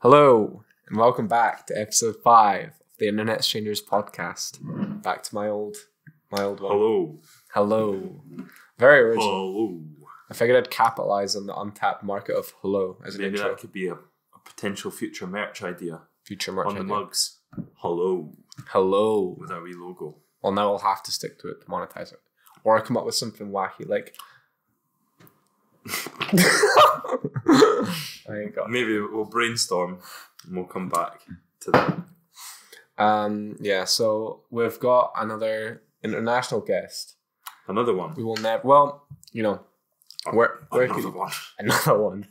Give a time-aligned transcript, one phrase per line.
[0.00, 4.58] Hello, and welcome back to episode five of the Internet Strangers podcast.
[5.02, 5.76] Back to my old,
[6.30, 6.72] my old one.
[6.72, 7.18] Hello.
[7.52, 8.22] Hello.
[8.78, 9.28] Very original.
[9.28, 9.80] Hello.
[10.30, 13.50] I figured I'd capitalize on the untapped market of hello as an Maybe intro.
[13.50, 17.38] that could be a, a potential future merch idea Future merch on the mugs.
[17.78, 18.36] Hello.
[18.68, 19.36] Hello.
[19.36, 20.18] With our wee logo.
[20.42, 22.20] Well, now I'll have to stick to it to monetize it,
[22.62, 24.14] or I come up with something wacky like.
[28.28, 28.70] I ain't got.
[28.70, 29.98] Maybe we'll brainstorm
[30.46, 31.20] and we'll come back
[31.60, 31.98] to that.
[33.02, 33.56] Um.
[33.60, 33.84] Yeah.
[33.84, 37.14] So we've got another international guest.
[37.66, 38.14] Another one.
[38.14, 38.66] We will never.
[38.66, 39.60] Well, you know,
[40.32, 41.32] where where could Another he, one.
[41.58, 42.26] another one?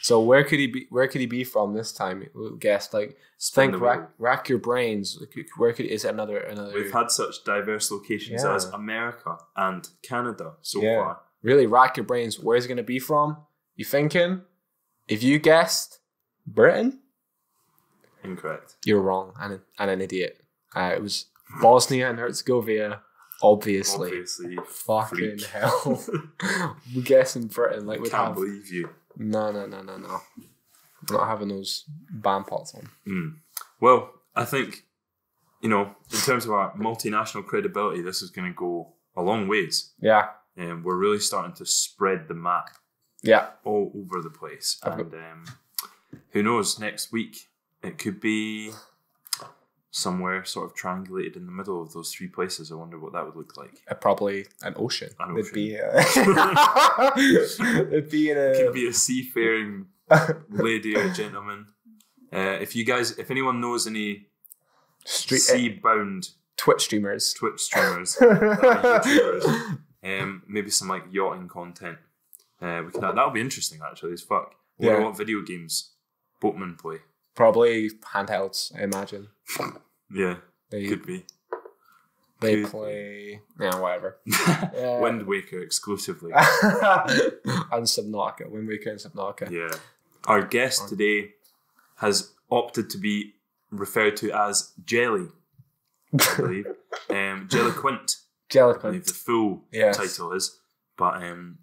[0.00, 0.86] So where could he be?
[0.90, 2.26] Where could he be from this time?
[2.58, 2.92] Guess.
[2.92, 5.18] Like think, rack, rack your brains.
[5.56, 6.74] Where could is it another another?
[6.74, 8.54] We've had such diverse locations Yeah.
[8.54, 10.96] as America and Canada so Yeah.
[11.04, 11.20] far.
[11.42, 12.38] Really rack your brains.
[12.38, 13.36] Where's it gonna be from?
[13.76, 14.42] You thinking?
[15.08, 15.98] If you guessed
[16.46, 17.00] Britain,
[18.24, 18.76] Incorrect.
[18.84, 20.38] you're wrong and, and an idiot.
[20.74, 21.26] Uh, it was
[21.60, 23.02] Bosnia and Herzegovina,
[23.42, 24.08] obviously.
[24.10, 24.56] Obviously.
[24.66, 25.44] Fucking freak.
[25.46, 26.02] hell.
[26.94, 28.34] We're guessing Britain like I we can't have.
[28.34, 28.90] believe you.
[29.16, 30.08] No, no, no, no, no.
[30.38, 32.88] I'm not having those band parts on.
[33.06, 33.34] Mm.
[33.80, 34.84] Well, I think,
[35.60, 39.48] you know, in terms of our multinational credibility, this is going to go a long
[39.48, 39.92] ways.
[40.00, 42.76] Yeah, And we're really starting to spread the map
[43.22, 43.50] yeah.
[43.64, 44.78] all over the place.
[44.82, 45.44] I've And um,
[46.30, 47.48] who knows, next week
[47.82, 48.72] it could be
[49.90, 52.72] somewhere sort of triangulated in the middle of those three places.
[52.72, 53.82] I wonder what that would look like.
[53.88, 55.10] Uh, probably an ocean.
[55.20, 55.38] An ocean.
[55.38, 55.78] It'd be.
[55.78, 57.10] Uh,
[57.92, 58.54] it'd be in a.
[58.54, 59.86] Could be a seafaring
[60.50, 61.66] lady or gentleman.
[62.32, 64.26] Uh, if you guys, if anyone knows any
[65.04, 67.34] street uh, sea-bound Twitch streamers.
[67.34, 69.78] Twitch streamers, YouTubers.
[70.04, 71.98] Um, maybe some like yachting content.
[72.60, 74.12] Uh, we can that'll be interesting actually.
[74.12, 74.54] As fuck.
[74.78, 75.04] Wonder Yeah.
[75.04, 75.90] what video games
[76.40, 76.98] boatmen play.
[77.34, 78.72] Probably handhelds.
[78.78, 79.28] I imagine
[80.14, 80.36] Yeah,
[80.70, 81.24] they could be.
[82.40, 82.70] they could.
[82.70, 83.40] play.
[83.60, 84.18] Yeah, whatever.
[84.26, 84.98] Yeah.
[85.00, 86.32] Wind Waker exclusively.
[86.34, 89.50] and Subnautica, Wind Waker and Subnautica.
[89.50, 89.70] yeah.
[90.26, 91.32] Our guest today
[91.96, 93.34] has opted to be
[93.70, 95.28] referred to as Jelly,
[96.20, 96.66] I believe.
[97.10, 98.16] um, Jellyquent,
[98.56, 99.96] I believe the full Yes.
[99.96, 100.58] title is.
[100.96, 101.58] But um,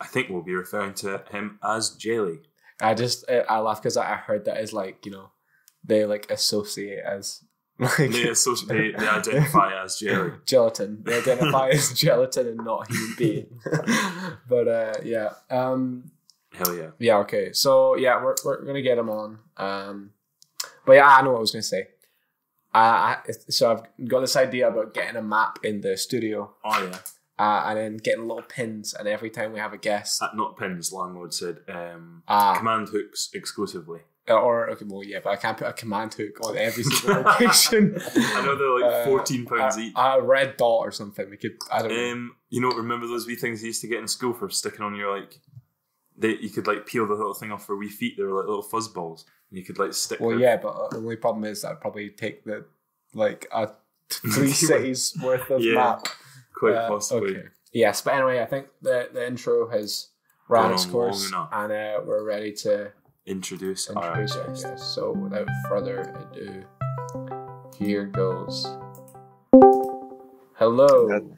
[0.00, 2.40] I think we'll be referring to him as Jelly.
[2.80, 5.30] I just I, I laugh because I heard that as like you know
[5.84, 7.42] they like associate as
[7.78, 10.32] like They, associate, they, they identify as Jelly.
[10.46, 11.02] gelatin.
[11.04, 13.60] They identify as gelatin and not human being.
[14.48, 16.10] but uh, yeah, um,
[16.52, 16.90] Hell yeah.
[16.98, 17.52] yeah, okay.
[17.52, 19.38] So yeah, we're we're gonna get him on.
[19.56, 20.10] Um,
[20.86, 21.88] but yeah, I know what I was gonna say.
[22.74, 26.82] Uh, I, so I've got this idea about getting a map in the studio, Oh
[26.84, 26.98] yeah.
[27.44, 30.56] uh, and then getting little pins, and every time we have a guest, At Not
[30.56, 34.00] Pins, landlord said, um, uh, command hooks exclusively.
[34.28, 37.96] or okay, well, yeah, but I can't put a command hook on every single location.
[38.16, 39.92] I know they're like Uh, fourteen pounds each.
[39.96, 41.28] a red dot or something.
[41.28, 42.12] We could, I don't know.
[42.12, 44.82] Um, you know, remember those wee things you used to get in school for sticking
[44.82, 45.40] on your like,
[46.20, 48.16] they you could like peel the little thing off for wee feet.
[48.16, 50.20] They were like little fuzz balls, and you could like stick.
[50.20, 52.64] Well, them- yeah, but uh, the only problem is that I'd probably take the
[53.14, 53.70] like a
[54.08, 56.06] three cities worth of Yeah, map.
[56.54, 57.36] quite Uh, possibly.
[57.38, 57.48] Okay.
[57.72, 60.08] Yes, but anyway, I think the the intro has
[60.48, 62.92] run its course, and uh, we're ready to
[63.26, 64.64] Introduce, our introduce our guest.
[64.64, 64.94] guest.
[64.94, 66.00] So, without further
[66.32, 66.64] ado,
[67.78, 68.66] here goes.
[70.56, 71.30] Hello.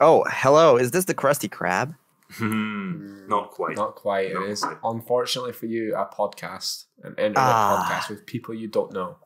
[0.00, 0.76] Oh, hello.
[0.76, 1.94] Is this the Krusty Krab?
[2.32, 3.76] Hmm, Not quite.
[3.76, 4.32] Not quite.
[4.32, 4.78] Not it is quite.
[4.82, 7.86] unfortunately for you a podcast, an internet Ah.
[7.88, 9.16] podcast with people you don't know.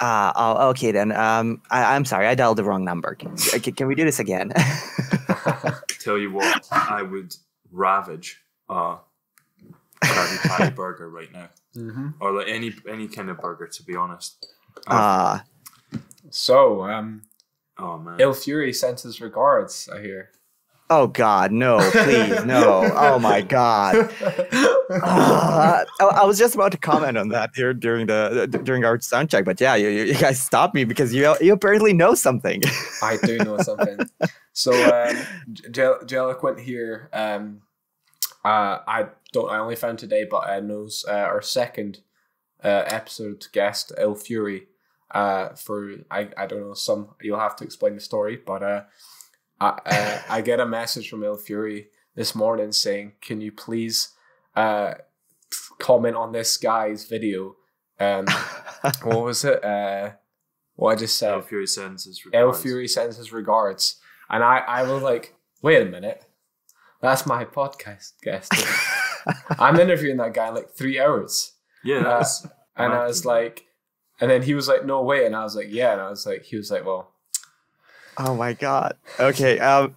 [0.00, 1.12] Ah, oh, okay then.
[1.12, 3.14] Um, I, I'm sorry, I dialed the wrong number.
[3.14, 4.52] Can, can, can we do this again?
[6.00, 7.34] Tell you what, I would
[7.70, 8.96] ravage a
[10.02, 12.08] Krabby Patty burger right now, mm-hmm.
[12.20, 13.66] or like any any kind of burger.
[13.68, 14.46] To be honest.
[14.88, 15.44] Ah,
[16.30, 17.22] So, um,
[17.78, 18.20] oh man.
[18.20, 19.88] Il Fury sends his regards.
[19.88, 20.30] I hear.
[20.90, 22.90] Oh God, no, please, no.
[22.94, 24.10] Oh my God.
[25.02, 29.00] Ah, I, I was just about to comment on that here during the during our
[29.00, 32.62] sound check, but yeah, you, you guys stopped me because you you apparently know something.
[33.02, 34.00] I do know something.
[34.52, 35.16] So, um,
[35.72, 37.08] Jellyquent here.
[37.12, 37.62] Um,
[38.44, 39.50] uh, I don't.
[39.50, 42.00] I only found today, but I knows uh, our second
[42.62, 44.68] uh, episode guest, Il Fury.
[45.10, 47.14] Uh, for I, I don't know some.
[47.20, 48.82] You'll have to explain the story, but uh,
[49.64, 54.10] I uh, I get a message from Il Fury this morning saying, "Can you please
[54.56, 54.94] uh
[55.78, 57.56] comment on this guy's video?"
[58.00, 58.26] Um,
[59.02, 59.64] what was it?
[59.64, 60.12] Uh,
[60.76, 61.32] what I just said.
[61.32, 62.62] El Fury sends his El regards.
[62.62, 64.00] Fury sends his regards.
[64.28, 66.24] And I, I was like, wait a minute.
[67.00, 68.52] That's my podcast guest.
[69.58, 71.52] I'm interviewing that guy in like three hours.
[71.84, 72.24] Yeah, Uh,
[72.76, 73.66] And I was like,
[74.20, 75.26] and then he was like, no way.
[75.26, 75.92] And I was like, yeah.
[75.92, 77.12] And I was like, he was like, well,
[78.18, 78.96] Oh my god.
[79.18, 79.58] Okay.
[79.58, 79.94] Um.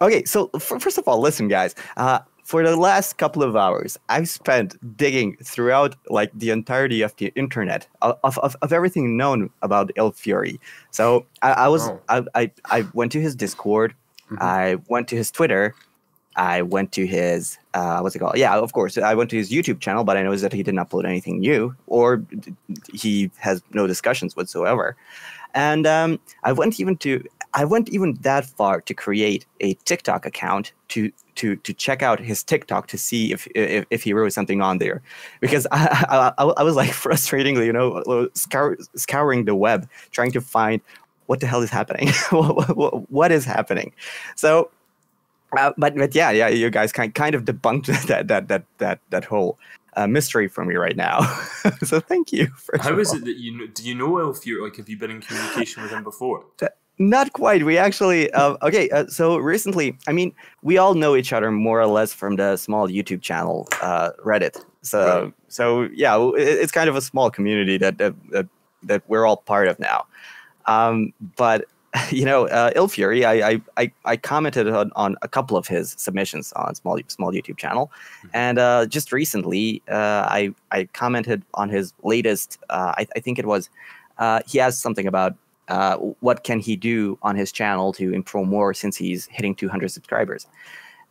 [0.00, 0.24] Okay.
[0.24, 1.74] So f- first of all, listen, guys.
[1.96, 7.16] Uh, for the last couple of hours, I've spent digging throughout like the entirety of
[7.16, 10.60] the internet of, of, of everything known about Il Fury.
[10.92, 12.00] So I, I was Oh.
[12.08, 13.94] I, I I went to his Discord.
[14.30, 14.40] Mhm.
[14.40, 15.74] I went to his Twitter.
[16.36, 18.36] I went to his uh, what's it called?
[18.36, 18.96] Yeah, of course.
[18.98, 21.74] I went to his YouTube channel, but I noticed that he didn't upload anything new,
[21.88, 22.22] or
[22.92, 24.94] he has no discussions whatsoever.
[25.54, 27.24] And um, I went even to
[27.56, 32.20] I went even that far to create a TikTok account to to to check out
[32.20, 35.02] his TikTok to see if if, if he wrote something on there,
[35.40, 40.40] because I, I, I was like frustratingly, you know, scour, scouring the web trying to
[40.40, 40.82] find
[41.26, 43.92] what the hell is happening, what, what, what is happening.
[44.36, 44.70] So,
[45.56, 49.00] uh, but but yeah, yeah, you guys kind kind of debunked that that that that
[49.08, 49.58] that whole
[49.96, 51.22] uh, mystery for me right now.
[51.82, 52.48] so thank you.
[52.80, 53.16] How is all.
[53.16, 53.66] it that you know?
[53.66, 54.60] Do you know El Fury?
[54.60, 56.44] Like, have you been in communication with him before?
[56.98, 57.64] Not quite.
[57.64, 58.88] We actually uh, okay.
[58.90, 60.32] Uh, so recently, I mean,
[60.62, 64.64] we all know each other more or less from the small YouTube channel uh, Reddit.
[64.82, 65.34] So Right.
[65.48, 68.46] so yeah, it, it's kind of a small community that that that,
[68.84, 70.06] that we're all part of now.
[70.64, 71.66] Um, but
[72.10, 75.94] you know, uh, Il Fury, I, I I commented on, on a couple of his
[75.98, 77.90] submissions on small small YouTube channel,
[78.32, 82.58] and uh, just recently, uh, I I commented on his latest.
[82.70, 83.70] Uh, I, I think it was
[84.18, 85.36] uh, he has something about
[85.68, 89.88] uh, what can he do on his channel to improve more since he's hitting 200
[89.88, 90.46] subscribers.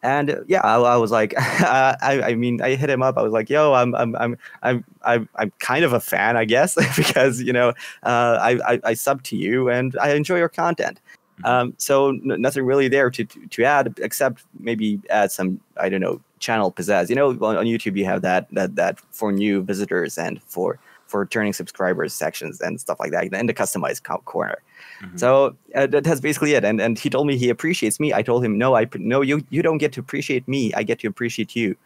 [0.03, 3.17] And uh, yeah, I, I was like, I, I mean, I hit him up.
[3.17, 6.45] I was like, "Yo, I'm, I'm, I'm, I'm, I'm, I'm kind of a fan, I
[6.45, 7.69] guess, because you know,
[8.03, 10.99] uh, I, I, I sub to you and I enjoy your content.
[11.41, 11.49] Mhm.
[11.49, 15.89] Um, so n- nothing really there to, to to add except maybe add some, I
[15.89, 17.09] don't know, channel pizzazz.
[17.09, 20.79] You know, on, on YouTube you have that that that for new visitors and for
[21.15, 24.57] for returning subscribers sections and stuff like that in the customized co- corner.
[25.01, 25.17] Mhm.
[25.17, 26.65] So uh, that- that's basically it.
[26.65, 28.13] And and he told me he appreciates me.
[28.13, 30.73] I told him no, I no you you don't get to appreciate me.
[30.73, 31.77] I get to appreciate you.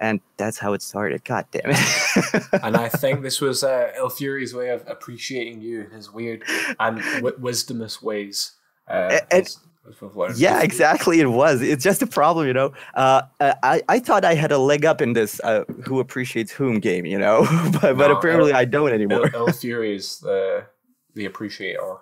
[0.00, 1.22] And that's how it started.
[1.24, 2.44] God damn it.
[2.64, 6.42] and I think this was uh, El Fury's way of appreciating you in his weird
[6.80, 8.52] and w- wisdomous ways.
[8.88, 9.54] Uh, and-
[9.88, 10.38] as- as we've learned.
[10.38, 11.20] yeah, exactly.
[11.20, 11.60] It was.
[11.62, 12.72] It's just a problem, you know.
[12.94, 16.52] Uh, uh, I I thought I had a leg up in this uh, who appreciates
[16.52, 17.46] whom game, you know,
[17.80, 19.30] but but No, apparently El- I don't anymore.
[19.34, 20.66] El, El Fury is the
[21.14, 21.96] the appreciator.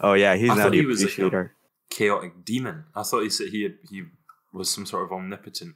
[0.00, 1.54] Oh yeah, he's I not thought the he was a- appreciator.
[1.90, 2.84] Chaotic demon.
[2.94, 4.04] I thought he said he had, he
[4.54, 5.74] was some sort of omnipotent.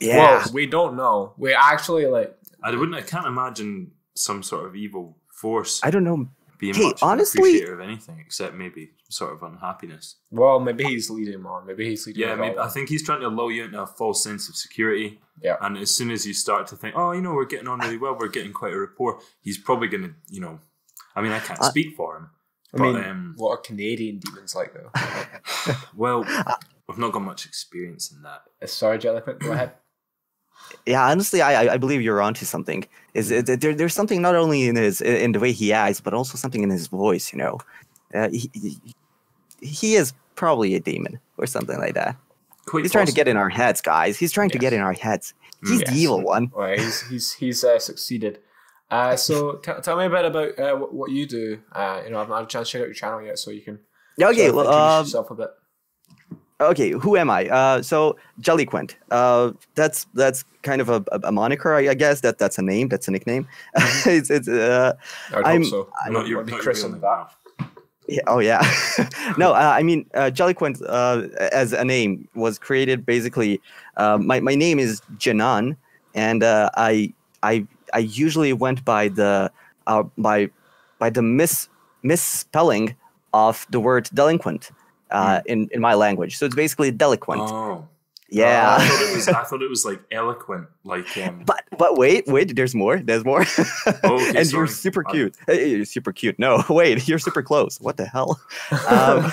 [0.00, 0.16] Yeah.
[0.38, 1.34] Well, we don't know.
[1.36, 2.36] We actually like.
[2.62, 2.94] I wouldn't.
[2.96, 6.28] I can't imagine some sort of evil force I don't know.
[6.58, 10.16] Being Hey, much of honestly- appreciator of anything except maybe sort of unhappiness.
[10.30, 11.66] Well, maybe he's leading him on.
[11.66, 12.22] Maybe he's leading.
[12.22, 15.20] Yeah, maybe, I think he's trying to lull you into a false sense of security.
[15.42, 15.56] Yeah.
[15.60, 17.96] And as soon as you start to think, oh, you know, we're getting on really
[17.96, 20.58] well, we're getting quite a rapport, he's probably going to, you know,
[21.14, 22.30] I mean, I can't I- speak for him.
[22.74, 24.90] I but, mean, um, what are Canadian demons like though?
[25.96, 26.22] well,
[26.88, 28.42] we've not got much experience in that.
[28.62, 29.72] Uh, Sorry, Jellicoe, go ahead.
[30.86, 32.86] Yeah, honestly, I I- believe you're onto something.
[33.14, 36.14] Is it, there, there's something not only in his in the way he acts, but
[36.14, 37.32] also something in his voice.
[37.32, 37.58] You know,
[38.14, 38.50] uh, he,
[39.60, 42.16] he is probably a demon or something like that.
[42.66, 44.18] Quite He's trying to get in our heads, guys.
[44.18, 45.34] He's trying to get in our heads.
[45.62, 45.90] He's Yes.
[45.90, 46.50] the evil one.
[46.54, 48.38] Well, he's he's he's uh, succeeded.
[48.90, 51.60] Uh, so t- tell me a bit about uh, what, you do.
[51.72, 53.50] Uh, you know, I've not had a chance to check out your channel yet, so
[53.50, 53.80] you can
[54.20, 55.48] Okay, sort of well, introduce um, yourself a bit.
[56.60, 56.90] Okay.
[56.90, 57.48] Who am I?
[57.48, 58.94] Uh, so Jellyquent.
[59.10, 62.20] Uh, that's that's kind of a, a, a moniker, I, I guess.
[62.22, 62.88] That that's a name.
[62.88, 63.46] That's a nickname.
[64.06, 64.94] it's it's uh,
[65.32, 65.88] I would I'm- hope so.
[66.04, 67.18] I'm Not your, I'd not your christened real that.
[67.60, 67.70] name,
[68.08, 68.62] Yeah, oh yeah.
[69.38, 73.60] no, uh, I mean uh, Jellyquent uh, as a name was created basically.
[73.98, 75.76] Uh, my my name is Janan,
[76.14, 77.12] and uh, I
[77.42, 79.52] I I usually went by the
[79.86, 80.48] uh, by
[80.98, 81.68] by the mis
[82.02, 82.96] misspelling
[83.34, 84.70] of the word delinquent
[85.10, 86.36] uh, in in my language.
[86.38, 87.42] So it's basically delinquent.
[87.42, 87.86] Oh.
[88.30, 88.76] yeah.
[88.78, 89.28] I thought it was.
[89.40, 93.24] I thought it was like eloquent, like um, But but wait wait there's more there's
[93.24, 93.44] more
[94.04, 94.68] Oh, okay, and you're sorry.
[94.68, 98.38] super I- cute Hey, you're super cute no wait you're super close what the hell
[98.88, 99.24] um,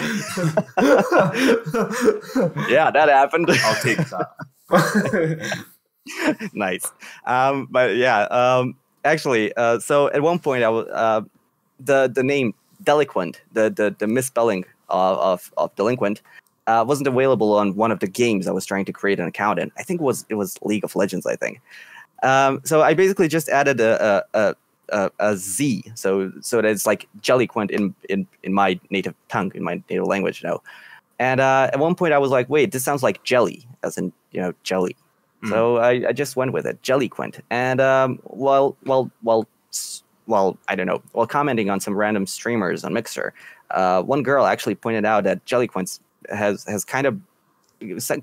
[2.70, 4.32] yeah that happened I'll take that.
[6.54, 6.92] nice
[7.26, 11.22] um but yeah um actually uh so at one point i was uh
[11.80, 12.54] the the name
[12.84, 16.22] delinquent the the, the misspelling of, of of delinquent
[16.68, 19.60] uh, wasn't available on one of the games i was trying to create an account
[19.60, 21.62] in i think it was it was league of legends i think
[22.24, 24.56] um so i basically just added a a, a
[25.20, 29.64] a, Z, so so that it's like Jellyquent in, in in my native tongue, in
[29.64, 30.62] my native language, you know.
[31.18, 34.14] And uh, at one point, I was like, "Wait, this sounds like jelly," as in
[34.32, 34.96] you know jelly.
[35.44, 35.50] Mm.
[35.50, 37.42] So I, I just went with it, Jellyquent.
[37.50, 39.48] And um, while while while
[40.26, 43.34] while I don't know, while commenting on some random streamers on Mixer,
[43.72, 47.20] uh, one girl actually pointed out that Jellyquent has has kind of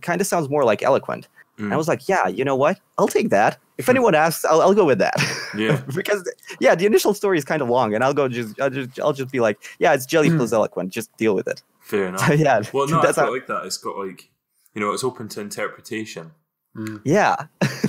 [0.00, 1.28] kind of sounds more like eloquent.
[1.58, 1.78] And I Mm.
[1.78, 2.80] was like, yeah, you know what?
[2.96, 3.58] I'll take that.
[3.76, 5.14] If anyone asks, I'll, I'll go with that.
[5.56, 5.80] Yeah.
[5.94, 6.28] because
[6.60, 9.12] yeah, the initial story is kind of long, and I'll go just I'll just I'll
[9.12, 10.38] just be like, yeah, it's Jelly Hmm.
[10.38, 10.90] plus eloquent.
[10.90, 11.62] Just deal with it.
[11.80, 12.26] Fair enough.
[12.26, 13.66] So yeah, Well, no, I that's quite how, like that.
[13.66, 14.30] It's got like,
[14.74, 16.32] you know, it's open to interpretation.
[16.74, 17.02] Mm.
[17.04, 17.36] yeah,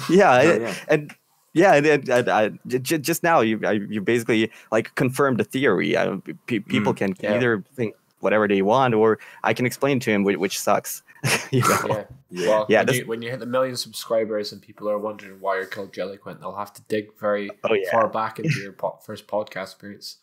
[0.09, 0.75] yeah, I- Yeah, yeah.
[0.89, 1.15] and
[1.53, 5.39] yeah, and, and, and I, j- j- just now you I, you basically like confirmed
[5.39, 5.95] the theory.
[5.95, 6.17] Uh,
[6.47, 7.35] pe- people can yeah.
[7.35, 11.03] either think whatever they want, or I can explain to him which, which sucks.
[11.51, 11.77] you know?
[11.87, 12.03] Yeah.
[12.29, 12.47] Yeah.
[12.49, 15.55] Well, Yeah, when, you, when you hit the million subscribers and people are wondering why
[15.57, 17.91] you're called Jellyquent, they'll have to dig very Oh yeah.
[17.91, 20.17] far back into your po- first podcast experience.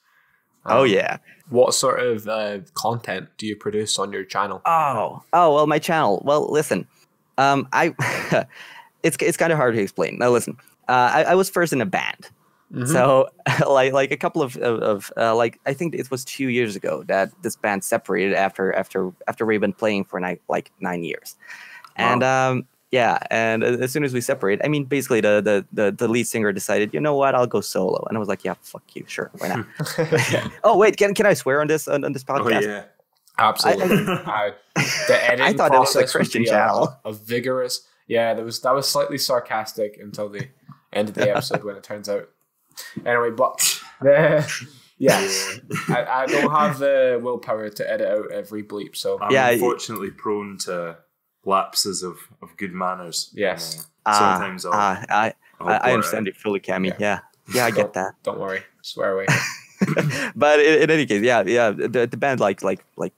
[0.66, 1.18] Oh Um, yeah.
[1.48, 4.60] What sort of uh, content do you produce on your channel?
[4.66, 6.20] Oh, oh well, my channel.
[6.24, 6.86] Well, listen,
[7.38, 7.94] um, I,
[9.02, 10.18] it's it's kind of hard to explain.
[10.18, 10.56] Now, listen,
[10.88, 12.30] uh, I, I was first in a band,
[12.72, 12.86] Mhm.
[12.88, 13.28] so
[13.68, 16.76] like like a couple of of, of uh, like I think it was two years
[16.76, 21.02] ago that this band separated after after after we've been playing for nine like nine
[21.04, 21.36] years,
[21.96, 22.66] and um.
[22.92, 26.26] Yeah, and as soon as we separated, I mean, basically the, the the the lead
[26.26, 29.04] singer decided, you know what, I'll go solo, and I was like, yeah, fuck you,
[29.06, 29.64] sure, why not?
[30.64, 32.62] oh wait, can can I swear on this on, on this Oh podcast?
[32.62, 32.84] yeah.
[33.38, 33.94] Absolutely.
[34.26, 34.54] I,
[35.06, 36.98] the editing thought it was a Christian be channel.
[37.04, 37.86] A, a vigorous.
[38.10, 40.48] Yeah, that was that was slightly sarcastic until the
[40.92, 42.28] end of the episode when it turns out.
[43.06, 43.58] Anyway, but
[44.00, 44.44] the,
[44.98, 45.20] yeah,
[45.88, 49.52] I, I don't have the willpower to edit out every bleep, so I'm Yeah, y-
[49.52, 50.98] unfortunately prone to
[51.44, 53.30] lapses of, of good manners.
[53.34, 53.80] Yes.
[53.80, 56.30] Uh, Ah, sometimes I'll, ah, I, I'll I, I understand it.
[56.30, 56.86] it fully, Cammy.
[56.88, 56.96] Yeah.
[56.98, 57.18] Yeah.
[57.54, 58.14] yeah, I get that.
[58.24, 59.26] don't worry, swear away.
[60.34, 63.12] but in, in any case, yeah, yeah, the, the band like like like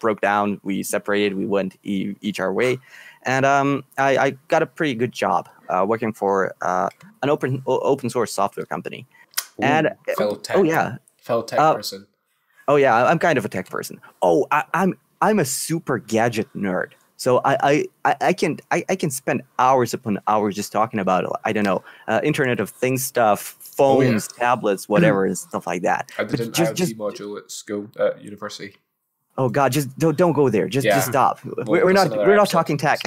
[0.00, 0.60] broke down.
[0.62, 1.36] We separated.
[1.36, 2.78] We went e- each our way,
[3.26, 6.88] and um, I, I got a pretty good job uh, working for uh,
[7.22, 9.06] an open open source software company.
[9.60, 12.06] And- Ooh, fellow tech, Oh yeah, fellow tech Uh, person.
[12.68, 14.00] oh yeah, I'm kind of a tech person.
[14.22, 16.92] Oh, I, I'm I'm a super gadget nerd.
[17.18, 21.24] So I I, I, can I, I can spend hours upon hours just talking about
[21.44, 24.08] I don't know uh, Internet of Things stuff, Oh, yeah.
[24.10, 26.10] phones, tablets, whatever, and stuff like that.
[26.18, 28.76] I but did an just- IoT just- module at school at university.
[29.38, 30.68] Oh God, just don't don't go there.
[30.68, 30.94] Just Yeah.
[30.96, 31.40] just stop.
[31.44, 33.00] we're, we're not we're not talking tech.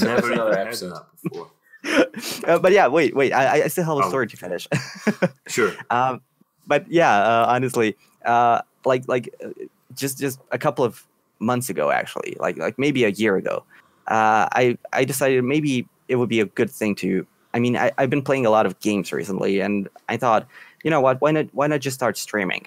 [0.00, 0.98] Never even another heard episode.
[1.22, 1.50] before.
[2.46, 3.32] uh, but yeah, wait wait.
[3.32, 4.08] I I still have a Oh.
[4.08, 4.68] story to finish.
[5.48, 5.72] Sure.
[5.90, 6.20] um,
[6.66, 9.48] but yeah, uh, honestly, uh, like like uh,
[9.94, 11.04] just just a couple of
[11.40, 13.64] months ago, actually, like like maybe a year ago,
[14.06, 17.26] uh, I I decided maybe it would be a good thing to.
[17.54, 20.46] I mean, I, I've been playing a lot of games recently, and I thought,
[20.84, 21.20] you know what?
[21.20, 21.46] Why not?
[21.52, 22.66] Why not just start streaming?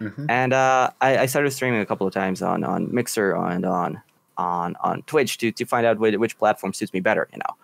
[0.00, 0.26] Mhm.
[0.28, 4.00] And uh, I, I started streaming a couple of times on on Mixer and on
[4.36, 7.56] on on Twitch to to find out which, which platform suits me better, you know.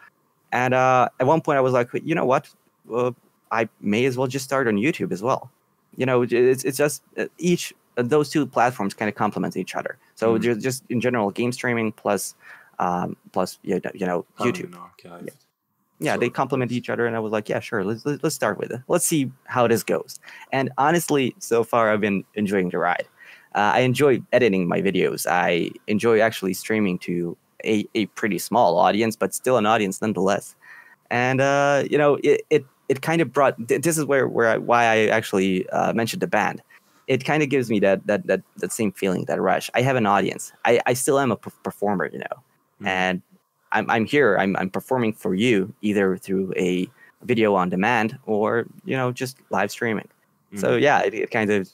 [0.53, 2.49] And uh, at one point, I was like, you know what?
[2.93, 3.13] Uh,
[3.51, 5.51] I may as well just start on YouTube as well.
[5.97, 9.99] You know, it's it's just uh, each those two platforms kind of complement each other.
[10.15, 10.43] So Mhm.
[10.43, 12.35] just just in general, game streaming plus
[12.79, 14.71] um, plus you know, you know YouTube.
[16.01, 18.71] Yeah, they complement each other, and I was like, yeah, sure, let's let's start with
[18.71, 18.81] it.
[18.89, 20.21] Let's see how this goes.
[20.53, 23.07] And honestly, so far, I've been enjoying the ride.
[23.55, 25.27] Uh, I enjoy editing my videos.
[25.29, 30.55] I enjoy actually streaming to a, a pretty small audience, but still an audience nonetheless.
[31.11, 33.55] And uh, you know, it it, it kind of brought.
[33.67, 36.63] This is where where I, why I actually uh, mentioned the band.
[37.09, 39.71] It kind of gives me that that that that same feeling, that rush.
[39.75, 40.53] I have an audience.
[40.65, 42.37] I I still am a performer, you know,
[42.83, 42.87] Mhm.
[42.87, 43.23] and
[43.73, 44.37] I'm I'm here.
[44.39, 46.89] I'm I'm performing for you either through a
[47.23, 50.09] video on demand or you know just live streaming.
[50.57, 50.81] So Mhm.
[50.83, 51.69] yeah, it, it kind of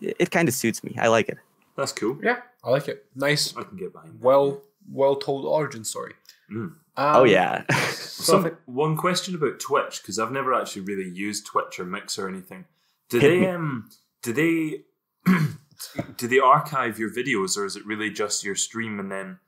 [0.00, 0.96] it, it kind of suits me.
[0.98, 1.38] I like it.
[1.76, 2.18] That's cool.
[2.22, 3.06] Yeah, I like it.
[3.14, 6.14] Nice, I can get behind well well told origin story.
[6.50, 6.74] Mm.
[6.96, 7.64] oh Um, yeah.
[7.92, 12.18] So Some, one question about Twitch because I've never actually really used Twitch or Mix
[12.18, 12.64] or anything.
[13.08, 13.90] Do Hit they um
[14.22, 14.82] do they
[16.16, 19.38] do they archive your videos or is it really just your stream and then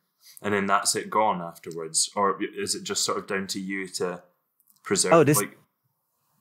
[0.43, 3.87] and then that's it gone afterwards or is it just sort of down to you
[3.89, 4.23] to
[4.83, 5.13] preserve?
[5.13, 5.57] Oh, this- like,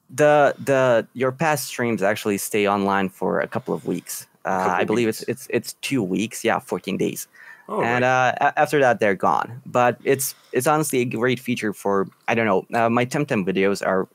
[0.10, 4.28] the the your past streams actually stay online for a couple of weeks.
[4.44, 5.22] Uh, couple I believe weeks.
[5.22, 6.44] it's it's it's two weeks.
[6.44, 7.28] Yeah, fourteen days.
[7.70, 8.36] oh, and right.
[8.42, 9.62] uh, after that they're gone.
[9.66, 12.66] But it's it's honestly a great feature for I don't know.
[12.78, 14.08] Uh, my Temtem videos are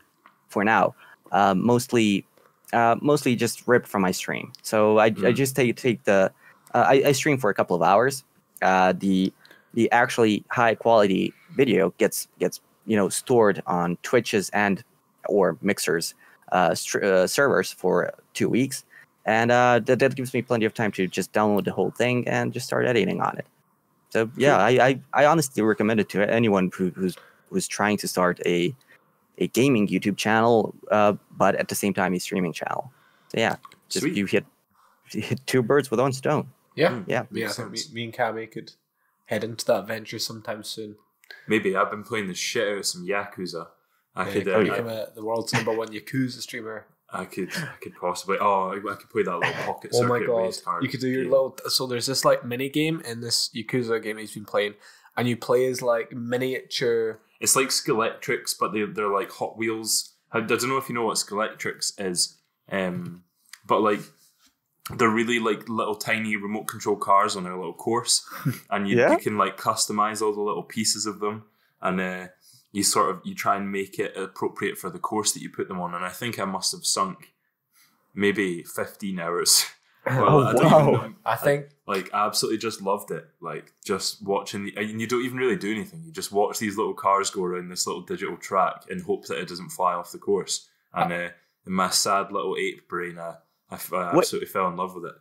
[0.48, 0.94] for now
[1.32, 2.26] uh, mostly
[2.74, 4.52] uh, mostly just ripped from my stream.
[4.62, 5.34] So I, I Mm.
[5.34, 6.30] just take take the
[6.74, 8.22] uh, I, I stream for a couple of hours.
[8.60, 9.32] Uh, the
[9.76, 14.82] the actually high quality video gets gets you know stored on Twitches and
[15.28, 16.14] or Mixers
[16.50, 18.84] uh, str- uh, servers for two weeks
[19.26, 22.26] and uh, that, that gives me plenty of time to just download the whole thing
[22.28, 23.46] and just start editing on it.
[24.10, 27.16] So yeah, I, I, I honestly recommend it to anyone who, who's
[27.50, 28.74] who's trying to start a
[29.38, 32.90] a gaming YouTube channel, uh, but at the same time a streaming channel.
[33.28, 33.56] So yeah,
[33.88, 34.16] just Sweet.
[34.16, 34.46] you hit
[35.10, 36.48] you hit two birds with one stone.
[36.76, 37.02] Yeah.
[37.06, 37.24] Yeah.
[37.32, 37.46] yeah.
[37.46, 38.72] I Makes think me, me and Cammy could
[39.26, 40.96] head into that venture sometime soon.
[41.48, 43.68] Maybe I've been playing the shit out of some Yakuza.
[44.14, 46.86] I Yeah, could, uh, become a, the world's number one Yakuza streamer.
[47.10, 48.38] I, I could, I could possibly.
[48.40, 50.54] Oh, I could play that little pocket Oh my god!
[50.82, 51.30] You could do your game.
[51.30, 51.56] little.
[51.66, 54.74] So there's this like mini game in this Yakuza game he's been playing,
[55.16, 57.20] and you play as like miniature.
[57.40, 60.14] It's like Scalextric, but they they're like Hot Wheels.
[60.32, 62.38] I, I don't know if you know what Scalextric is,
[62.70, 63.22] um,
[63.66, 64.00] but like
[64.94, 68.24] they're really like little tiny remote control cars on their little course,
[68.70, 69.12] and you, Yeah?
[69.12, 71.44] you can like customize all the little pieces of them,
[71.82, 72.28] and uh,
[72.72, 75.68] you sort of you try and make it appropriate for the course that you put
[75.68, 75.94] them on.
[75.94, 77.32] And I think I must have sunk
[78.14, 79.64] maybe fifteen hours.
[80.08, 80.90] Oh, I don't wow.
[80.92, 85.24] know- I think like absolutely just loved it like just watching the and you don't
[85.24, 88.36] even really do anything you just watch these little cars go around this little digital
[88.36, 91.28] track and hope that it doesn't fly off the course and uh,
[91.66, 93.34] in my sad little ape brain I,
[93.70, 95.16] I, f- I What- absolutely fell in love with it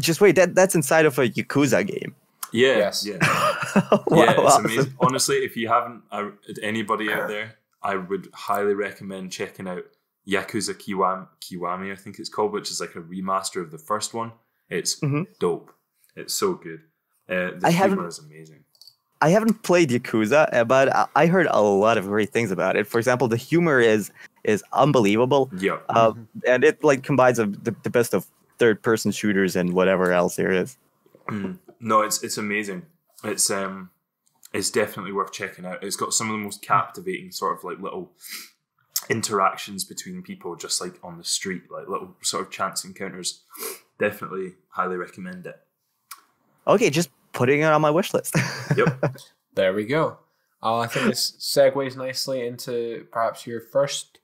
[0.00, 2.14] Just wait, that that's inside of a Yakuza game.
[2.52, 3.06] yeah Yes.
[3.06, 3.18] yeah
[4.06, 4.64] wow, yeah it's awesome.
[4.64, 6.30] amazing honestly if you haven't I,
[6.62, 9.84] anybody out there I would highly recommend checking out
[10.28, 14.14] Yakuza Kiwami, Kiwami I think it's called which is like a remaster of the first
[14.14, 14.32] one
[14.68, 15.26] it's Mhm.
[15.38, 15.72] dope
[16.16, 16.80] it's so good
[17.28, 18.64] uh, the I humor haven't- is amazing
[19.22, 22.74] I haven't played Yakuza, uh, but I- I heard a lot of great things about
[22.74, 22.86] it.
[22.86, 24.10] For example, the humor is
[24.44, 26.12] is unbelievable, yeah uh,
[26.46, 28.26] and it like combines of the, the best of
[28.58, 30.76] third person shooters and whatever else there is.
[31.28, 31.58] Mm.
[31.80, 32.86] No, it's it's amazing.
[33.24, 33.90] It's um,
[34.52, 35.82] it's definitely worth checking out.
[35.82, 38.12] It's got some of the most captivating sort of like little
[39.08, 43.42] interactions between people, just like on the street, like little sort of chance encounters.
[43.98, 45.58] Definitely, highly recommend it.
[46.66, 48.36] Okay, just putting it on my wish list.
[48.76, 49.16] Yep.
[49.54, 50.18] there we go.
[50.62, 54.19] Uh, I think this segues nicely into perhaps your first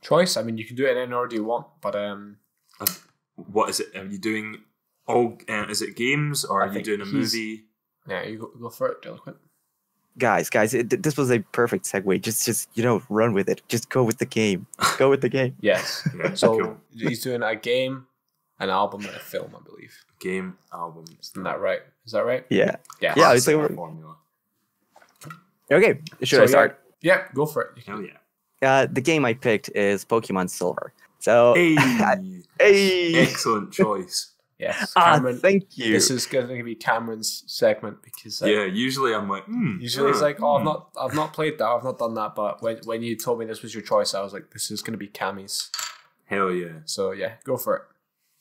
[0.00, 0.36] choice.
[0.36, 2.36] I mean, you can do it in any order you want, but um,
[3.34, 3.94] what is it?
[3.96, 4.58] Are you doing
[5.06, 5.38] all?
[5.48, 7.64] Uh, is it games or I are you doing a movie?
[8.08, 9.36] yeah, you go, go for it, Delinquent.
[10.18, 12.20] guys, guys, it, this was a perfect segue.
[12.22, 13.62] Just, just you know, run with it.
[13.68, 14.66] Just go with the game.
[14.98, 15.56] Go with the game.
[15.60, 16.06] Yes.
[16.18, 16.76] Yeah, So cool.
[16.92, 18.06] he's doing a game,
[18.58, 19.94] an album, and a film, I believe.
[20.18, 21.04] game album.
[21.20, 21.80] Isn't that right?
[22.06, 22.44] Is that right?
[22.50, 22.76] Yeah.
[23.00, 23.14] Yeah.
[23.16, 24.16] Yeah, it's Classic like- formula.
[25.70, 26.00] Okay.
[26.22, 26.80] Should So, I start?
[27.00, 27.70] Yeah, yeah, go for it.
[27.76, 28.16] You can- Hell yeah.
[28.62, 30.92] Uh, the game I picked is Pokemon Silver.
[31.18, 31.74] So, Hey,
[32.58, 34.32] hey, excellent choice.
[34.58, 35.38] Yes, ah, Cameron.
[35.38, 35.90] thank you.
[35.90, 40.10] this is going to be Cameron's segment because uh, Yeah, usually I'm like, hmm, usually
[40.10, 40.66] it's like, oh, I've hmm.
[40.66, 42.34] not, I've not played that, I've not done that.
[42.34, 44.82] But when when you told me this was your choice, I was like, this is
[44.82, 45.70] going to be Cammy's.
[46.26, 46.80] Hell yeah.
[46.84, 47.82] So yeah, go for it.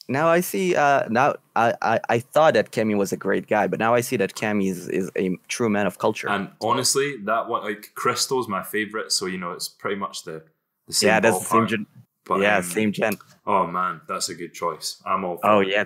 [0.09, 0.75] Now I see.
[0.75, 4.01] Uh, now I, I, I thought that Cammy was a great guy, but now I
[4.01, 6.27] see that Cammy is, is a true man of culture.
[6.27, 10.43] And honestly, that one like Crystal's my favorite, so you know it's pretty much the
[10.87, 11.07] the same.
[11.07, 11.85] yeah, that's the same gen.
[12.25, 13.17] But, yeah, um, same gen.
[13.45, 15.01] Oh man, that's a good choice.
[15.05, 15.37] I'm all.
[15.37, 15.69] For Oh it.
[15.69, 15.85] yeah,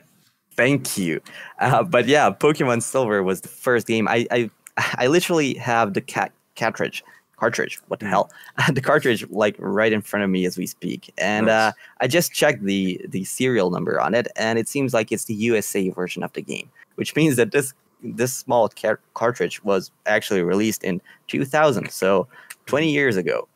[0.55, 1.19] thank you.
[1.59, 4.07] Uh, but yeah, Pokemon Silver was the first game.
[4.07, 7.03] I I, I literally have the cat cartridge.
[7.43, 7.79] Cartridge.
[7.89, 8.09] What the Mm.
[8.09, 8.31] hell?
[8.73, 11.53] the cartridge like right in front of me as we speak, and Nice.
[11.53, 15.25] uh, I just checked the the serial number on it, and it seems like it's
[15.25, 19.91] the USA version of the game, which means that this this small car- cartridge was
[20.05, 22.27] actually released in 2000, so
[22.65, 23.47] 20 years ago.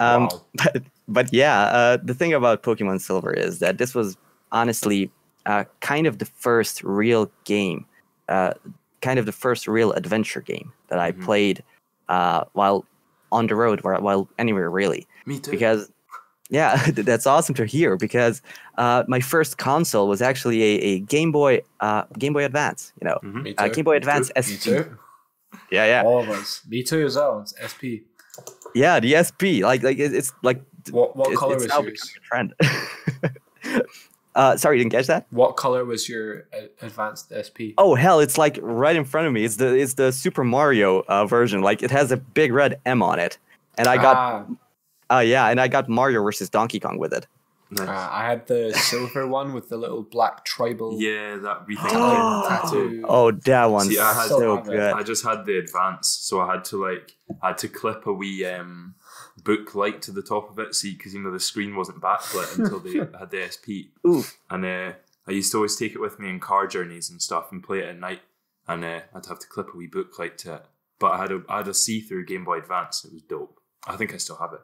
[0.00, 0.42] Um, Wow.
[0.54, 4.16] but, but yeah, uh, the thing about Pokemon Silver is that this was
[4.52, 5.10] honestly
[5.46, 7.84] uh, kind of the first real game,
[8.28, 8.54] uh,
[9.02, 11.24] kind of the first real adventure game that I Mhm.
[11.24, 11.62] played
[12.08, 12.84] uh, while
[13.34, 15.06] on the road, while, while anywhere really.
[15.26, 15.50] me too.
[15.50, 15.90] Because,
[16.50, 16.76] yeah,
[17.10, 17.96] that's awesome to hear.
[17.96, 18.40] Because
[18.78, 22.92] uh, my first console was actually a, a Game Boy, uh, Game Boy Advance.
[23.00, 23.42] You know, Mhm.
[23.42, 23.68] Me uh.
[23.68, 24.62] Game Boy Advance Me Me SP.
[24.62, 24.98] too.
[25.70, 26.62] Yeah, yeah, All of us.
[26.68, 27.40] Me too as well.
[27.42, 27.84] It's SP.
[28.74, 29.00] yeah.
[29.00, 32.12] The SP, like, like it's like What what it- color it's was now yours?
[32.30, 32.62] becoming a
[33.72, 33.86] trend.
[34.34, 35.26] uh, sorry, you didn't catch that.
[35.30, 37.78] What color was your uh, advanced SP?
[37.78, 39.44] Oh hell, it's like right in front of me.
[39.44, 41.62] It's the it's the Super Mario uh, version.
[41.62, 43.38] Like it has a big red M on it,
[43.78, 44.16] and I got
[45.10, 47.26] Ah, uh yeah, and I got Mario versus Donkey Kong with it.
[47.70, 47.86] Nice.
[47.90, 51.88] ah, I had the silver one with the little black tribal yeah, that we think.
[51.94, 52.46] Oh.
[52.48, 53.04] tattoo.
[53.08, 54.78] Oh, that one's See, I had- so have good.
[54.92, 58.12] I just had the advance, so I had to like I had to clip a
[58.12, 58.94] wee um,
[59.44, 62.58] book light to the top of it, see, because you know the screen wasn't backlit
[62.58, 63.94] until they had the SP.
[64.06, 64.24] Ooh.
[64.50, 64.92] And uh,
[65.28, 67.80] I used to always take it with me in car journeys and stuff and play
[67.80, 68.22] it at night.
[68.66, 70.66] And uh, I'd have to clip a wee book light to it.
[70.98, 73.04] But I had a I had a see through Game Boy Advance.
[73.04, 73.60] It was dope.
[73.86, 74.60] I think I still have it.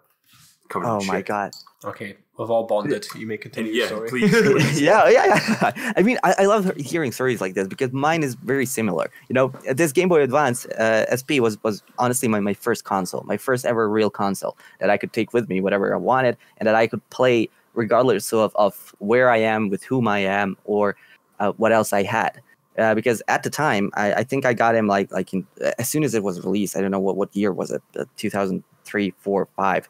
[0.71, 1.53] Covered in Oh my god.
[1.85, 3.07] Okay, we've all bonded.
[3.17, 4.09] You may continue Yeah, story.
[4.09, 4.31] please.
[4.31, 4.81] please.
[4.89, 5.93] yeah, yeah, yeah.
[5.97, 9.11] I mean, I, I love hearing stories like this because mine is very similar.
[9.29, 13.23] You know, this Game Boy Advance uh, SP was was honestly my, my first console,
[13.25, 16.67] my first ever real console that I could take with me whatever I wanted, and
[16.67, 20.97] that I could play regardless of, of where I am, with whom I am, or
[21.41, 22.41] uh, what else I had.
[22.79, 25.47] Uh, because at the time, I, I think I got him like like in,
[25.79, 26.77] as soon as it was released.
[26.77, 29.89] I don't know what, what year was it, uh, 2003, 4, 5.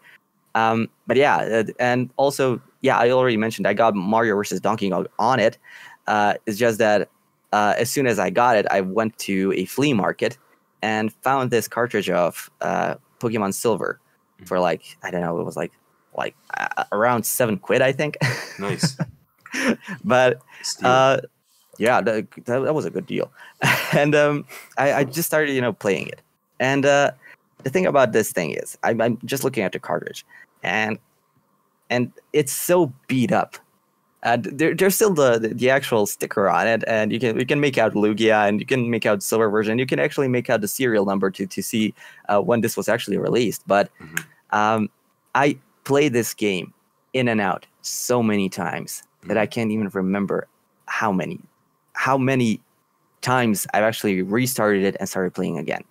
[0.55, 4.91] Um, but yeah, uh, and also, yeah, I already mentioned I got Mario versus Donkey
[4.91, 5.59] Kong on it.
[6.07, 7.09] Uh, it's just that
[7.53, 10.39] uh, as soon as I got it, I went to a flea market
[10.83, 14.01] and found this cartridge of uh, Pokemon Silver
[14.45, 15.73] for like I don't know, it was like
[16.17, 18.17] like uh, around seven quid, I think.
[18.59, 18.97] Nice.
[20.05, 20.41] but
[20.83, 21.21] uh,
[21.79, 23.31] yeah, that, that, that was a good deal.
[23.93, 24.45] and um,
[24.77, 26.21] I, I just started, you know, playing it.
[26.59, 27.13] And uh,
[27.65, 30.25] the thing about this thing is, I'm, I'm just looking at the cartridge,
[30.63, 30.99] and
[31.89, 33.57] and it's so beat up.
[34.23, 37.61] Uh, there, there's still the, the actual sticker on it, and you can you can
[37.61, 39.79] make out Lugia, and you can make out silver version.
[39.79, 41.95] You can actually make out the serial number to to see
[42.29, 43.63] uh, when this was actually released.
[43.67, 44.25] But Mhm.
[44.51, 44.91] um,
[45.35, 46.73] I played this game
[47.13, 50.47] in and out so many times that I can't even remember
[50.87, 51.41] how many
[51.95, 52.61] how many
[53.23, 55.85] times I've actually restarted it and started playing again.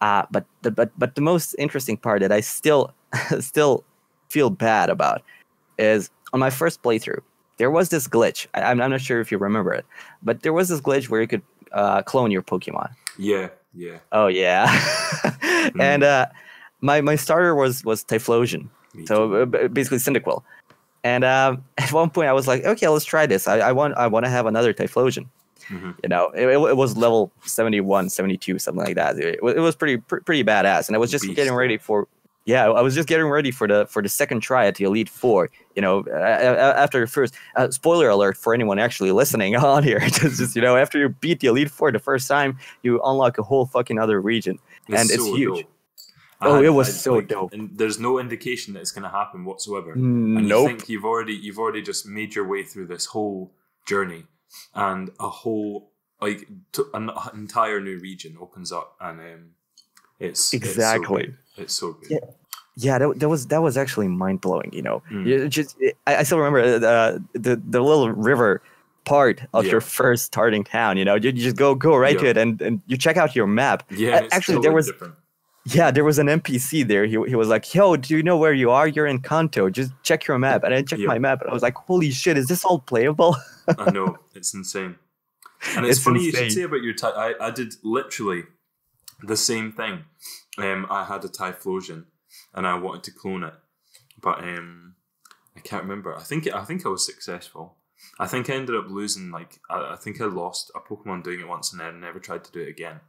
[0.00, 2.92] Uh, but the but but the most interesting part that I still
[3.40, 3.84] still
[4.28, 5.22] feel bad about
[5.78, 7.20] is on my first playthrough
[7.60, 8.46] there was this glitch.
[8.54, 9.84] I, I'm I'm not sure if you remember it,
[10.22, 12.90] but there was this glitch where you could uh, clone your Pokemon.
[13.18, 13.98] yeah, yeah.
[14.12, 14.64] Oh yeah,
[15.78, 16.26] and uh,
[16.80, 18.70] my my starter was was Typhlosion.
[18.94, 19.56] me So too.
[19.58, 20.42] uh, basically Cyndaquil.
[21.04, 23.46] And um, at one point I was like, okay, let's try this.
[23.46, 25.26] I, I want I want to have another Typhlosion.
[25.68, 25.94] Mhm.
[26.02, 29.18] You know, it, it, was level 71, 72, something like that.
[29.18, 30.88] It, it was pretty pr- pretty badass.
[30.88, 31.36] And I was just Beast.
[31.36, 32.08] getting ready for
[32.46, 35.10] yeah, I was just getting ready for the for the second try at the Elite
[35.10, 35.50] Four.
[35.76, 39.98] You know, after the first uh, spoiler alert for anyone actually listening on here.
[40.02, 43.38] It's just you know, after you beat the Elite Four the first time, you unlock
[43.38, 44.58] a whole fucking other region.
[44.88, 45.60] and it's huge.
[45.60, 45.70] dope.
[46.42, 47.52] Oh, it was so dope.
[47.52, 49.92] And there's no indication that it's going to happen whatsoever.
[49.92, 50.66] and you Nope.
[50.68, 53.52] think you've already you've already just made your way through this whole
[53.86, 54.24] journey
[54.74, 59.44] and a whole like t- an entire new region opens up and um
[60.18, 61.24] it's Exactly.
[61.24, 62.10] it's so good, it's so good.
[62.10, 62.18] Yeah.
[62.76, 65.26] yeah that, that was that was actually mind blowing you know Mm.
[65.26, 68.62] You just I, I still remember uh, the the little river
[69.06, 69.72] part of Yeah.
[69.72, 72.60] your first starting town you know you, you just go go right to it and,
[72.60, 75.14] and you check out your map yeah A- and it's actually, there was- different.
[75.64, 78.52] yeah there was an npc there he, he was like yo do you know where
[78.52, 81.08] you are you're in kanto just check your map and i checked Yeah.
[81.14, 83.36] my map and i was like holy shit is this all playable
[83.78, 84.96] I know it's insane,
[85.76, 86.94] and it's, It's funny you should say about your.
[86.94, 88.44] Ty- I I did literally
[89.22, 90.04] the same thing.
[90.58, 92.04] Um, I had a Typhlosion,
[92.54, 93.54] and I wanted to clone it,
[94.20, 94.94] but um,
[95.56, 96.16] I can't remember.
[96.16, 97.76] I think I think I was successful.
[98.18, 99.30] I think I ended up losing.
[99.30, 102.44] Like I, I think I lost a Pokemon doing it once, and then never tried
[102.44, 103.00] to do it again.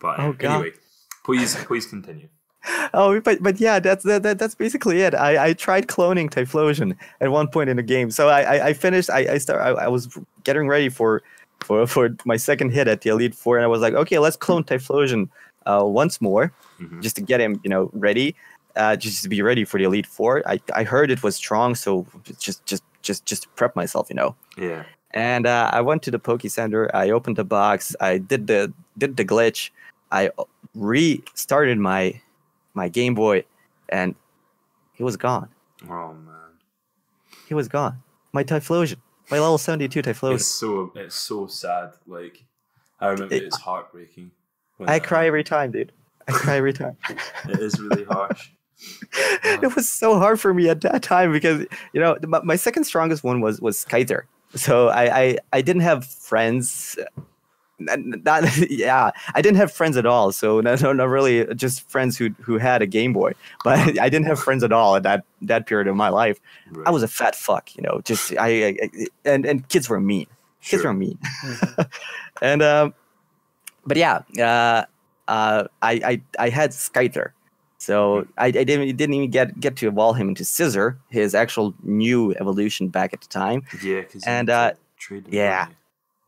[0.00, 0.54] But um, Oh, God.
[0.60, 0.76] anyway,
[1.24, 2.28] please please continue.
[2.94, 6.96] oh but but yeah that's that, that that's basically it i i tried cloning typhlosion
[7.20, 9.84] at one point in the game so i i, I finished i i start I,
[9.84, 10.08] I was
[10.44, 11.22] getting ready for
[11.60, 14.36] for for my second hit at the elite four and i was like okay let's
[14.36, 15.28] clone typhlosion
[15.66, 17.00] uh once more Mhm.
[17.02, 18.34] just to get him you know ready
[18.76, 21.74] uh just to be ready for the elite four i i heard it was strong
[21.74, 22.06] so
[22.38, 26.18] just just just just prep myself you know Yeah, and uh, I went to the
[26.18, 26.90] Poke Center.
[26.94, 27.94] I opened the box.
[28.00, 29.70] I did the did the glitch.
[30.10, 30.30] I
[30.74, 32.20] restarted my
[32.76, 33.44] my Game Boy,
[33.88, 34.14] and
[34.92, 35.48] he was gone.
[35.90, 36.52] oh man,
[37.48, 38.02] He was gone.
[38.32, 38.96] My Typhlosion,
[39.30, 40.34] my level seventy two Typhlosion.
[40.36, 41.94] it's so it's so sad.
[42.06, 42.44] Like
[43.00, 44.30] I remember It- it's heartbreaking.
[44.86, 45.90] I cry every time, dude.
[46.28, 46.96] I cry every time.
[47.48, 48.50] It is really harsh.
[49.44, 52.84] it was so hard for me at that time because you know my, my second
[52.84, 54.22] strongest one was was Scyther.
[54.54, 56.98] So I, I I didn't have friends.
[57.78, 60.32] Not, yeah, I didn't have friends at all.
[60.32, 63.32] So no, no, not really just friends who who had a Game Boy.
[63.64, 66.40] But I didn't have friends at all at that that period of my life.
[66.86, 68.00] I was a fat fuck, you know.
[68.04, 68.76] Just I, I
[69.24, 70.26] and and kids were mean.
[70.62, 70.90] Kids Sure.
[70.92, 71.18] were mean.
[72.42, 72.94] and um,
[73.84, 74.84] but yeah, uh,
[75.28, 77.30] uh, I I I had Scyther,
[77.78, 81.74] so I, I didn't didn't even get get to evolve him into Scizor, his actual
[81.82, 83.62] new evolution back at the time.
[83.82, 84.72] Yeah, because And, uh,
[85.28, 85.68] yeah.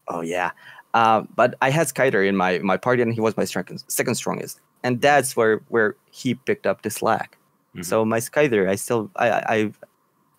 [0.07, 0.53] Oh yeah,
[0.95, 4.15] uh, but I had Scyther in my my party, and he was my second second
[4.15, 7.37] strongest, and that's where where he picked up the slack.
[7.75, 7.85] Mhm.
[7.85, 9.73] So my Scyther, I still I I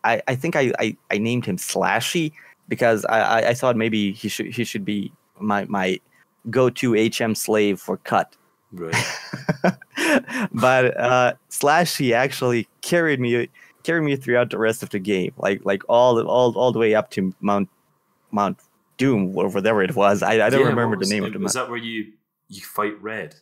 [0.03, 2.31] I, I think I, I I named him Slashy
[2.67, 5.99] because I, I, I thought maybe he should he should be my my
[6.49, 8.35] go to HM slave for cut.
[8.71, 8.95] Right.
[10.53, 13.49] but uh, Slashy actually carried me
[13.83, 16.79] carried me throughout the rest of the game, like like all the, all all the
[16.79, 17.69] way up to Mount
[18.31, 18.59] Mount
[18.99, 20.21] Doom, or whatever it was.
[20.21, 21.65] I, I don't Yeah, remember the was- name of the Was map.
[21.65, 22.13] that where you
[22.47, 23.35] you fight red?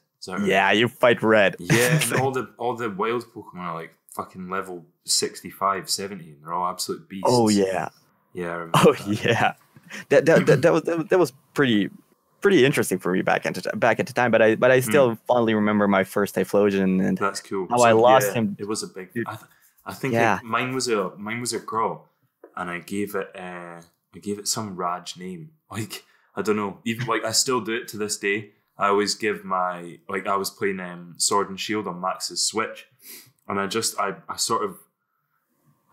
[0.43, 1.55] Yeah, you fight Red.
[1.59, 6.43] Yeah, and all the all the wild Pokemon are like fucking level 65, 70, and
[6.43, 7.23] they're all absolute beasts.
[7.27, 7.89] Oh yeah.
[8.33, 8.67] Yeah.
[8.73, 9.23] I Oh that.
[9.25, 9.53] yeah.
[10.09, 11.89] That that, that, that was that, was pretty
[12.41, 14.31] pretty interesting for me back into back at the time.
[14.31, 17.67] But I but I still fondly remember my first Typhlosion and That's cool.
[17.69, 18.57] How I lost yeah, him.
[18.59, 19.09] It was a big.
[19.25, 19.49] I, th-
[19.85, 20.37] I think Yeah.
[20.39, 22.09] it, mine was a mine was a girl,
[22.57, 23.79] and I gave it uh,
[24.17, 25.51] I gave it some Raj name.
[25.69, 26.79] Like I don't know.
[26.85, 28.51] Even like I still do it to this day.
[28.77, 32.85] I always give my like I was playing um, Sword and Shield on Max's Switch,
[33.49, 34.77] and I just I I sort of.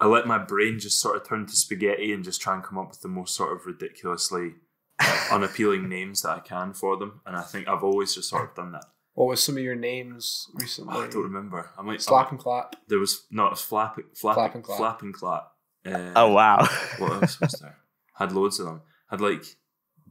[0.00, 2.78] I let my brain just sort of turn to spaghetti and just try and come
[2.78, 4.54] up with the most sort of ridiculously
[5.00, 7.20] uh, unappealing names that I can for them.
[7.26, 8.84] And I think I've always just sort of done that.
[9.14, 10.94] What was some of your names recently?
[10.96, 11.70] Oh, I don't remember.
[11.78, 12.76] I might Slap and clap.
[12.88, 14.78] there was no, it was flap, flap, Flap and clap.
[14.78, 15.52] flap and clap.
[15.86, 16.66] Uh, oh wow.
[16.98, 17.78] What else was there?
[18.14, 18.82] Had loads of them.
[19.10, 19.44] Had like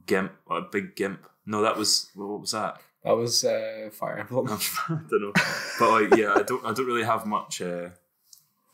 [0.06, 1.26] gimp, a big gimp.
[1.46, 2.80] No, that was what was that?
[3.04, 4.48] That was uh, Fire Emblem.
[4.88, 5.32] I don't know.
[5.78, 7.90] But like, yeah, I don't, I don't really have much uh,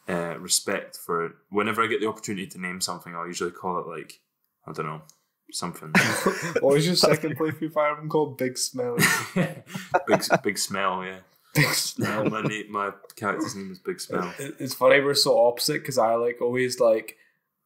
[0.09, 1.33] uh, respect for it.
[1.51, 4.21] Whenever I get the opportunity to name something, I'll usually call it like,
[4.69, 5.03] I don't know,
[5.51, 5.91] something.
[6.61, 8.39] what was your second playthrough Fire Emblem called?
[8.39, 9.03] Big Smelly.
[9.35, 11.05] big, big smell.
[11.05, 11.19] Yeah.
[11.53, 12.27] Big Smell.
[12.27, 14.33] my name, my character's name is Big Smell.
[14.39, 17.17] It- It's funny we're so opposite because I like always like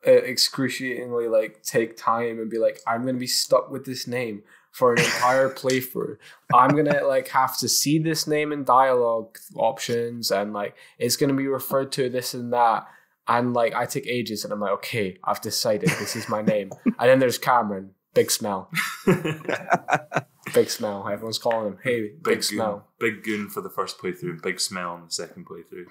[0.06, 4.42] Uh, excruciatingly like take time and be like I'm gonna be stuck with this name
[4.70, 6.18] for an entire playthrough.
[6.52, 11.32] I'm gonna like have to see this name in dialogue options and like it's gonna
[11.34, 12.86] be referred to this and that.
[13.26, 16.70] And like I take ages and I'm like, okay, I've decided this is my name.
[16.84, 18.70] and then there's Cameron, Big Smell,
[20.54, 21.08] Big Smell.
[21.08, 22.88] Everyone's calling him, hey, Big, Big goon, Smell.
[22.98, 25.86] big goon for the first playthrough, big smell on the second playthrough.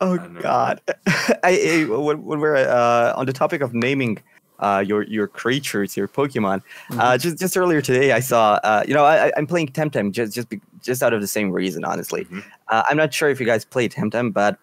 [0.00, 0.18] Oh.
[0.18, 0.80] God!
[1.06, 4.22] I, I when, when we're uh, on the topic of naming
[4.58, 8.94] uh, your your creatures, your Pokemon, uh, just just earlier today, I saw uh, you
[8.94, 12.24] know I, I'm playing Temtem just just be, just out of the same reason, honestly.
[12.26, 12.44] Mhm.
[12.68, 14.58] Uh, I'm not sure if you guys played Temtem, but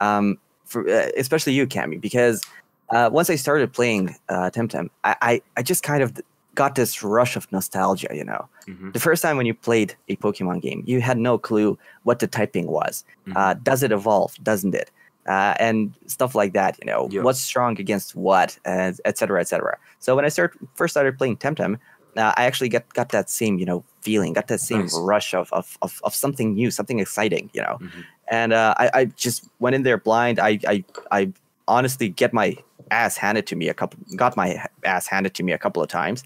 [0.00, 2.42] um, for uh, especially you, Cammy, because
[2.90, 6.20] uh, once I started playing uh, Temtem, I, I I just kind of
[6.54, 8.48] got this rush of nostalgia, you know.
[8.66, 8.92] Mhm.
[8.92, 12.26] The first time when you played a Pokemon game, you had no clue what the
[12.26, 13.04] typing was.
[13.26, 13.36] Mhm.
[13.36, 14.32] Uh, does it evolve?
[14.42, 14.90] Doesn't it?
[15.26, 16.76] Uh, and stuff like that.
[16.80, 17.22] You know, Yeah.
[17.22, 19.76] what's strong against what, and et cetera, et cetera.
[19.98, 21.78] So when I start first started playing Temtem,
[22.16, 24.96] uh, I actually got got that same you know feeling, got that same Nice.
[25.12, 27.48] rush of, of of of something new, something exciting.
[27.54, 28.04] You know, Mhm.
[28.28, 30.38] and uh, I I just went in there blind.
[30.38, 31.32] I I I
[31.66, 32.56] honestly get my
[32.90, 35.88] ass handed to me a couple got my ass handed to me a couple of
[35.88, 36.22] times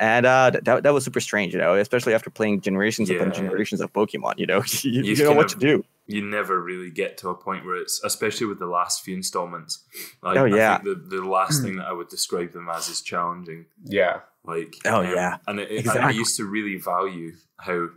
[0.00, 3.80] and uh that, that was super strange you know especially after playing generations upon generations
[3.80, 6.90] of pokemon you know you, You you know what of- to do You never really
[6.90, 9.84] get to a point where it's, especially with the last few installments.
[10.24, 10.78] Like, Oh, I yeah.
[10.78, 13.66] think the, the last thing that I would describe them as is challenging.
[13.84, 14.22] Yeah.
[14.44, 15.36] Like, Oh, um, yeah.
[15.46, 17.90] and it, it- I used to really value how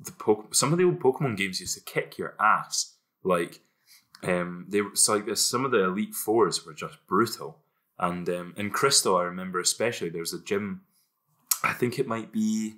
[0.00, 2.94] the po- some of the old Pokemon games used to kick your ass.
[3.22, 3.60] Like,
[4.24, 5.44] um, they were so like this.
[5.46, 7.58] Some of the Elite Fours were just brutal,
[7.98, 10.82] and um, in Crystal, I remember especially there's a gym.
[11.62, 12.76] I think it might be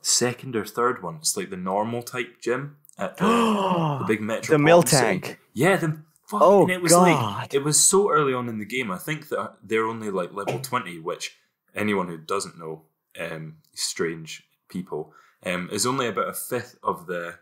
[0.00, 1.16] second or third one.
[1.16, 3.24] It's like the normal type gym at the,
[4.00, 4.56] the big metro.
[4.56, 5.36] the Miltank.
[5.52, 5.98] Yeah, the
[6.28, 7.38] fuck, Oh, and it was God.
[7.40, 8.90] like it was so early on in the game.
[8.90, 11.36] I think that they're only like level twenty, which
[11.74, 12.82] anyone who doesn't know,
[13.18, 15.12] um, strange people,
[15.44, 17.36] um, is only about a fifth of the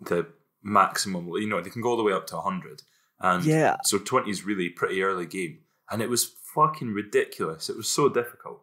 [0.00, 0.26] the
[0.62, 1.28] maximum.
[1.28, 2.82] You know, they can go all the way up to hundred,
[3.20, 3.76] and Yeah.
[3.84, 5.58] so twenty is really pretty early game,
[5.90, 7.68] and it was fucking ridiculous.
[7.68, 8.60] It was so difficult.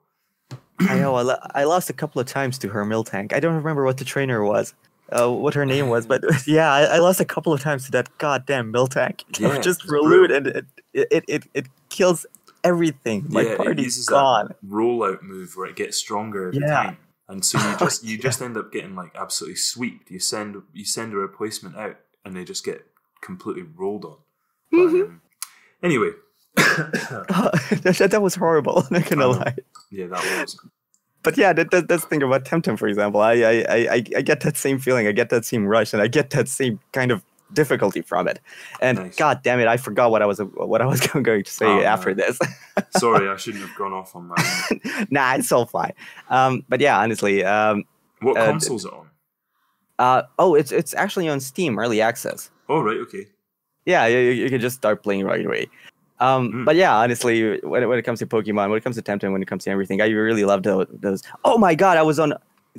[0.79, 3.31] i know I, lo- I lost a couple of times to her Miltank.
[3.31, 4.73] i don't remember what the trainer was
[5.11, 7.91] uh, what her name was but yeah I, I lost a couple of times to
[7.91, 12.25] that goddamn Miltank Yeah, just relude and it it, it it kills
[12.63, 16.83] everything my yeah, party's gone rollout move where it gets stronger every Yeah.
[16.83, 20.11] time, and so you just you just end up getting like absolutely sweeped.
[20.11, 22.85] You send you send a replacement out, and they just get
[23.21, 24.17] completely rolled on.
[24.71, 25.01] But, Mhm.
[25.05, 25.21] um,
[25.81, 26.09] anyway,
[26.55, 29.55] that, that was horrible I'm not gonna lie
[29.91, 30.59] yeah, that was
[31.23, 33.21] but yeah, that, that, that's the thing about Temtem, for example.
[33.21, 35.07] I, I, I I get that same feeling.
[35.07, 37.23] I get that same rush, and I get that same kind of
[37.53, 38.39] difficulty from it.
[38.81, 39.15] And Nice.
[39.15, 41.81] god damn it, I forgot what I was what I was going to say Oh,
[41.81, 42.39] after this.
[42.97, 43.29] sorry.
[43.29, 45.07] I shouldn't have gone off on that.
[45.11, 45.93] nah, it's all fine.
[46.29, 47.83] Um, but yeah, honestly, um,
[48.21, 49.07] What Uh, console's it on?
[49.99, 52.49] uh, oh, it's it's actually on Steam Early Access.
[52.69, 53.27] Oh right, okay.
[53.85, 55.69] Yeah, you, you can just start playing right away.
[56.19, 56.65] Um, Mm.
[56.65, 59.31] But yeah, honestly, when, it- when it comes to Pokemon, when it comes to Temtem,
[59.33, 60.87] when it comes to everything, I really love those.
[60.91, 61.21] those.
[61.43, 62.33] Oh my god, I was on.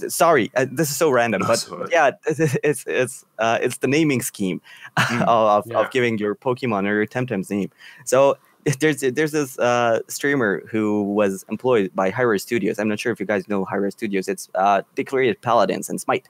[0.08, 1.88] Sorry, uh, this is so random, but That's all right.
[1.92, 4.60] yeah, it's it's it's, uh, it's the naming scheme
[4.98, 5.22] Mm.
[5.28, 5.78] of, Yeah.
[5.80, 7.70] of giving your Pokemon or your Temtem's name.
[8.04, 8.36] So
[8.80, 12.78] there's there's this uh, streamer who was employed by Hi-Rez Studios.
[12.78, 14.26] I'm not sure if you guys know Hi-Rez Studios.
[14.28, 16.28] It's uh, they created Paladins and Smite.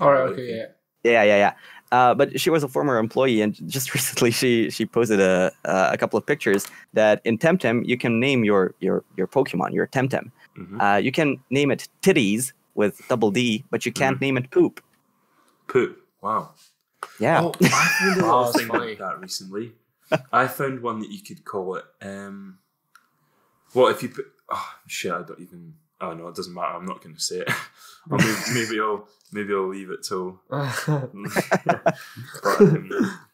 [0.00, 0.20] All right.
[0.22, 0.32] Right.
[0.32, 0.56] Okay.
[0.56, 0.66] Yeah.
[1.04, 1.52] Yeah, yeah, yeah.
[1.92, 5.90] Uh, but she was a former employee, and just recently she she posted a uh,
[5.92, 9.86] a couple of pictures that in Temtem you can name your your your Pokemon, your
[9.86, 10.30] Temtem.
[10.58, 10.80] Mhm.
[10.80, 14.82] Uh, you can name it Titties with double D, but you can't name it Poop.
[15.68, 15.98] Poop.
[16.22, 16.50] Wow.
[17.20, 17.42] Yeah.
[17.42, 19.72] Oh, I found a little thing like that recently.
[20.32, 21.84] I found one that you could call it.
[22.02, 22.58] Um,
[23.74, 24.26] well, if you put.
[24.50, 25.12] Oh shit!
[25.12, 25.74] I don't even.
[26.00, 26.74] Oh no, it doesn't matter.
[26.76, 27.50] I'm not going to say it.
[28.08, 30.40] Or maybe, maybe I'll maybe I'll leave it till.
[30.48, 31.26] but, um,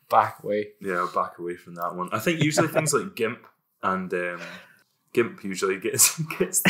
[0.09, 0.69] Back away.
[0.81, 2.09] yeah, I'll back away from that one.
[2.11, 3.47] I think usually things like Gimp
[3.83, 4.41] and um,
[5.13, 6.63] Gimp usually gets gets.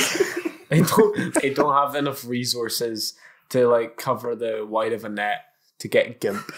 [0.73, 1.35] They don't.
[1.41, 3.15] They don't have enough resources
[3.51, 5.45] to like cover the wide of a net
[5.79, 6.51] to get Gimp.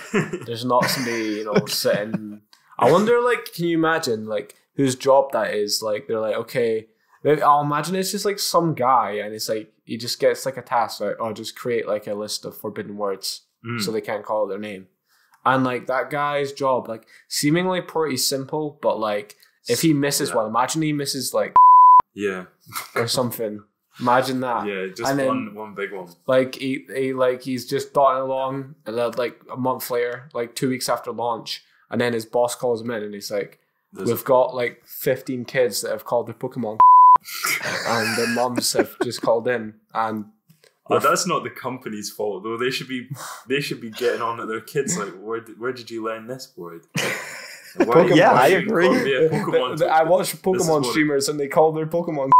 [0.47, 2.43] There's not somebody you know sitting.
[2.79, 5.83] I wonder, like, can you imagine like whose job that is?
[5.83, 6.87] Like, they're like, okay,
[7.25, 10.63] I'll imagine it's just like some guy, and it's like he just gets like a
[10.63, 13.81] task, like, oh, just create like a list of forbidden words Mm.
[13.81, 14.89] so they can't call it their name.
[15.43, 19.37] And like that guy's job, like seemingly pretty simple, but like
[19.69, 20.37] if he misses Yeah.
[20.37, 21.55] one, imagine he misses like
[22.15, 22.45] yeah,
[22.95, 23.65] or something.
[24.01, 24.67] Imagine that.
[24.67, 26.09] yeah, just And then- one one big one.
[26.27, 30.55] Like he, he like he's just dotting along, and then like a month later, like
[30.55, 33.61] two weeks after launch, and then his boss calls him in, and he's like,
[33.93, 36.79] There's "We've got like fifteen kids that have called their Pokemon,
[37.87, 40.27] and their moms have just called in, and
[40.91, 42.59] Oh, that's not the company's fault though.
[42.59, 43.09] They should be
[43.49, 46.27] they should be getting on at their kids like where did, where did you learn
[46.27, 46.85] this word?
[47.77, 48.87] Why, Yeah, I agree.
[48.87, 52.31] call Pokemon The- the- I watch Pokemon streamers, and they call their Pokemon.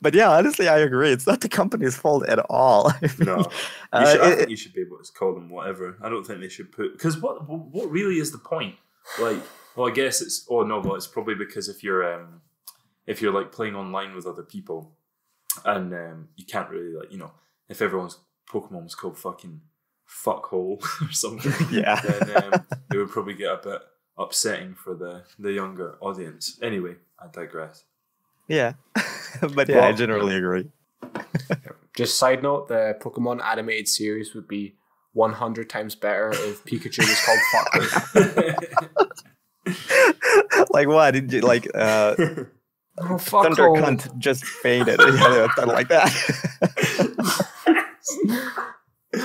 [0.00, 1.10] But yeah, honestly, I agree.
[1.10, 2.90] It's not the company's fault at all.
[2.90, 3.38] I mean, no.
[3.38, 3.44] You
[3.92, 5.96] uh, should, I it- think you should be able to call them whatever.
[6.02, 8.76] I don't think they should put because what what really is the point?
[9.20, 9.40] Like,
[9.74, 12.42] well, I guess it's oh no, well, it's probably because if you're um
[13.06, 14.92] if you're like playing online with other people
[15.64, 17.32] and um you can't really like you know
[17.68, 19.60] if everyone's Pokemon was called fucking
[20.08, 22.00] fuckhole or something, yeah.
[22.00, 23.82] then um, it would probably get a bit
[24.16, 26.58] upsetting for the the younger audience.
[26.62, 27.84] Anyway, I digress.
[28.48, 28.72] Yeah.
[29.54, 30.70] but yeah, I Well- generally agree.
[31.96, 34.74] Just side note: the Pokemon animated series would be
[35.12, 37.74] one hundred times better if Pikachu was called Fuck.
[40.70, 41.10] like what?
[41.12, 42.14] Did you like uh
[43.00, 43.44] Oh fuck!
[43.44, 44.98] Thunder Cunt just fainted?
[45.00, 46.08] yeah, something like that.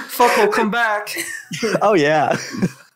[0.07, 0.51] Fuck!
[0.51, 1.15] come back.
[1.81, 2.35] oh yeah.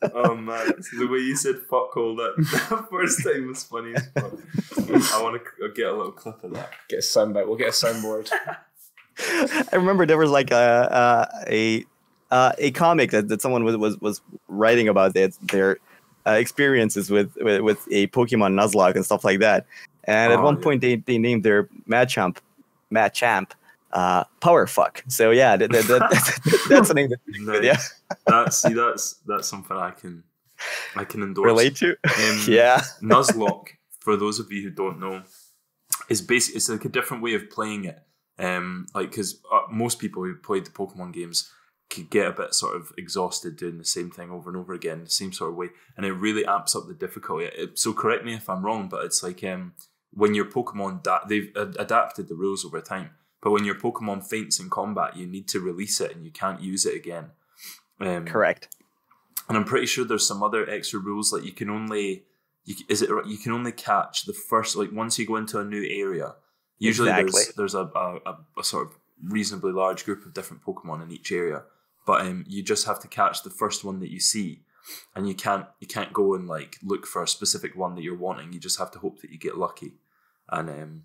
[0.02, 2.34] Oh man, the way you said fuckhole that,
[2.70, 5.14] that first time was funny as fuck.
[5.14, 6.72] I want to get a little clip of that.
[6.90, 7.48] Get a soundbite.
[7.48, 8.30] We'll get a soundboard.
[9.72, 11.86] I remember there was like a a a,
[12.32, 15.78] uh, a comic that, that someone was, was was writing about their their
[16.26, 19.66] uh, experiences with, with with a Pokemon Nuzlocke and stuff like that.
[20.04, 20.64] And at one yeah.
[20.64, 22.38] point, they, they named their Machamp
[22.92, 23.52] Machamp
[23.94, 25.04] uh, Power Fuck.
[25.08, 27.64] So yeah, that, that, that, that's name that Nice.
[27.64, 27.78] yeah
[28.26, 30.24] That's see, that's that's something I can
[30.96, 31.46] I can endorse.
[31.46, 31.92] relate to.
[31.92, 32.82] Um, yeah.
[33.02, 33.70] Nuzlocke,
[34.00, 35.24] for those of you who don't know,
[36.10, 38.00] is basically It's like a different way of playing it.
[38.40, 41.52] Um, like because uh, most people who played the Pokemon games
[41.90, 45.06] could get a bit sort of exhausted doing the same thing over and over again,
[45.06, 47.46] the same sort of way, and it really amps up the difficulty.
[47.46, 49.74] It- so correct me if I'm wrong, but it's like um,
[50.12, 53.12] when your Pokemon da- they've ad- adapted the rules over time.
[53.48, 56.60] But when your Pokemon faints in combat, you need to release it and you can't
[56.60, 57.28] use it again.
[57.98, 58.76] Um, Correct.
[59.48, 62.26] and I'm pretty sure there's some other extra rules like you can only
[62.66, 65.64] you, is it you can only catch the first like once you go into a
[65.64, 66.36] new area.
[66.78, 67.32] Usually Exactly.
[67.32, 71.10] there's there's a, a, a, a sort of reasonably large group of different Pokemon in
[71.14, 71.64] each area,
[72.06, 74.64] but um, you just have to catch the first one that you see,
[75.16, 78.18] and you can't you can't go and like look for a specific one that you're
[78.18, 78.52] wanting.
[78.52, 79.94] You just have to hope that you get lucky,
[80.50, 81.04] and um,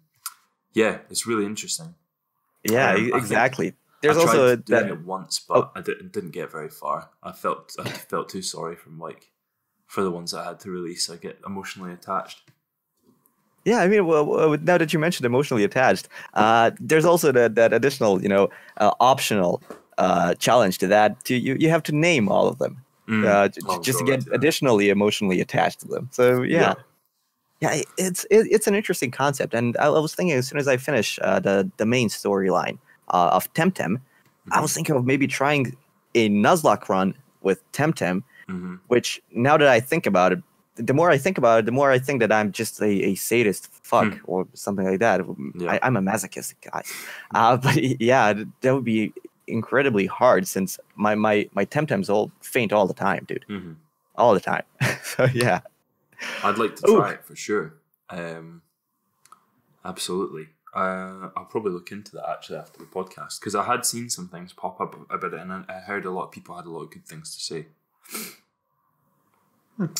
[0.72, 1.94] yeah, it's really interesting.
[2.64, 3.75] Yeah, Um, exactly.
[4.01, 4.92] There's I tried also doing that.
[4.92, 7.11] it once, but I didn't didn't get very far.
[7.22, 9.31] I felt I felt too sorry from like
[9.87, 11.09] for the ones I had to release.
[11.11, 12.42] I get emotionally attached.
[13.64, 17.72] Yeah, I mean, well, now that you mentioned emotionally attached, uh, there's also that that
[17.72, 19.62] additional, you know, uh, optional
[19.98, 21.25] uh, challenge to that.
[21.27, 23.25] To you, you have to name all of them, Mm.
[23.25, 24.35] uh, j- Oh, just to get yeah.
[24.35, 26.08] additionally emotionally attached to them.
[26.10, 26.75] So yeah, yeah,
[27.71, 30.67] it- it's it, it's an interesting concept, and I, I was thinking as soon as
[30.69, 34.00] I finish uh, the the main storyline uh, of Temtem,
[34.50, 35.77] I was thinking of maybe trying
[36.15, 38.79] a Nuzlocke run with Temtem, Mhm.
[38.88, 40.42] which now that I think about it,
[40.77, 43.15] the more I think about it, the more I think that I'm just a, a
[43.15, 44.19] sadist fuck Hmm.
[44.25, 45.21] or something like that.
[45.54, 45.73] Yeah.
[45.73, 46.83] I, I'm a masochist, guy,
[47.35, 48.33] Uh, but yeah,
[48.63, 49.13] that would be
[49.46, 53.75] incredibly hard since my my my Temtems all faint all the time, dude, Mhm.
[54.17, 54.63] all the time.
[55.04, 55.60] so yeah,
[56.44, 56.96] I'd like to Ooh.
[56.98, 57.75] try it for sure.
[58.10, 58.62] Um,
[59.85, 60.48] absolutely.
[60.75, 64.29] Uh, I'll probably look into that actually after the podcast because I had seen some
[64.29, 66.70] things pop up about it, and I, I heard a lot of people had a
[66.70, 67.66] lot of good things to say.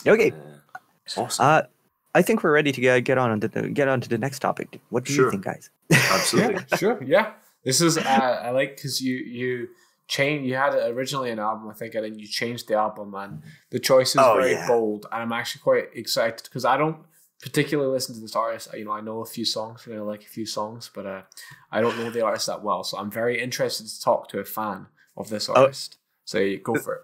[0.06, 1.62] Okay, Uh, awesome, uh,
[2.14, 4.38] I think we're ready to get, get on to the, get on to the next
[4.38, 4.80] topic.
[4.90, 5.24] What do Sure.
[5.26, 5.70] you think, guys?
[5.92, 6.54] absolutely.
[6.70, 7.02] Yeah, sure.
[7.02, 7.32] Yeah,
[7.64, 9.68] this is uh, I like because you you
[10.16, 10.40] change.
[10.48, 13.32] You had originally an album, I think, and then you changed the album, and
[13.74, 14.66] the choice is Oh, very yeah.
[14.72, 15.02] bold.
[15.10, 16.98] And I'm actually quite excited because I don't
[17.46, 18.64] particularly listen to this artist.
[18.80, 21.22] You know, I know a few songs, you know, like a few songs, but uh,
[21.76, 22.82] I don't know the artist that well.
[22.84, 24.86] So I'm very interested to talk to a fan
[25.16, 25.54] of this Oh.
[25.54, 25.96] artist.
[26.24, 27.02] So you go for it.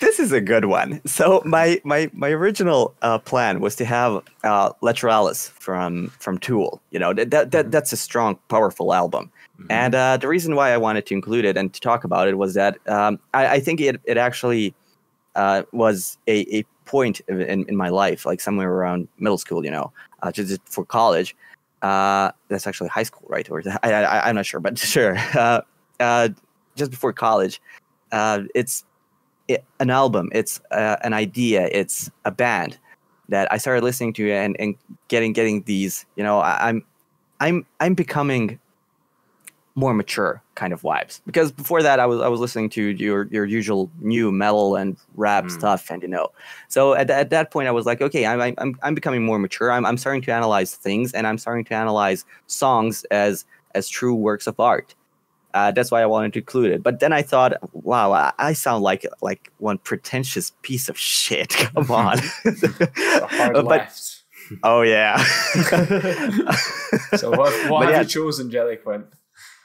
[0.00, 1.00] This is a good one.
[1.06, 6.80] So my my my original uh, plan was to have uh, Lateralus from from Tool.
[6.92, 9.30] You know that, that that that's a strong, powerful album.
[9.62, 9.66] Mhm.
[9.70, 12.38] And uh, the reason why I wanted to include it and to talk about it
[12.38, 14.74] was that um, I, I think it it actually
[15.34, 19.64] uh, was a, a point in, in, my life, like somewhere around middle school.
[19.64, 19.92] You know,
[20.22, 21.36] uh, just for college.
[21.82, 23.50] Uh, that's actually high school, right?
[23.50, 25.16] Or I, I, I'm not sure, but sure.
[25.34, 25.62] Uh,
[25.98, 26.28] uh,
[26.76, 27.60] just before college,
[28.12, 28.84] it's
[29.48, 30.30] it, an album.
[30.32, 31.68] It's an idea.
[31.72, 32.78] It's a band
[33.28, 34.76] that I started listening to and, and
[35.08, 36.06] getting getting these.
[36.16, 36.84] You know, I, I'm
[37.40, 38.60] I'm I'm becoming
[39.74, 43.24] more mature kind of vibes because before that I was I was listening to your
[43.30, 45.50] your usual nu metal and rap Mm.
[45.50, 46.28] stuff and you know
[46.68, 49.72] so at, at that point I was like okay I'm I'm I'm becoming more mature
[49.72, 54.14] I'm I'm starting to analyze things and I'm starting to analyze songs as as true
[54.14, 54.94] works of art
[55.54, 58.52] uh, that's why I wanted to include it but then I thought wow I, I
[58.52, 64.22] sound like like one pretentious piece of shit come on but left.
[64.64, 65.16] oh yeah
[67.16, 68.00] So what, what have yeah.
[68.02, 69.04] you chosen, Jellyquent?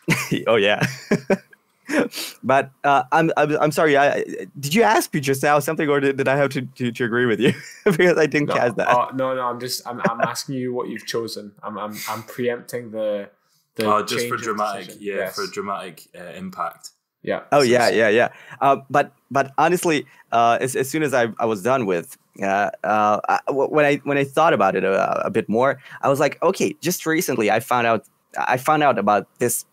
[0.47, 0.85] oh yeah.
[2.43, 3.97] but uh, I'm, I'm I'm sorry.
[3.97, 4.23] I,
[4.59, 7.03] did you ask me just now something, or did, did I have to, to, to
[7.05, 7.53] agree with you?
[7.85, 8.89] because I didn't No, catch that.
[8.89, 9.41] uh, no, no.
[9.41, 11.53] I'm just I'm, I'm asking you what you've chosen.
[11.63, 13.29] I'm I'm, I'm preempting the
[13.75, 15.35] the Oh, just for dramatic, yeah, Yes.
[15.35, 16.89] for dramatic uh, impact.
[17.23, 17.43] yeah.
[17.51, 18.29] oh So- yeah, so- yeah, yeah.
[18.59, 22.69] Uh, but but honestly, uh, as, as soon as I, I was done with uh,
[22.83, 26.09] uh, I- w- when I when I thought about it a, a bit more, I
[26.09, 28.05] was like, okay, just recently I found out
[28.37, 29.63] I found out about this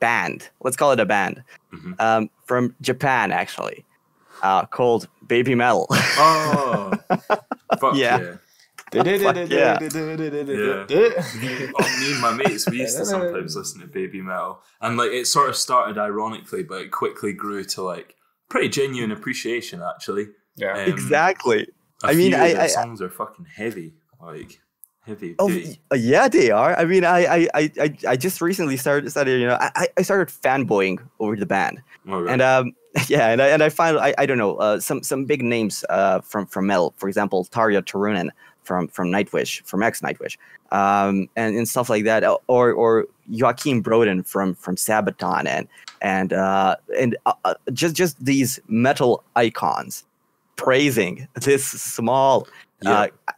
[0.00, 0.48] band.
[0.60, 1.42] Let's call it a band
[1.74, 2.00] Mhm.
[2.00, 3.84] um, from Japan, actually,
[4.42, 5.86] uh, called Baby Metal.
[5.90, 6.92] Oh,
[7.80, 8.20] fuck Yeah.
[8.20, 8.34] yeah.
[8.90, 9.04] Fuck
[9.50, 9.78] yeah.
[9.80, 9.84] Oh,
[12.00, 15.26] me and my mates, we used to sometimes listen to Baby Metal, and like it
[15.26, 18.14] sort of started ironically, but it quickly grew to like
[18.48, 19.82] pretty genuine appreciation.
[19.82, 20.72] Actually, Yeah.
[20.72, 21.68] Um, exactly.
[22.02, 24.60] a I mean, few I- of I- songs are fucking heavy, like
[25.08, 25.34] heavy.
[25.38, 25.48] Oh
[25.94, 26.78] yeah, they are.
[26.78, 30.28] I mean, I I, I, I just recently started started you know I, I- started
[30.28, 32.28] fanboying over the band, right.
[32.28, 32.72] and um
[33.08, 35.84] yeah, and I and I find I, I don't know uh, some some big names
[35.88, 38.30] uh from from metal, for example, Tarja Turunen
[38.62, 40.36] from from Nightwish from ex Nightwish,
[40.70, 45.66] um and, and stuff like that, or or Joachim Broden from from Sabaton and
[46.00, 50.04] and uh and uh, uh, just just these metal icons
[50.56, 52.46] praising this small
[52.82, 52.90] yeah.
[52.90, 53.32] uh,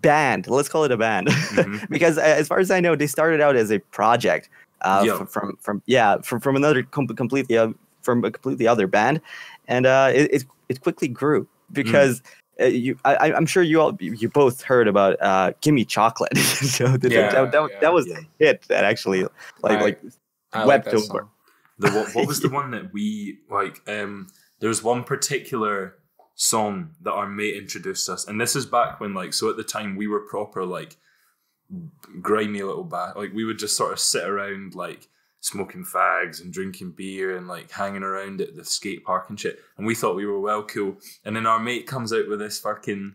[0.00, 0.46] band.
[0.48, 1.28] Let's call it a band.
[1.28, 1.88] Mhm.
[1.90, 4.48] because uh, as far as I know, they started out as a project
[4.82, 7.70] uh, from, from yeah from from another com- completely uh,
[8.02, 9.20] from a completely other band,
[9.66, 12.22] and uh, it, it it quickly grew because.
[12.60, 16.36] Uh, you, I, I'm sure you all, you both heard about uh, "Gimme Chocolate."
[16.76, 18.16] so that, Yeah, that, that, yeah, that was yeah.
[18.18, 19.22] a hit that actually,
[19.62, 20.00] like, I- like
[20.52, 21.28] I wept that over.
[21.78, 23.80] The what, what was the one that we like?
[23.86, 24.26] Um,
[24.60, 25.97] was one particular
[26.40, 29.64] song that our mate introduced us, and this is back when like so at the
[29.64, 30.96] time we were proper like
[32.22, 33.16] grimy little bat.
[33.16, 35.08] Like we would just sort of sit around like
[35.40, 39.60] smoking fags and drinking beer and like hanging around at the skate park and shit.
[39.76, 40.96] And we thought we were well cool.
[41.24, 43.14] And then our mate comes out with this fucking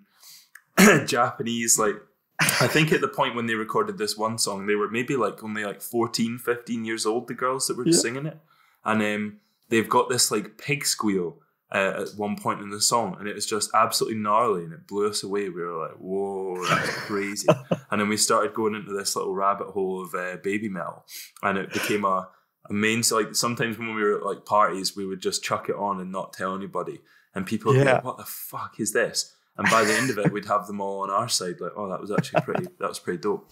[1.05, 1.95] Japanese like
[2.39, 5.43] I think at the point when they recorded this one song, they were maybe like
[5.43, 7.93] only like 14, 15 years old, the girls that were Yeah.
[7.93, 8.37] singing it.
[8.83, 9.37] And um,
[9.69, 11.37] they've got this like pig squeal
[11.73, 14.87] uh, at one point in the song, and it was just absolutely gnarly and it
[14.87, 15.49] blew us away.
[15.49, 17.47] We were like, whoa, that's crazy.
[17.89, 21.05] and then we started going into this little rabbit hole of uh, baby metal,
[21.41, 22.29] and it became a,
[22.69, 23.01] a main.
[23.03, 25.99] So, like sometimes when we were at like parties, we would just chuck it on
[25.99, 27.01] and not tell anybody.
[27.35, 27.95] And people would be Yeah.
[27.95, 29.33] like, what the fuck is this?
[29.57, 31.89] And by the end of it, we'd have them all on our side, like, oh,
[31.89, 33.49] that was actually pretty, that was pretty dope.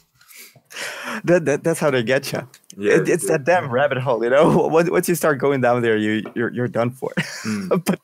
[1.26, 2.47] That, that that's how they get you.
[2.78, 4.68] Yeah, it, it's they that damn rabbit hole, you know.
[4.72, 7.12] Once you start going down there, you you're you're done for.
[7.43, 7.84] Mm.
[7.86, 7.99] but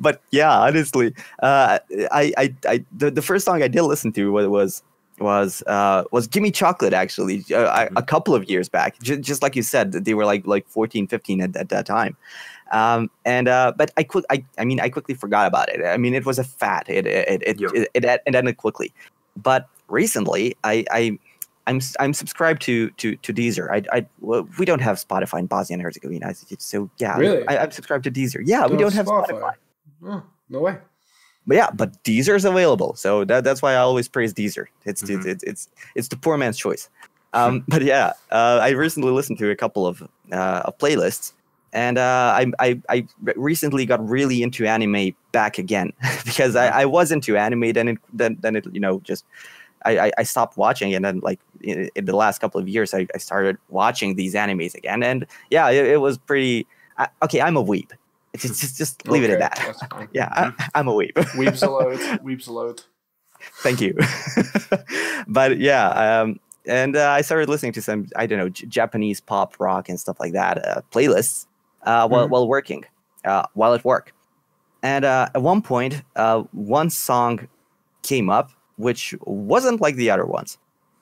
[0.00, 1.78] but yeah, honestly, uh,
[2.10, 4.82] I I I the, the first song I did listen to was was
[5.20, 9.42] was uh was Gimme Chocolate actually uh, I, a couple of years back just, just
[9.42, 12.16] like you said they were like like 14 15 at, at that time
[12.70, 15.96] um and uh but i quick i i mean i quickly forgot about it i
[15.96, 17.70] mean it was a fad it it it, Yep.
[17.74, 18.92] it, it, it ended quickly
[19.36, 21.18] but recently i i
[21.68, 23.66] I'm s- I'm subscribed to to to Deezer.
[23.70, 27.14] I I well, we don't have Spotify in Bosnia and Herzegovina, so yeah.
[27.14, 27.42] I- Really?
[27.48, 28.40] I, I'm subscribed to Deezer.
[28.44, 29.52] Yeah, we don't have Spotify.
[30.04, 30.76] Oh, no way.
[31.46, 34.66] But yeah, but Deezer is available, so that, that's why I always praise Deezer.
[34.84, 35.16] It's Mhm.
[35.16, 36.88] it's, it's it's it's the poor man's choice.
[37.34, 40.02] Um, but yeah, uh, I recently listened to a couple of
[40.32, 41.34] uh, of playlists,
[41.74, 43.06] and uh, I, I I
[43.36, 45.92] recently got really into anime back again
[46.24, 49.24] because I, I was into anime, then it then then it you know just
[49.84, 53.06] I, I, stopped watching, and then like in, in the last couple of years, I,
[53.14, 56.66] I started watching these animes again, and yeah, it, it was pretty.
[56.98, 57.90] I, okay, I'm a weeb
[58.36, 60.08] Just just, just leave it at that.
[60.12, 61.98] Yeah, I, I'm a weeb Weebs allowed.
[62.24, 62.82] Weebs allowed.
[63.62, 63.96] Thank you.
[65.28, 69.20] but yeah, um, and uh, I started listening to some I don't know J- Japanese
[69.20, 71.46] pop rock and stuff like that uh, playlists
[71.84, 72.30] uh, while Mhm.
[72.30, 72.84] while working,
[73.24, 74.12] uh, while at work.
[74.82, 77.48] And uh, at one point, uh, one song
[78.02, 80.56] came up which wasn't like the other ones.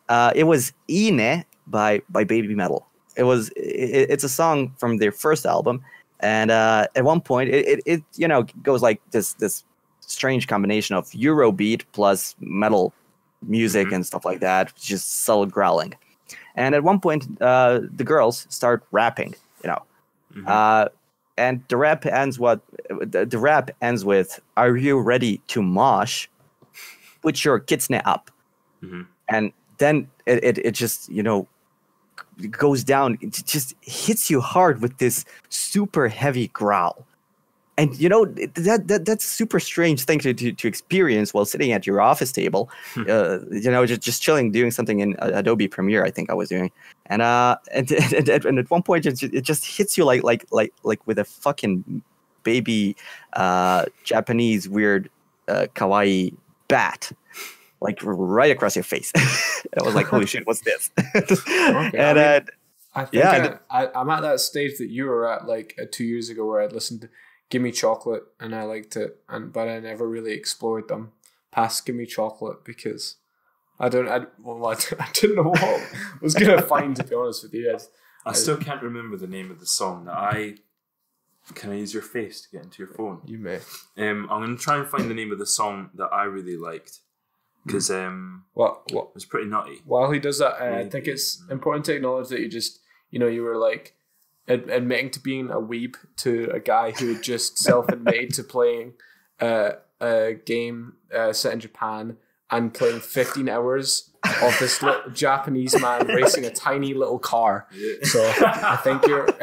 [0.08, 2.86] Uh, it was "Ine" by by Baby Metal.
[3.16, 5.80] It was it, it's a song from their first album,
[6.20, 9.64] and uh, at one point it, it, it you know goes like this this
[10.00, 12.92] strange combination of Eurobeat plus metal
[13.42, 13.94] music Mhm.
[13.96, 15.94] and stuff like that, just solid growling.
[16.54, 19.82] And at one point, uh, the girls start rapping, you know,
[20.34, 20.44] Mhm.
[20.48, 20.88] uh,
[21.36, 22.60] and the rap ends what
[23.12, 26.28] the, the rap ends with "Are you ready to mosh?
[27.22, 28.30] Put your kitsune up."
[28.82, 29.06] Mhm.
[29.28, 31.46] And then it, it it just you know
[32.50, 33.18] goes down.
[33.20, 37.06] It just hits you hard with this super heavy growl.
[37.78, 41.44] And you know that, that that's a super strange thing to, to, to experience while
[41.44, 43.02] sitting at your office table, Hmm.
[43.06, 46.02] uh, you know, just, just chilling, doing something in uh, Adobe Premiere.
[46.02, 46.70] I think I was doing,
[47.06, 50.46] and uh, and, and, and, at one point it, it just hits you like like
[50.52, 52.00] like like with a fucking
[52.44, 52.96] baby
[53.34, 55.10] uh, Japanese weird
[55.48, 56.32] uh, kawaii
[56.68, 57.12] bat,
[57.80, 59.12] like right across your face.
[59.16, 60.90] I was like, holy shit, what's this?
[60.98, 62.48] Okay, and I uh, mean-
[62.94, 65.84] I think Yeah, I, I, I'm at that stage that you were at like uh,
[65.90, 67.10] two years ago where I'd listened to
[67.50, 71.12] Gimme Chocolate and I liked it, and but I never really explored them
[71.52, 73.16] past Gimme Chocolate because
[73.78, 75.86] I don't, I, well, I, don't- I didn't know what I
[76.22, 77.70] was going to find, to be honest with you.
[77.72, 77.84] I'd-
[78.24, 80.56] I still can't remember the name of the song that I.
[81.54, 83.20] Can I use your face to get into your phone?
[83.24, 83.56] You may.
[83.96, 87.00] Um, I'm gonna try and find the name of the song that I really liked
[87.64, 89.80] because um, What, what, it was pretty nutty.
[89.84, 92.80] while he does that, uh, I think it's important to acknowledge that you just,
[93.10, 93.96] you know, you were like
[94.48, 98.94] ad- admitting to being a weeb to a guy who had just self-admitted to playing
[99.40, 102.16] uh, a game uh, set in Japan
[102.50, 104.10] and playing 15 hours
[104.42, 107.66] of this little Japanese man racing a tiny little car.
[108.02, 109.28] So I think you're,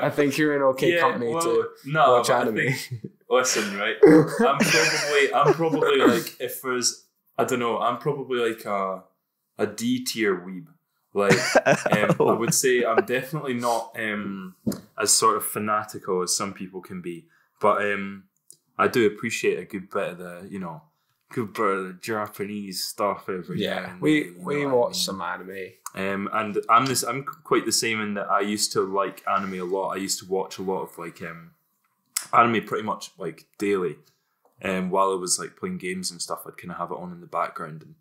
[0.00, 2.56] I think you're in okay Yeah, company well, to no, watch anime.
[2.56, 3.96] think- listen, right?
[4.04, 4.26] I'm
[4.58, 7.06] probably, I'm probably like, if there's,
[7.36, 9.04] I don't know, I'm probably like a,
[9.58, 10.66] a D tier weeb.
[11.14, 11.32] Like,
[11.66, 14.54] um, I would say I'm definitely not um,
[15.00, 17.26] as sort of fanatical as some people can be,
[17.60, 18.24] but um,
[18.76, 20.82] I do appreciate a good bit of the, you know,
[21.30, 24.90] good bit of Japanese stuff every now yeah, and we we know what I watch
[24.92, 24.94] mean?
[24.94, 25.66] some anime.
[25.94, 27.02] Um, and I'm this.
[27.02, 29.90] I'm quite the same in that I used to like anime a lot.
[29.90, 31.52] I used to watch a lot of like um,
[32.32, 33.96] anime pretty much like daily.
[34.62, 37.12] Um, while I was like playing games and stuff, I'd kind of have it on
[37.12, 37.94] in the background,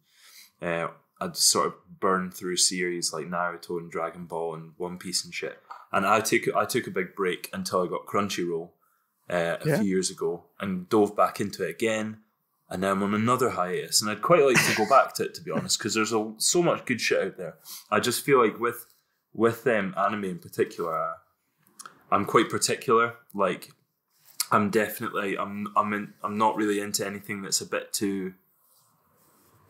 [0.61, 0.87] and uh,
[1.21, 5.33] I'd sort of burn through series like Naruto and Dragon Ball and One Piece and
[5.33, 5.59] shit.
[5.91, 8.69] And I took I took a big break until I got Crunchyroll
[9.29, 9.77] uh, a Yeah.
[9.77, 12.21] few years ago and dove back into it again.
[12.69, 15.33] And now I'm on another hiatus, and I'd quite like to go back to it
[15.35, 17.55] to be honest, because there's a, so much good shit out there.
[17.89, 18.85] I just feel like with
[19.33, 21.13] with um, anime in particular,
[22.11, 23.13] I'm quite particular.
[23.33, 23.71] Like,
[24.51, 28.33] I'm definitely I'm I'm in, I'm not really into anything that's a bit too.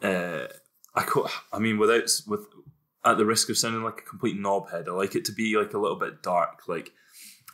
[0.02, 0.48] Uh,
[0.96, 2.48] I co- I mean, without with
[3.06, 5.74] at the risk of sounding like a complete knobhead, I like it to be like
[5.74, 6.68] a little bit dark.
[6.68, 6.94] Like,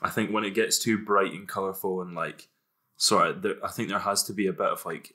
[0.02, 2.48] I think when it gets too bright and colorful and like
[2.98, 5.14] sorry, there, I think there has to be a bit of like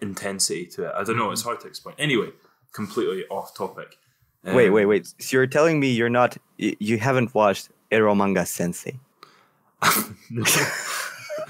[0.00, 0.92] intensity to it.
[0.96, 1.30] I don't know.
[1.30, 1.94] It's hard to explain.
[1.98, 2.30] Anyway,
[2.72, 3.96] completely off topic.
[4.44, 5.06] wait, Um, wait, wait.
[5.18, 8.98] So you're telling me you're not, you haven't watched Ero Manga Sensei?
[10.30, 10.44] no,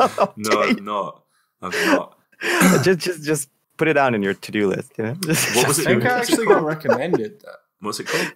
[0.01, 0.81] Okay.
[0.81, 1.23] no,
[1.63, 2.17] I'm not.
[2.85, 4.93] just, just, just put it down in your to-do list.
[4.99, 5.15] You know?
[5.25, 5.85] Just, What was I it?
[5.85, 7.57] think I actually got recommended that.
[7.81, 8.33] What's it called?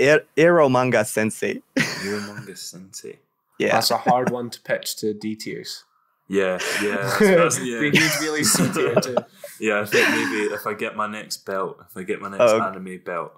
[0.00, 1.62] Er- Manga Sensei.
[1.76, 3.18] Humongous Sensei.
[3.58, 3.72] Yeah.
[3.72, 5.84] That's a hard one to pitch to D tiers.
[6.28, 7.80] Yeah, yeah, that's, that's, they yeah.
[7.80, 8.94] need really C too.
[9.60, 9.80] yeah.
[9.80, 12.60] I think maybe if I get my next belt, if I get my next Oh.
[12.62, 13.32] anime belt,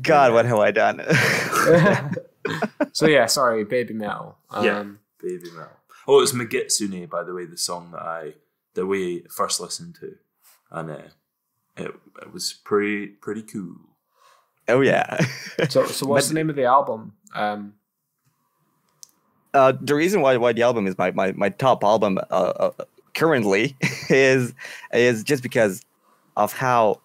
[0.00, 1.00] God, what have I done?
[2.92, 4.38] so yeah, sorry, baby metal.
[4.50, 4.84] Um, Yeah.
[5.20, 5.72] baby metal.
[6.06, 8.34] Oh, it's Megitsune, by the way, the song that I
[8.74, 10.14] that we first listened to,
[10.70, 10.98] and uh,
[11.76, 13.76] it it was pretty pretty cool.
[14.68, 15.18] Oh yeah.
[15.68, 17.14] So, so what's the name of the album?
[17.34, 17.74] Um,
[19.54, 22.70] uh, the reason why why the album is my my, my top album uh, uh,
[23.14, 23.76] currently
[24.10, 24.54] is
[24.92, 25.82] is just because
[26.36, 27.00] of how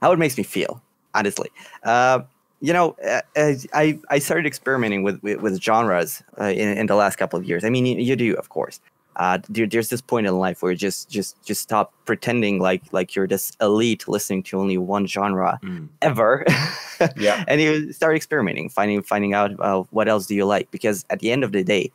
[0.00, 0.80] how it makes me feel.
[1.14, 1.48] Honestly,
[1.84, 2.20] uh,
[2.60, 7.16] you know, uh, I I started experimenting with with, with genres in in the last
[7.16, 7.64] couple of years.
[7.64, 8.80] I mean, you, you do, of course.
[9.16, 12.82] Uh, there, there's this point in life where you just just just stop pretending like
[12.92, 15.88] like you're this elite listening to only one genre Mm.
[16.02, 16.44] ever.
[17.16, 17.44] Yeah.
[17.48, 20.70] and you start experimenting, finding finding out uh, what else do you like.
[20.70, 21.90] Because at the end of the day,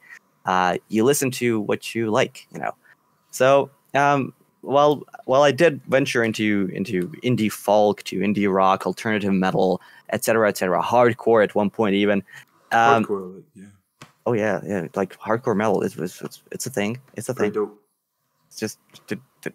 [0.46, 2.74] uh, you listen to what you like, you know.
[3.32, 9.34] So um, while while I did venture into into indie folk to indie rock, alternative
[9.34, 12.24] metal, etc., etc., hardcore at one point even.
[12.72, 13.66] Um, Hardcore, yeah,
[14.30, 17.00] oh yeah, yeah, like hardcore metal is it's, it's, it's a thing.
[17.16, 17.80] It's a thing dope.
[18.58, 18.78] just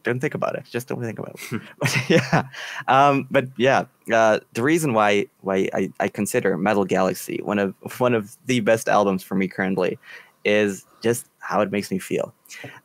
[0.02, 0.64] don't think about it.
[0.70, 1.62] Just don't think about it.
[1.78, 2.48] but yeah,
[2.88, 7.74] um, but yeah, uh, the reason why why I, I consider Metal Galaxy one of
[7.98, 9.98] one of the best albums for me currently
[10.44, 12.34] is just how it makes me feel.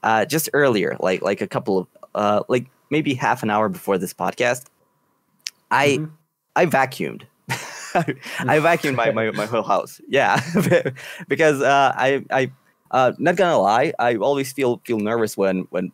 [0.04, 3.98] Uh, just earlier, like like a couple of uh, like maybe half an hour before
[3.98, 4.66] this podcast,
[5.72, 6.12] I Mhm.
[6.56, 7.24] I vacuumed.
[7.96, 10.02] I vacuumed my, my, my whole house.
[10.08, 10.40] Yeah,
[11.28, 12.52] because uh, I I
[12.92, 15.92] uh, not gonna lie, I always feel feel nervous when when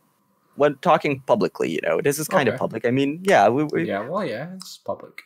[0.55, 1.71] when talking publicly.
[1.71, 2.85] You know, this is kind of public.
[2.85, 4.01] I mean, yeah, we, we, yeah.
[4.01, 5.23] yeah, well, yeah, it's public.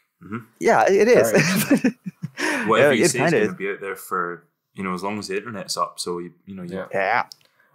[0.59, 1.31] Yeah, it is.
[2.67, 5.03] Whatever Yeah, you it say is going to be out there for you know as
[5.03, 5.99] long as the internet's up.
[5.99, 6.75] So you you know you.
[6.75, 6.87] Yeah.
[6.93, 7.23] Yeah,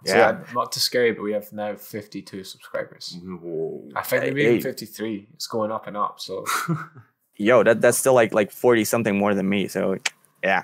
[0.05, 0.31] So, yeah.
[0.31, 3.17] yeah, not to scary, but we have now 52 subscribers.
[3.23, 3.89] Whoa.
[3.95, 4.49] I think maybe Hey.
[4.51, 5.27] even 53.
[5.33, 6.19] It's going up and up.
[6.19, 6.45] So,
[7.37, 9.67] Yo, that that's still like like forty something more than me.
[9.67, 9.97] So
[10.43, 10.63] yeah.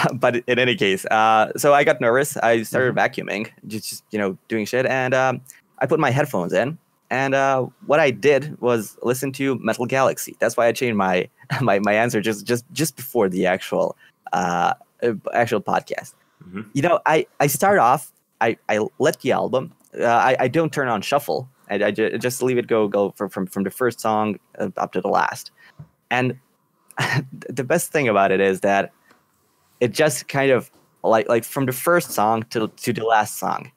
[0.14, 2.36] but in any case, uh, so I got nervous.
[2.38, 5.42] I started vacuuming, just, just you know doing shit, and um,
[5.80, 6.78] I put my headphones in.
[7.10, 10.34] And uh, what I did was listen to Metal Galaxy.
[10.38, 11.28] That's why I changed my
[11.60, 13.96] my, my answer just just just before the actual
[14.32, 16.14] uh, uh, actual podcast.
[16.42, 16.70] Mhm.
[16.72, 18.10] You know, I I start off.
[18.40, 19.72] I I let the album.
[19.98, 21.50] Uh, I I don't turn on shuffle.
[21.68, 24.38] I, I ju- just leave it go go from from from the first song
[24.78, 25.50] up to the last.
[26.12, 26.38] And
[27.48, 28.92] the best thing about it is that
[29.80, 30.70] it just kind of
[31.02, 33.72] like like from the first song to to the last song,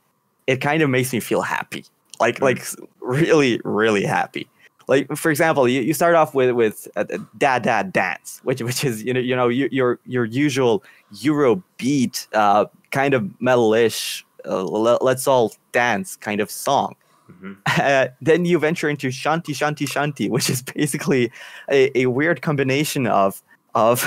[0.46, 1.86] it kind of makes me feel happy.
[2.20, 2.64] Like like
[3.00, 4.48] really really happy.
[4.88, 8.62] Like for example, you, you start off with with uh, uh, "Da Da Dance," which
[8.62, 10.84] which is you know you know you, your your usual
[11.22, 14.24] Euro beat uh, kind of metalish.
[14.48, 16.96] Uh, let's all dance kind of song.
[17.30, 17.58] Mhm.
[17.78, 21.32] Uh, then you venture into Shanti Shanti Shanti, which is basically
[21.70, 23.42] a, a weird combination of
[23.74, 24.04] of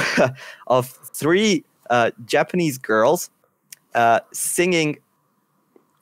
[0.69, 3.31] of three uh, Japanese girls
[3.95, 4.99] uh, singing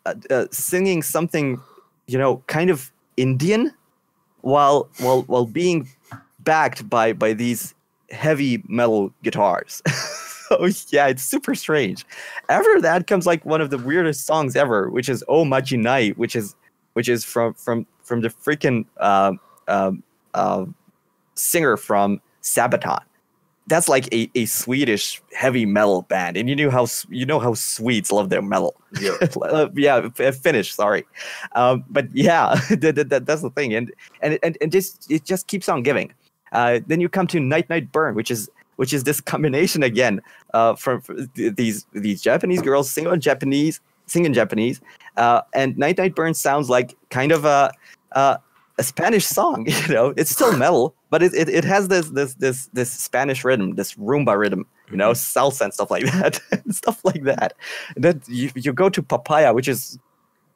[0.05, 1.61] uh, uh, singing something,
[2.07, 3.73] you know, kind of Indian,
[4.43, 5.89] while while while being
[6.41, 7.75] backed by by these
[8.11, 9.83] heavy metal guitars.
[10.49, 12.07] so yeah, it's super strange.
[12.49, 16.37] After that comes like one of the weirdest songs ever, which is "Oh Night," which
[16.37, 16.55] is
[16.97, 19.39] which is from from from the freaking um,
[19.69, 20.65] um, uh,
[21.35, 23.03] singer from Sabaton.
[23.67, 27.53] That's like a, a Swedish heavy metal band, and you knew how you know how
[27.53, 28.81] Swedes love their metal.
[28.99, 29.17] Yeah.
[29.43, 30.75] Uh, yeah, Finnish.
[30.75, 31.05] Sorry,
[31.53, 33.93] um, but yeah, that, that, that- that's the thing, and
[34.23, 36.15] and and, and just it just keeps on giving.
[36.53, 40.23] Uh, then you come to Night Night Burn, which is which is this combination again
[40.55, 44.81] uh, from, from these these Japanese girls singing in Japanese, singing Japanese,
[45.17, 47.73] uh, and Night Night Burn sounds like kind of a
[48.13, 48.37] uh,
[48.79, 49.67] a Spanish song.
[49.89, 53.45] You know, it's still metal, but it, it, it has this this this this Spanish
[53.45, 54.67] rhythm, this rumba rhythm.
[54.91, 56.41] You know, salsa and stuff like that,
[56.71, 57.55] stuff like that.
[57.97, 59.99] Then you, you go to Papaya, which is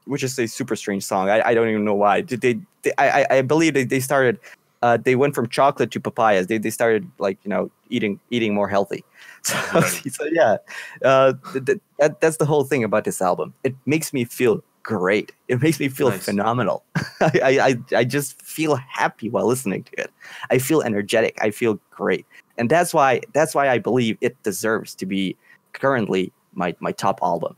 [0.04, 1.28] which is a super strange song.
[1.28, 2.20] I, I don't even know why.
[2.20, 2.60] Did they?
[2.82, 4.38] they I, I I believe they, they started.
[4.82, 6.46] Uh, they went from chocolate to papayas.
[6.46, 9.04] They, they started like you know eating eating more healthy.
[9.50, 10.12] So, Right.
[10.12, 10.56] so yeah,
[11.04, 13.54] uh, th- th- that, that's the whole thing about this album.
[13.64, 15.32] It makes me feel great.
[15.48, 16.24] It makes me feel Nice.
[16.24, 16.84] phenomenal.
[17.20, 20.10] I, I I I just feel happy while listening to it.
[20.50, 21.38] I feel energetic.
[21.40, 22.26] I feel great,
[22.58, 25.36] and that's why that's why I believe it deserves to be
[25.72, 27.56] currently my my top album.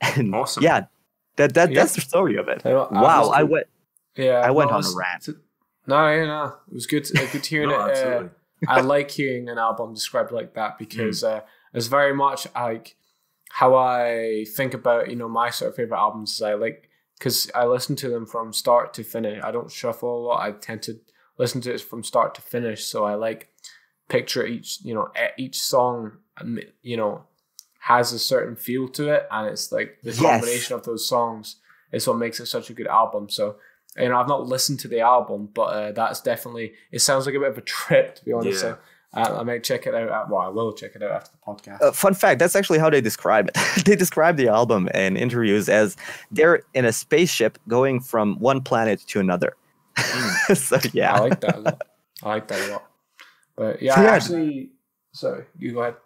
[0.16, 0.62] And Awesome.
[0.64, 0.86] yeah,
[1.36, 1.80] that that Yeah.
[1.80, 2.60] that's the story of it.
[2.60, 3.66] Tell I've Wow, I went.
[4.16, 5.28] yeah, I went no, on a rant.
[5.86, 7.04] No, yeah, no, it was good.
[7.04, 7.78] To, good to hear No, it.
[7.78, 8.28] Uh, absolutely.
[8.68, 11.26] I like hearing an album described like that because Hmm.
[11.26, 11.40] uh,
[11.74, 12.96] it's very much like
[13.50, 16.32] how I think about you know my sort of favorite albums.
[16.34, 16.88] Is I like
[17.18, 19.42] because I listen to them from start to finish.
[19.42, 20.40] I don't shuffle a lot.
[20.42, 21.00] I tend to
[21.38, 22.84] listen to it from start to finish.
[22.84, 23.48] So I like
[24.08, 27.24] picture each you know each song um, you know
[27.80, 30.42] has a certain feel to it, and it's like the Yes.
[30.42, 31.56] combination of those songs
[31.92, 33.28] is what makes it such a good album.
[33.28, 33.56] So
[33.96, 36.74] you know, I've not listened to the album, but uh, that's definitely.
[36.90, 38.62] It sounds like a bit of a trip, to be honest.
[38.64, 38.70] Yeah.
[38.72, 38.78] So
[39.14, 40.08] Uh, I may check it out.
[40.08, 41.82] At, well, I will check it out after the podcast.
[41.82, 43.58] Uh, fun fact that's actually how they describe it.
[43.84, 45.96] they describe the album in interviews as
[46.30, 49.54] they're in a spaceship going from one planet to another.
[50.54, 51.12] so, yeah.
[51.14, 51.82] I like that a lot.
[52.22, 52.86] I like that a lot.
[53.56, 54.10] But yeah, So, I yeah.
[54.12, 54.70] actually.
[55.12, 55.96] Sorry, you go ahead.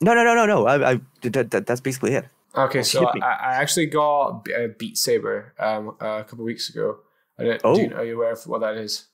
[0.00, 0.66] No, no, no, no, no.
[0.66, 2.24] I, I, that, that, that's basically it.
[2.54, 3.04] Okay, so.
[3.06, 7.00] I, I actually got B- uh, Beat Saber um, a couple weeks ago.
[7.38, 7.74] I don't, Oh.
[7.76, 9.06] do you, are you aware of what that is?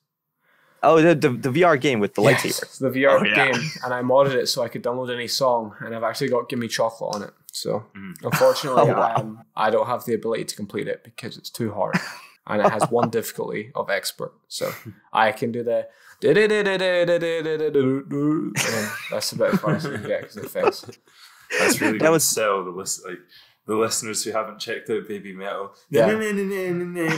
[0.85, 2.79] Oh, the, the, the VR game with the Yes, lightsaber.
[2.79, 3.53] the VR Oh, yeah.
[3.53, 6.49] game, and I modded it so I could download any song, and I've actually got
[6.49, 7.31] Gimme Chocolate on it.
[7.53, 8.15] So Mm.
[8.25, 9.15] unfortunately, Oh, wow.
[9.17, 11.95] um, I don't have the ability to complete it because it's too hard,
[12.49, 14.33] and it has one difficulty of expert.
[14.49, 14.73] So
[15.13, 15.87] I can do the.
[19.11, 20.85] That's about as far as I can get because it fails.
[21.59, 23.19] That's really That going was- to sell the list like
[23.67, 25.73] the listeners who haven't checked out Baby Metal.
[25.91, 26.07] Yeah.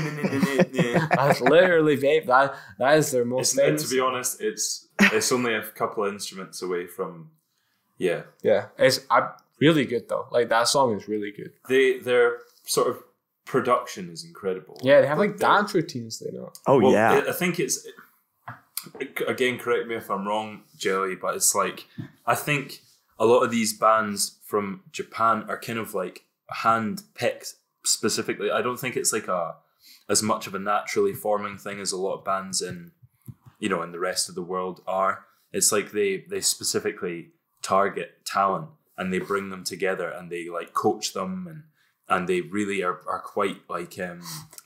[0.09, 2.27] That's literally vape.
[2.27, 3.89] That that is their most famous.
[3.89, 7.31] to be honest, it's it's only a couple of instruments away from
[7.99, 8.23] yeah.
[8.43, 9.29] Yeah, it's I'm
[9.61, 10.27] really good though.
[10.31, 11.53] Like that song is really good.
[11.69, 13.03] They their sort of
[13.45, 14.79] production is incredible.
[14.83, 16.19] Yeah, they have like They're- dance routines.
[16.19, 16.53] They know.
[16.67, 17.13] Oh, Well, yeah.
[17.27, 17.87] I- I think it's
[19.27, 19.59] again.
[19.59, 21.87] Correct me if I'm wrong, Jelly, but it's like
[22.27, 22.81] I think
[23.19, 28.51] a lot of these bands from Japan are kind of like hand picked specifically.
[28.51, 29.57] I don't think it's like a
[30.09, 32.93] as much of a naturally forming thing as a lot of bands in
[33.59, 35.25] you know in the rest of the world are.
[35.53, 37.31] It's like they they specifically
[37.63, 41.63] target talent and they bring them together and they like coach them and
[42.09, 44.21] and they really are, are quite like um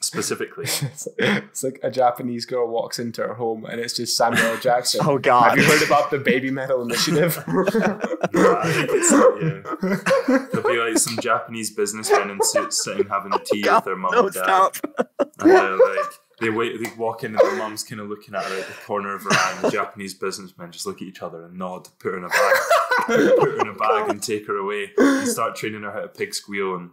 [0.08, 4.56] specifically It's, it's like a Japanese girl walks into her home and it's just Samuel
[4.58, 5.00] Jackson.
[5.04, 5.50] Oh, God!
[5.50, 7.42] Have you heard about the Baby Metal Initiative?
[7.46, 9.12] Yeah, I think it's
[10.28, 10.38] yeah.
[10.52, 13.96] There'll be like some Japanese businessmen in suits sitting having a tea oh, with their
[13.96, 14.44] mum no, and dad.
[14.44, 14.76] stop.
[15.40, 16.06] And they're like
[16.40, 19.14] they wait they walk in and their mum's kinda looking at her at the corner
[19.14, 22.12] of her eye and the Japanese businessmen just look at each other and nod, put
[22.12, 22.56] her in a bag
[23.06, 26.08] put her in a bag and take her away and start training her how to
[26.08, 26.90] pig squeal and, and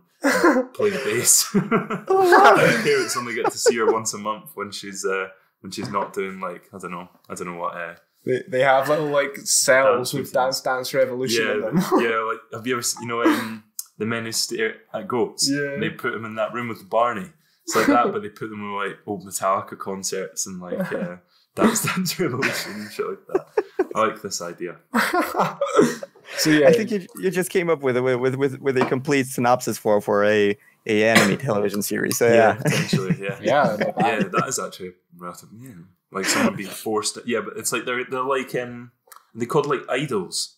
[0.73, 1.49] play the bass.
[1.53, 5.28] Her parents only get to see her once a month when she's uh,
[5.61, 7.95] when she's not doing like I don't know I don't know what uh,
[8.26, 10.32] they, they have little like cells Dance with routines.
[10.32, 11.78] Dance Dance Revolution yeah, in them.
[11.99, 12.19] yeah.
[12.19, 13.63] Like, have you ever, seen, you know, um,
[13.97, 15.49] the men who stare at goats?
[15.49, 15.78] Yeah.
[15.80, 17.30] They put them in that room with Barney.
[17.65, 21.17] It's like that, but they put them in like old Metallica concerts and like uh,
[21.55, 23.47] Dance Dance Revolution and shit like that.
[23.95, 24.78] I like this idea.
[26.38, 28.86] so yeah, I think you, you just came up with a with with with a
[28.86, 32.17] complete synopsis for for a a anime television series.
[32.17, 33.17] So yeah, potentially.
[33.19, 34.23] Yeah, yeah, yeah.
[34.23, 35.49] That is actually relative.
[35.57, 35.69] Yeah,
[36.11, 37.15] like someone being forced.
[37.15, 38.91] To, yeah, but it's like they're they're like um
[39.34, 40.57] they called like idols.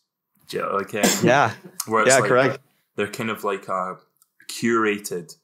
[0.50, 1.54] Yeah, like um, yeah,
[1.88, 2.60] where it's yeah, like correct.
[2.96, 3.98] they're kind of like a
[4.50, 5.36] curated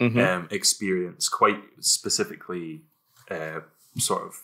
[0.00, 0.18] Mhm.
[0.18, 2.82] um, experience, quite specifically,
[3.30, 3.60] uh,
[3.98, 4.42] sort of.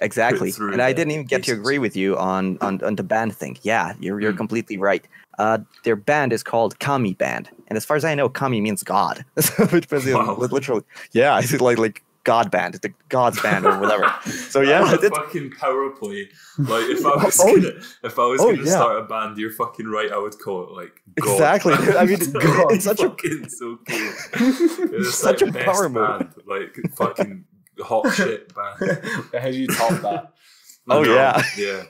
[0.00, 0.52] Exactly.
[0.58, 3.58] And I didn't even get to agree with you on on, on the band thing.
[3.62, 4.36] Yeah, you're you're Mm.
[4.38, 5.06] completely right.
[5.38, 8.82] Uh, their band is called Kami Band, and as far as I know, Kami means
[8.82, 9.24] God.
[9.38, 10.48] so it was you know, Wow.
[10.50, 14.06] literally, yeah, it's like like God band, the God's band or whatever.
[14.26, 16.28] So yeah, That's a it's- fucking power play.
[16.58, 17.72] Like if I was Oh, gonna,
[18.04, 18.70] if I was oh, gonna yeah.
[18.70, 20.12] start a band, you're fucking right.
[20.12, 21.74] I would call it like God Exactly.
[21.76, 21.96] Band.
[22.02, 24.12] I mean, God, it's such a- so cool.
[24.36, 26.06] It's Such like a power move.
[26.18, 27.44] band, like fucking
[27.80, 29.00] hot shit band.
[29.32, 30.32] How do you top that?
[30.88, 31.42] Oh, I yeah.
[31.56, 31.82] yeah.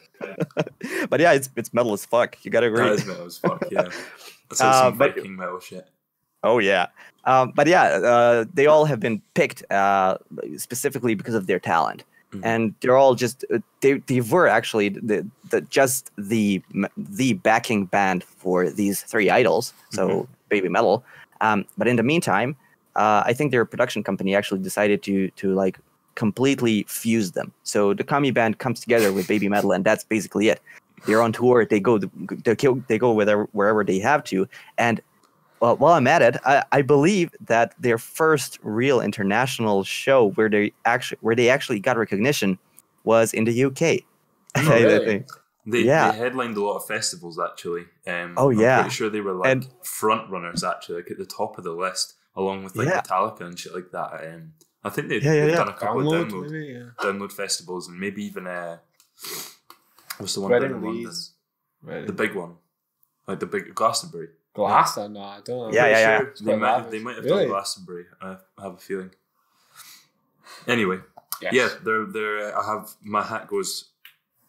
[1.08, 2.36] but yeah, it's it's metal as fuck.
[2.44, 2.82] You gotta agree.
[2.84, 3.64] That is metal as fuck.
[3.70, 3.84] Yeah,
[4.50, 5.88] that's like Uh, some but- Viking metal shit.
[6.44, 6.88] Oh yeah,
[7.24, 10.18] um, but yeah, uh, they all have been picked uh,
[10.58, 12.04] specifically because of their talent,
[12.34, 12.40] Mhm.
[12.44, 16.60] and they're all just uh, they they were actually the, the just the
[16.98, 20.26] the backing band for these three idols, so Mhm.
[20.50, 21.02] baby metal.
[21.40, 22.56] Um, but in the meantime,
[22.96, 25.78] uh, I think their production company actually decided to to like
[26.14, 27.52] completely fuse them.
[27.62, 30.60] So the Kami band comes together with baby metal, and that's basically it.
[31.06, 31.64] They're on tour.
[31.64, 34.46] They go they go they go wherever wherever they have to,
[34.78, 35.00] and
[35.60, 40.48] well, while I'm at it, I, I believe that their first real international show where
[40.48, 42.58] they actually where they actually got recognition
[43.04, 43.82] was in the UK.
[44.54, 45.04] I really?
[45.04, 45.26] think.
[45.64, 46.10] They, Yeah.
[46.10, 47.84] they headlined a lot of festivals actually.
[48.06, 48.80] Um, Oh, I'm yeah.
[48.82, 51.72] pretty sure they were like And- front runners actually, like at the top of the
[51.72, 53.00] list, along with like Yeah.
[53.02, 54.24] Metallica and shit like that.
[54.34, 54.52] Um,
[54.84, 55.56] I think they've, Yeah, yeah, they've yeah.
[55.56, 56.88] done a couple Download, of download maybe, yeah.
[56.98, 58.78] download festivals and maybe even uh,
[60.18, 61.04] what's the one Reading down in London?
[61.04, 61.32] Leeds.
[61.82, 62.06] Right.
[62.06, 62.56] The big one,
[63.26, 64.28] like the big Glastonbury.
[64.54, 65.08] Glasgow?
[65.08, 65.72] No, I don't know.
[65.72, 66.18] Yeah, yeah, yeah.
[66.18, 66.90] Sure They might, lavish.
[66.92, 67.38] they might have Really?
[67.44, 68.04] done Glastonbury.
[68.20, 69.10] I have a feeling.
[70.66, 71.00] Anyway,
[71.40, 71.52] Yes.
[71.54, 72.54] yeah, they're they're.
[72.56, 73.90] Uh, I have my hat goes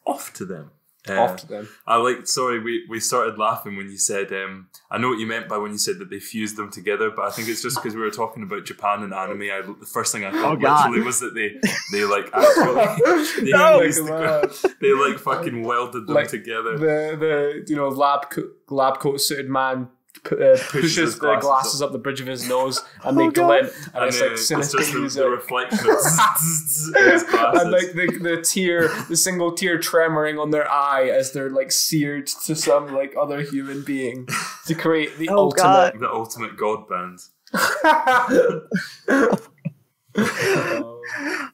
[0.06, 0.72] off to them.
[1.10, 1.68] Uh, Off to them.
[1.86, 2.28] I like.
[2.28, 4.32] Sorry, we, we started laughing when you said.
[4.32, 7.10] Um, I know what you meant by when you said that they fused them together,
[7.10, 9.41] but I think it's just because we were talking about Japan and anime.
[9.41, 10.86] I, the first thing I thought Oh, God.
[10.91, 11.60] literally was that they
[11.91, 16.78] they like actually they, No, the- they like fucking welded them Like, together.
[16.78, 19.89] the the you know lab co- lab coat suited man
[20.24, 21.88] p- uh, pushes, his the glasses glasses up.
[21.88, 21.91] up.
[21.93, 23.47] the bridge of his nose and they Oh, God.
[23.47, 25.24] glint and, and it's uh, like it's sinister just the, music.
[25.24, 27.61] the reflection of in his glasses.
[27.61, 31.72] and like the, the tear, the single tear tremoring on their eye as they're like
[31.72, 34.28] seared to some like other human being
[34.68, 35.99] to create the Oh, God.
[35.99, 37.20] the ultimate god band.
[37.53, 39.39] ultimate.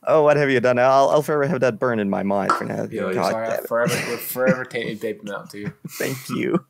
[0.07, 0.79] Oh, what have you done?
[0.79, 2.87] I'll, I'll forever have that burn in my mind for now.
[2.89, 3.67] Yeah, God Sorry, I damn it.
[3.67, 5.73] forever, we're forever tainted baby metal to you.
[5.97, 6.65] Thank you.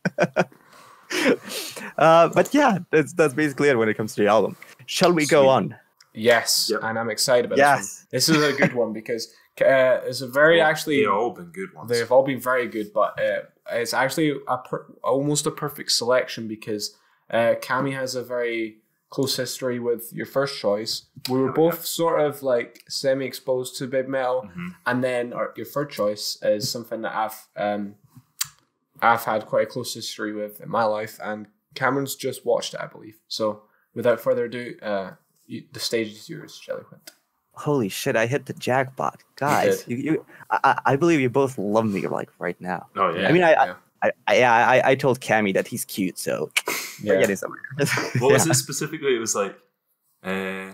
[1.98, 4.56] Uh, but yeah, that's that's basically it when it comes to the album.
[4.86, 5.76] Shall we go on?
[6.14, 6.80] Yes, Yep.
[6.84, 8.06] and I'm excited about Yes.
[8.12, 8.40] this one.
[8.42, 11.74] This is a good one because uh, it's a very actually They've all been good
[11.74, 11.90] ones.
[11.90, 13.42] They've all been very good, but uh,
[13.72, 16.96] it's actually a per- almost a perfect selection because
[17.30, 18.78] uh, Cammy has a very
[19.10, 21.04] close history with your first choice.
[21.30, 24.76] We were Oh, both sort of like semi exposed to big metal, Mhm.
[24.86, 27.96] and then our, your third choice is something that I've um,
[29.02, 32.80] I've had quite a close history with in my life, and Cameron's just watched it,
[32.82, 33.18] I believe.
[33.28, 35.12] So without further ado, uh,
[35.48, 37.10] you, the stage is yours, Jellyquent.
[37.54, 38.16] Holy shit!
[38.16, 39.84] I hit the jackpot, guys.
[39.84, 39.92] did.
[40.00, 42.88] You, you, I, I I believe you both love me like right now.
[42.96, 43.28] Oh yeah.
[43.28, 43.74] I mean, I, yeah.
[44.02, 46.52] I, I, yeah, I, I told Cammy that he's cute, so
[47.04, 47.20] we're Yeah.
[47.20, 47.60] getting somewhere.
[48.20, 49.14] what was it specifically?
[49.16, 49.58] It was like,
[50.24, 50.72] uh,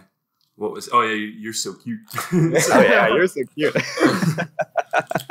[0.58, 0.88] what was?
[0.94, 2.00] Oh yeah, you're so cute.
[2.34, 3.76] oh yeah, you're so cute.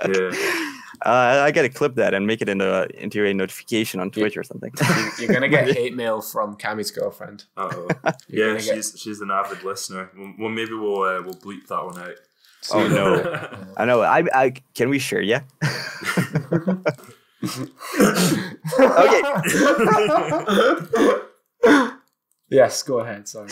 [0.09, 0.71] yeah.
[1.05, 4.43] Uh, I gotta clip that and make it into into a notification on Twitch or
[4.43, 4.73] something.
[4.79, 7.45] You- You're gonna get hate mail from Cammy's girlfriend.
[7.57, 7.89] Uh-oh.
[8.29, 10.11] Yeah, gonna get- she's she's an avid listener.
[10.17, 12.15] Well, well maybe we'll uh, we'll bleep that one out.
[12.73, 13.67] Oh, no.
[13.77, 14.01] I know.
[14.01, 15.21] I, I can we share?
[15.21, 15.43] Yeah.
[18.81, 19.21] okay.
[22.51, 23.29] yes, go ahead.
[23.29, 23.49] Sorry.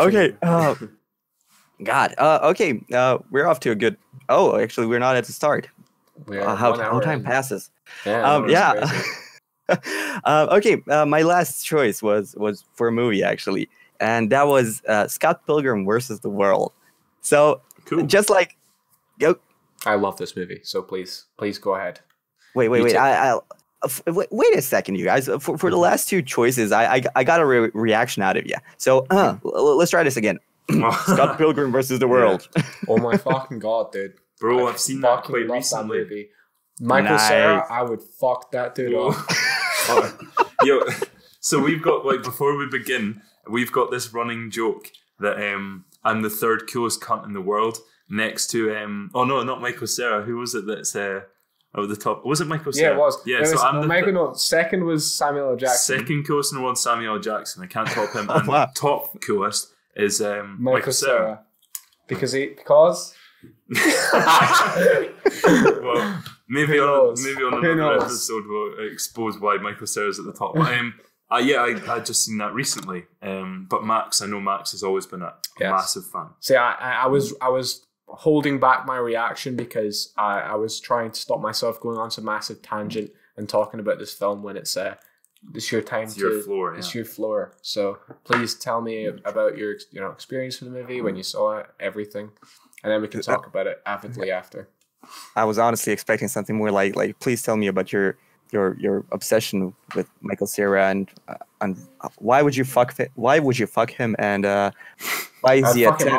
[0.00, 0.34] Okay.
[0.42, 0.74] Uh,
[1.82, 2.14] God.
[2.18, 2.80] Uh, okay.
[2.92, 3.96] Uh, we're off to a good.
[4.28, 5.68] Oh, actually, we're not at the start.
[6.30, 7.24] Uh, how how time in.
[7.24, 7.70] passes.
[8.06, 8.22] Yeah.
[8.22, 8.90] Um, yeah.
[10.24, 10.82] uh, okay.
[10.88, 13.68] Uh, my last choice was was for a movie actually,
[14.00, 16.72] and that was uh, Scott Pilgrim versus the World.
[17.20, 18.06] So Cool.
[18.06, 18.56] just like,
[19.18, 19.36] go.
[19.86, 22.00] I love this movie, so please, please go ahead.
[22.54, 22.96] Wait, wait, You wait.
[22.96, 23.46] I, I'll.
[24.06, 25.28] Wait, a second, you guys.
[25.40, 28.46] For, for the last two choices, I I, I got a re- reaction out of
[28.46, 28.54] you.
[28.78, 30.38] So uh, l- let's try this again.
[30.70, 32.48] Scott Pilgrim versus the World.
[32.88, 34.14] Oh my fucking god, dude!
[34.40, 36.04] Bro, I I've seen that quite recently.
[36.04, 36.26] That.
[36.80, 37.28] Michael Nice.
[37.28, 39.10] Cera, I would fuck that dude Whoa.
[39.10, 39.16] up.
[39.88, 40.18] Oh,
[40.64, 40.80] Yo,
[41.40, 46.22] so we've got like before we begin, we've got this running joke that um I'm
[46.22, 47.78] the third coolest cunt in the world
[48.08, 51.20] next to um oh no not Michael Cera who was it that's uh
[51.74, 53.16] over the top was it Michael Yeah, it was.
[53.26, 54.04] yeah It so was- I'm no, the Michael.
[54.06, 55.56] th- No, second was Samuel L.
[55.56, 55.98] Jackson.
[56.00, 57.20] second coolest in the world Samuel L.
[57.20, 58.70] Jackson I can't top him Oh, and wow.
[58.74, 61.16] top coolest is um Michael, Michael, Cera.
[61.18, 61.44] Cera.
[62.08, 63.14] Because he because
[65.44, 70.54] well, maybe on maybe on another episode we'll expose why Michael Cera's at the top.
[70.54, 70.94] But, um,
[71.30, 73.04] uh, yeah, I I just seen that recently.
[73.22, 75.70] Um, but Max, I know Max has always been a, a Yes.
[75.70, 76.26] massive fan.
[76.40, 80.78] See, I, I, I was I was holding back my reaction because I, I was
[80.80, 84.56] trying to stop myself going on some massive tangent and talking about this film when
[84.56, 84.94] it's uh
[85.54, 86.74] it's your time It's to your floor.
[86.74, 87.00] it's Yeah.
[87.00, 87.56] your floor.
[87.62, 91.58] So please tell me about your you know experience with the movie when you saw
[91.58, 92.30] it, everything,
[92.84, 94.68] and then we can talk about it avidly after.
[95.34, 98.16] I was honestly expecting something more like like please tell me about your
[98.52, 103.08] your your obsession with Michael Cera and uh, and uh, why would you fuck fi-
[103.16, 104.70] why would you fuck him and uh
[105.40, 106.18] why is I'd he a fuck him 10?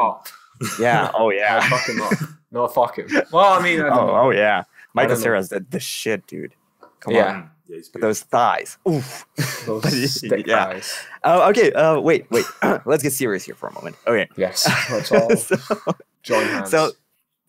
[0.79, 1.11] Yeah.
[1.13, 1.69] Oh I'd yeah.
[1.69, 2.13] fuck him up.
[2.51, 3.07] No, fuck him.
[3.31, 4.15] Well, I mean, I don't Oh, know.
[4.15, 4.63] oh yeah.
[4.93, 5.23] Michael don't.
[5.23, 6.53] Cera's the, the shit, dude.
[7.01, 7.27] Come Yeah.
[7.27, 7.35] on.
[7.43, 8.77] Mm, yeah, But those thighs.
[8.87, 9.25] Oof.
[9.65, 10.65] Those stick Yeah.
[10.65, 10.93] thighs.
[11.23, 11.71] Uh, okay.
[11.73, 12.45] Uh, wait, wait.
[12.85, 13.95] Let's get serious here for a moment.
[14.07, 14.29] Okay.
[14.37, 15.55] Yes, let's all so,
[16.25, 16.69] join hands.
[16.75, 16.91] so,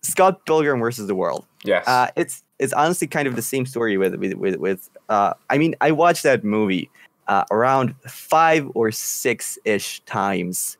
[0.03, 1.45] Scott Pilgrim versus the World.
[1.64, 5.33] yes, Uh, it's it's honestly kind of the same story with with with, with uh,
[5.51, 6.89] I mean, I watched that movie
[7.29, 10.79] uh, around five or six ish times.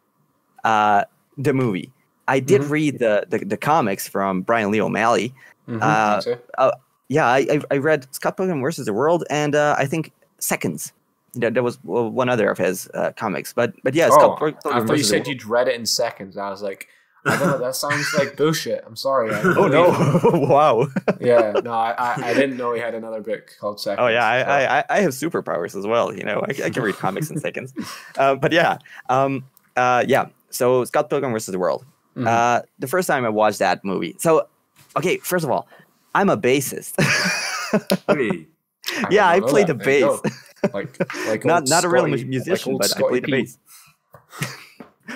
[0.65, 1.05] Uh,
[1.39, 1.91] the movie.
[2.29, 2.71] I did Mhm.
[2.71, 5.35] read the, the the comics from Brian Lee O'Malley.
[5.69, 6.71] Mhm, uh, me.
[7.09, 10.93] Yeah, I I, read Scott Pilgrim versus the World, and uh, I think Seconds.
[11.35, 14.87] That, that was one other of his uh, comics, but but yeah, Oh, Scott Pilgrim
[14.87, 16.37] thought you said you'd read it in seconds.
[16.39, 16.89] I was like,
[17.27, 17.59] I don't know.
[17.59, 18.85] That sounds like bullshit.
[18.87, 19.31] I'm sorry.
[19.35, 19.89] Oh no!
[20.47, 20.87] wow.
[21.21, 24.03] Yeah, no, I, I, I didn't know he had another book called Seconds.
[24.05, 26.15] Oh yeah, I, I, I- I have superpowers as well.
[26.15, 27.73] You know, I, I can read comics in seconds.
[28.19, 28.79] Uh, but yeah,
[29.11, 29.45] um,
[29.77, 30.27] uh, yeah.
[30.51, 31.85] So Scott Pilgrim versus the World.
[32.17, 32.27] Mhm.
[32.27, 34.15] Uh, the first time I watched that movie.
[34.19, 34.49] So,
[34.97, 35.69] okay, first of all,
[36.15, 36.95] I'm a bassist.
[38.09, 38.49] Really?
[39.11, 39.85] yeah, I played the that.
[39.85, 40.73] There bass.
[40.73, 40.97] Like,
[41.27, 43.59] like not not a real musician, old but I Scotty played the bass.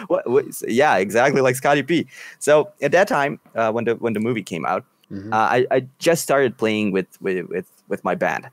[0.09, 0.45] what, what?
[0.69, 2.07] Yeah, exactly like Scotty P.
[2.39, 5.33] So at that time, uh, when the when the movie came out, Mhm.
[5.33, 8.49] uh, I I just started playing with with with, with my band.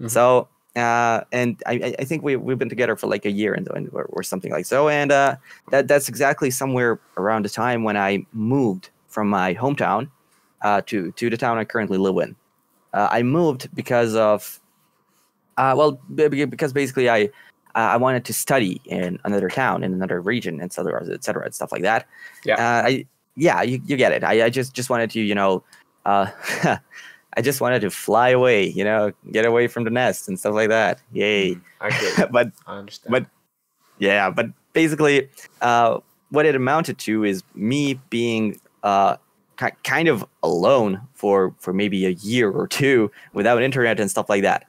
[0.00, 0.10] Mhm.
[0.10, 3.68] So uh, and I I- think we we've been together for like a year and,
[3.74, 4.88] and or, or something like so.
[4.88, 5.36] And uh,
[5.70, 10.08] that that's exactly somewhere around the time when I moved from my hometown
[10.62, 12.36] uh, to to the town I currently live in.
[12.94, 14.60] Uh, I moved because of
[15.58, 17.28] uh, well, be- be- because basically I
[17.74, 21.44] uh, I wanted to study in another town in another region, et cetera, et cetera,
[21.44, 22.06] and stuff like that.
[22.44, 22.54] Yeah.
[22.54, 23.06] Uh, I
[23.36, 24.24] yeah, you, you get it.
[24.24, 25.62] I, I just just wanted to you know,
[26.04, 26.26] uh,
[27.36, 30.54] I just wanted to fly away, you know, get away from the nest and stuff
[30.54, 31.00] like that.
[31.12, 31.56] Yay!
[31.80, 32.26] I get you.
[32.26, 33.12] but I understand.
[33.12, 33.26] But-
[33.98, 35.28] yeah, but basically,
[35.60, 35.98] uh,
[36.30, 39.16] what it amounted to is me being uh,
[39.58, 44.28] ki- kind of alone for for maybe a year or two without internet and stuff
[44.30, 44.66] like that.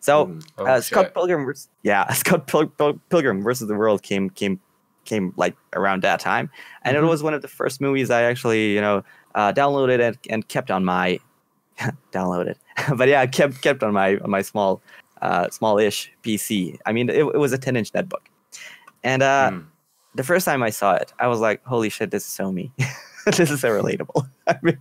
[0.00, 0.46] So Mm.
[0.58, 1.12] Oh, uh, Scott.
[1.14, 4.60] Pilgrim, vers- yeah, Scott Pil- Pil- Pilgrim versus the World came came
[5.04, 6.50] came like around that time,
[6.82, 7.02] and Mhm.
[7.02, 9.02] it was one of the first movies I actually you know
[9.34, 11.18] uh, downloaded and, and kept on my
[12.12, 12.56] downloaded,
[12.96, 14.80] but yeah, kept kept on my on my small
[15.22, 16.78] uh, small-ish PC.
[16.86, 18.26] I mean, it, it was a 10-inch netbook,
[19.02, 19.64] and uh, Mm.
[20.14, 22.70] the first time I saw it, I was like, "Holy shit, this is so me."
[23.26, 24.26] this is so relatable.
[24.46, 24.78] I mean,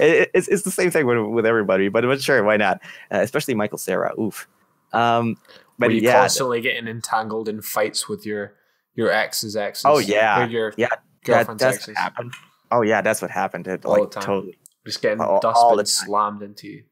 [0.00, 2.82] it, it's, it's the same thing with, with everybody, but, but sure, why not?
[3.10, 4.12] Uh, especially Michael Cera.
[4.20, 4.46] Oof.
[4.92, 5.36] Um,
[5.78, 8.54] but Were you yeah, constantly getting entangled in fights with your
[8.94, 9.84] your ex's exes?
[9.84, 10.44] Oh, yeah.
[10.44, 11.96] Or your Yeah, that, girlfriend's that's exes.
[11.96, 12.32] happened.
[12.72, 13.66] Oh yeah, that's what happened.
[13.66, 14.24] It, All like the time.
[14.24, 14.58] totally.
[14.84, 16.84] Just getting All- dustbin slammed into you.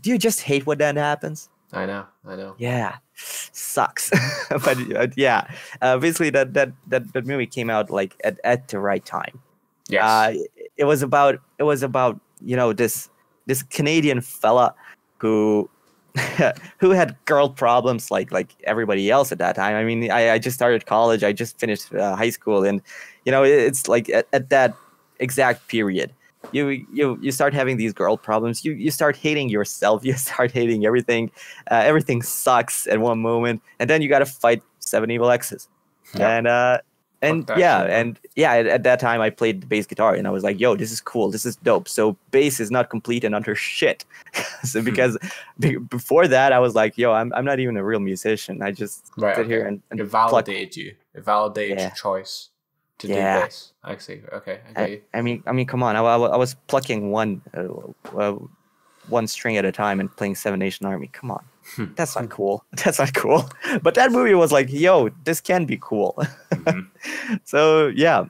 [0.00, 1.48] Do you just hate when that happens?
[1.72, 2.54] I know, I know.
[2.58, 4.10] Yeah, sucks.
[4.50, 5.48] but uh, yeah,
[5.80, 9.40] uh, basically that, that that that movie came out like at, at the right time.
[9.88, 10.02] Yes.
[10.04, 10.34] Uh,
[10.76, 13.08] it was about it was about you know this
[13.46, 14.74] this Canadian fella
[15.18, 15.68] who
[16.78, 19.76] who had girl problems like like everybody else at that time.
[19.76, 21.24] I mean, I, I just started college.
[21.24, 22.82] I just finished uh, high school, and
[23.24, 24.74] you know, it's like at, at that
[25.20, 26.12] exact period.
[26.50, 28.64] You, you you start having these girl problems.
[28.64, 30.04] You you start hating yourself.
[30.04, 31.30] You start hating everything.
[31.70, 35.68] Uh, everything sucks at one moment, and then you got to fight seven evil exes.
[36.14, 36.36] Yeah.
[36.36, 36.78] And uh,
[37.22, 40.30] and yeah, and yeah, at, at that time I played the bass guitar, and I
[40.30, 41.30] was like, "Yo, this is cool.
[41.30, 44.04] This is dope." So bass is not complete and utter shit.
[44.64, 45.16] so because
[45.60, 48.60] be- before that, I was like, "Yo, I'm I'm not even a real musician.
[48.60, 49.36] I just right.
[49.36, 50.94] sit here and, and it pluck validated you.
[51.14, 51.84] It validated Yeah.
[51.84, 52.48] your choice
[52.98, 53.38] to Yeah.
[53.40, 53.72] do this.
[53.84, 54.22] I see.
[54.32, 54.60] Okay.
[54.74, 55.00] I I.
[55.14, 55.96] I mean, I mean, come on.
[55.96, 57.68] I, I, I was plucking one, uh,
[58.16, 58.36] uh,
[59.08, 61.08] one string at a time and playing Seven Nation Army.
[61.12, 61.44] Come on,
[61.96, 62.64] that's not cool.
[62.84, 63.48] That's not cool.
[63.82, 66.16] But that movie was like, yo, this can be cool.
[66.52, 66.88] Mhm.
[67.44, 68.26] so yeah,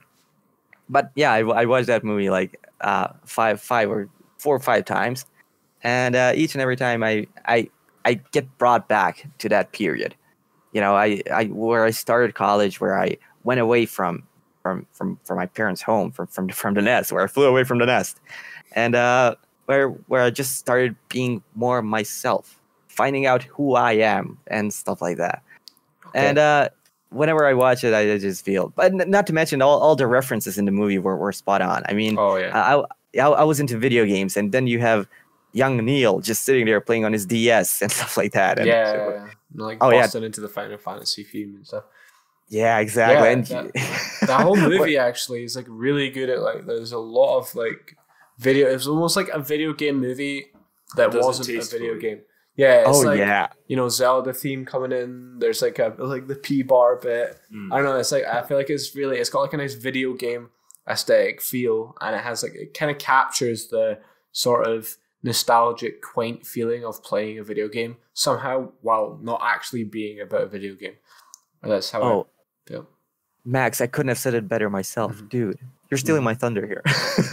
[0.89, 4.85] but yeah, I, I watched that movie like uh, five, five or four or five
[4.85, 5.25] times,
[5.83, 7.69] and uh, each and every time I, I,
[8.05, 10.15] I get brought back to that period.
[10.73, 14.23] You know, I, I where I started college, where I went away from
[14.63, 17.63] from from from my parents' home, from from from the nest, where I flew away
[17.63, 18.19] from the nest,
[18.71, 22.59] and uh, where where I just started being more myself,
[22.93, 25.41] finding out who I am and stuff like that.
[26.13, 26.69] And uh,
[27.09, 28.69] whenever I watch it, I just feel.
[28.75, 31.61] But n- not to mention all, all the references in the movie were, were spot
[31.61, 31.83] on.
[31.89, 32.51] I mean, oh yeah.
[32.53, 32.83] I,
[33.19, 35.07] I I was into video games, and then you have
[35.53, 38.57] young Neil just sitting there playing on his DS and stuff like that.
[38.59, 39.27] And yeah, yeah, yeah.
[39.55, 40.01] like Oh, yeah.
[40.01, 41.83] busting into the Final Fantasy theme and stuff.
[42.49, 43.27] yeah, exactly.
[43.27, 46.65] Yeah, and that- That whole movie actually is like really good at like.
[46.65, 47.97] There's a lot of like
[48.37, 48.69] video.
[48.69, 50.45] It was almost like a video game movie
[50.95, 51.81] that Does it wasn't a tastefully?
[51.89, 52.21] video game.
[52.55, 55.39] Yeah, it's oh like yeah, you know Zelda theme coming in.
[55.39, 57.39] There's like a like the P bar bit.
[57.51, 57.73] Mm.
[57.73, 57.97] I don't know.
[57.97, 60.49] It's like I feel like it's really it's got like a nice video game
[60.87, 63.99] aesthetic feel, and it has like it kind of captures the
[64.31, 70.19] sort of nostalgic, quaint feeling of playing a video game somehow, while not actually being
[70.21, 70.95] about a video game.
[71.63, 72.27] And that's how oh
[72.67, 72.87] I feel.
[73.45, 75.29] Max, I couldn't have said it better myself, Mhm.
[75.29, 75.59] dude.
[75.93, 76.81] You're stealing my thunder here.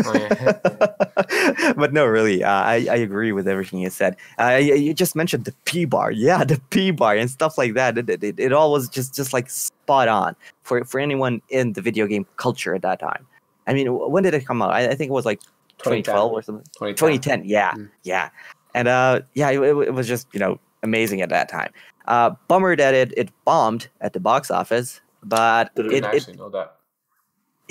[0.04, 4.16] Oh, but no, really, uh, I I agree with everything you said.
[4.38, 7.72] Uh, you, you just mentioned the P bar, yeah, the P bar and stuff like
[7.74, 7.96] that.
[7.96, 11.80] It, it, it all was just just like spot on for for anyone in the
[11.80, 13.26] video game culture at that time.
[13.66, 14.72] I mean, when did it come out?
[14.72, 15.40] I, I think it was like
[15.78, 16.64] 2012 or something.
[16.78, 16.96] 2010.
[16.96, 17.88] 2010 yeah Mm.
[18.02, 18.28] yeah
[18.74, 21.72] and uh yeah it, it was just you know amazing at that time
[22.06, 26.04] uh bummer that it it bombed at the box office but Did it it, didn't
[26.12, 26.76] it actually know that.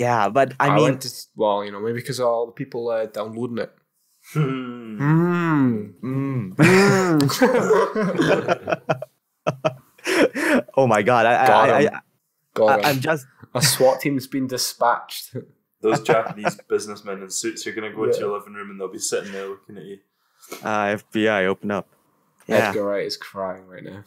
[0.00, 3.06] Yeah but i, I, mean to, well, you know, maybe because all the people uh,
[3.06, 3.72] downloading it.
[4.32, 4.98] Hmm.
[5.00, 5.94] Mm.
[6.00, 6.60] mm.
[10.76, 11.94] oh my god i Got I, I, him.
[11.94, 12.00] I,
[12.54, 15.36] God, I i'm just a SWAT team's been dispatched.
[15.80, 18.24] Those Japanese businessmen in suits are going to go into Yeah.
[18.26, 19.98] your living room and they'll be sitting there looking at you.
[20.62, 21.88] Uh, FBI, open up.
[22.46, 22.68] Yeah.
[22.68, 24.04] Edgar Wright is crying right now.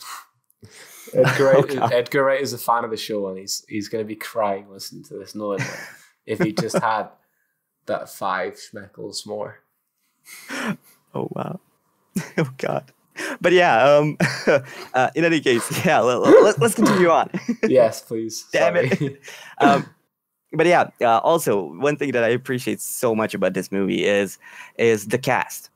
[1.14, 4.04] Edgar Wright, Oh, Edgar Wright is a fan of the show, and he's he's going
[4.04, 5.88] to be crying listening to this, knowing that
[6.26, 7.10] if he just had
[7.86, 9.60] that five schmeckles more.
[11.14, 11.60] Oh wow.
[12.38, 12.92] oh god.
[13.42, 14.18] But yeah, um
[14.94, 17.30] uh, in any case, yeah, let, let, let's continue on.
[17.68, 18.46] Yes, please.
[18.52, 19.22] Damn it.
[19.60, 19.88] Um,
[20.54, 24.38] but yeah, uh, also one thing that I appreciate so much about this movie is
[24.78, 25.70] is the cast.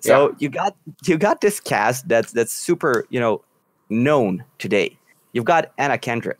[0.00, 0.76] So you got
[1.06, 3.42] you got this cast that's that's super you know
[3.90, 4.96] known today.
[5.32, 6.38] You've got Anna Kendrick,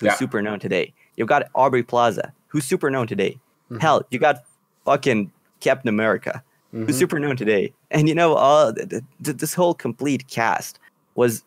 [0.00, 0.14] who's Yeah.
[0.14, 0.92] super known today.
[1.16, 3.38] You've got Aubrey Plaza, who's super known today.
[3.70, 3.80] Mhm.
[3.80, 4.44] Hell, you got
[4.84, 5.30] fucking
[5.60, 6.42] Captain America,
[6.74, 6.86] Mhm.
[6.86, 7.72] who's super known today.
[7.90, 10.78] And you know, uh, th- th- th- this whole complete cast
[11.14, 11.42] was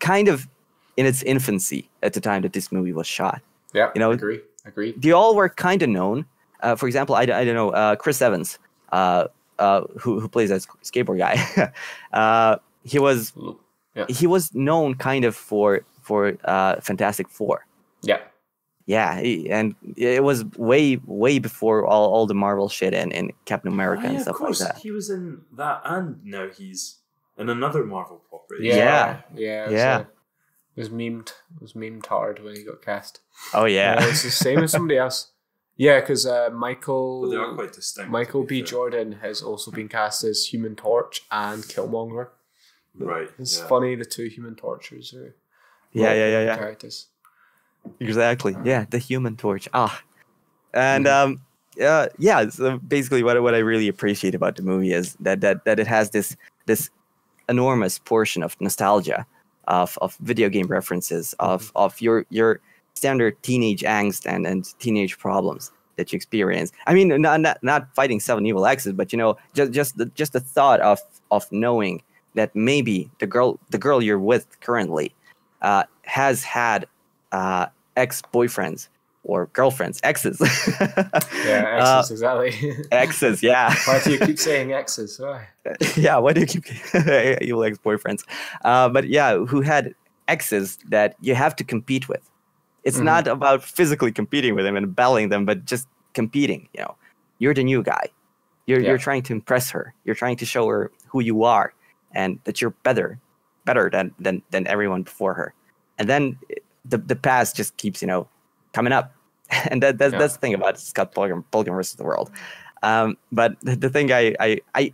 [0.00, 0.48] kind of
[0.96, 3.40] in its infancy at the time that this movie was shot.
[3.72, 5.00] Yeah, you know- agree, agreed.
[5.00, 6.26] They all were kind of known.
[6.62, 8.58] Uh, for example, I, I don't know uh, Chris Evans,
[8.92, 9.28] uh,
[9.58, 11.72] uh, who who plays as skateboard guy.
[12.12, 13.32] uh, he was
[13.94, 17.66] Yeah, he was known kind of for for uh, Fantastic Four.
[18.02, 18.20] yeah,
[18.86, 23.72] Yeah, and it was way way before all, all the Marvel shit and, and Captain
[23.72, 24.78] America Oh, and yeah, of stuff like that.
[24.82, 26.98] he was in that, and now he's
[27.38, 28.66] in another Marvel property.
[28.68, 29.20] yeah, Yeah.
[29.34, 29.64] yeah.
[29.64, 29.96] It was, Yeah.
[29.96, 30.00] uh,
[30.76, 31.28] it was memed.
[31.56, 33.20] It was memed hard when he got cast.
[33.54, 35.30] Oh yeah, Uh, it's the same as somebody else.
[35.76, 38.10] Yeah, because uh, Michael but they are quite distinct.
[38.10, 38.58] Michael B.
[38.60, 38.66] fair.
[38.66, 42.28] Jordan has also been cast as Human Torch and Killmonger.
[42.98, 43.28] Right.
[43.38, 43.66] It's yeah.
[43.66, 45.34] funny the two Human Torches are
[45.92, 46.56] yeah, yeah, yeah, yeah.
[46.56, 47.06] characters.
[48.00, 48.56] Exactly.
[48.64, 49.68] Yeah, the Human Torch.
[49.74, 50.00] Ah,
[50.72, 51.32] and Mm-hmm.
[51.32, 51.40] um,
[51.82, 52.48] uh, yeah.
[52.48, 55.86] So basically, what what I really appreciate about the movie is that that that it
[55.86, 56.36] has this
[56.66, 56.90] this
[57.48, 59.26] enormous portion of nostalgia,
[59.68, 61.78] of of video game references, of Mm-hmm.
[61.78, 62.60] of your your
[62.94, 66.72] standard teenage angst and and teenage problems that you experience.
[66.86, 70.06] I mean, not not, not fighting seven evil exes, but you know, just just the,
[70.06, 72.02] just the thought of of knowing
[72.34, 75.14] that maybe the girl the girl you're with currently
[75.62, 76.86] uh, has had
[77.32, 77.66] uh,
[77.96, 78.88] ex boyfriends
[79.26, 80.38] or girlfriends, exes.
[81.46, 82.72] Yeah, Uh, exes, exactly.
[82.92, 83.74] exes, yeah.
[83.86, 85.18] Why do you keep saying exes?
[85.18, 85.48] Why?
[85.96, 86.64] yeah, why do you keep
[87.40, 88.22] evil ex boyfriends?
[88.64, 89.94] Uh, but yeah, who had
[90.28, 92.28] exes that you have to compete with.
[92.82, 93.04] It's Mhm.
[93.04, 96.68] not about physically competing with them and battling them, but just competing.
[96.74, 96.94] You know,
[97.38, 98.08] you're the new guy.
[98.66, 98.88] You're Yeah.
[98.90, 99.94] you're trying to impress her.
[100.04, 101.72] You're trying to show her who you are
[102.14, 103.18] and that you're better,
[103.64, 105.54] better than than than everyone before her.
[105.98, 106.38] And then
[106.84, 108.28] the the past just keeps you know
[108.72, 109.12] coming up,
[109.70, 110.18] and that that's, Yeah.
[110.18, 112.30] that's the thing about Scott Pilgrim, Pilgrim versus the World.
[112.82, 114.92] Um, but the, the thing I, I I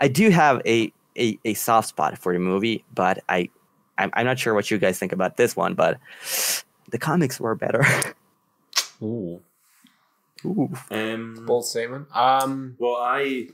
[0.00, 3.48] I do have a, a a soft spot for the movie, but I
[3.98, 5.98] I'm, I'm not sure what you guys think about this one, but
[6.90, 7.82] the comics were better.
[9.02, 9.40] Ooh,
[10.44, 10.70] Ooh.
[10.90, 12.06] Um, bold statement.
[12.14, 13.48] Um, Well, I,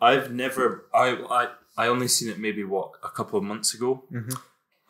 [0.00, 4.04] I've never, I, I, I only seen it maybe what a couple of months ago,
[4.12, 4.40] Mhm.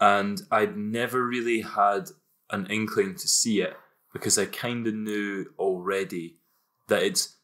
[0.00, 2.10] and I'd never really had
[2.50, 3.76] an inkling to see it
[4.12, 6.40] because I kind of knew already
[6.88, 7.36] that it's.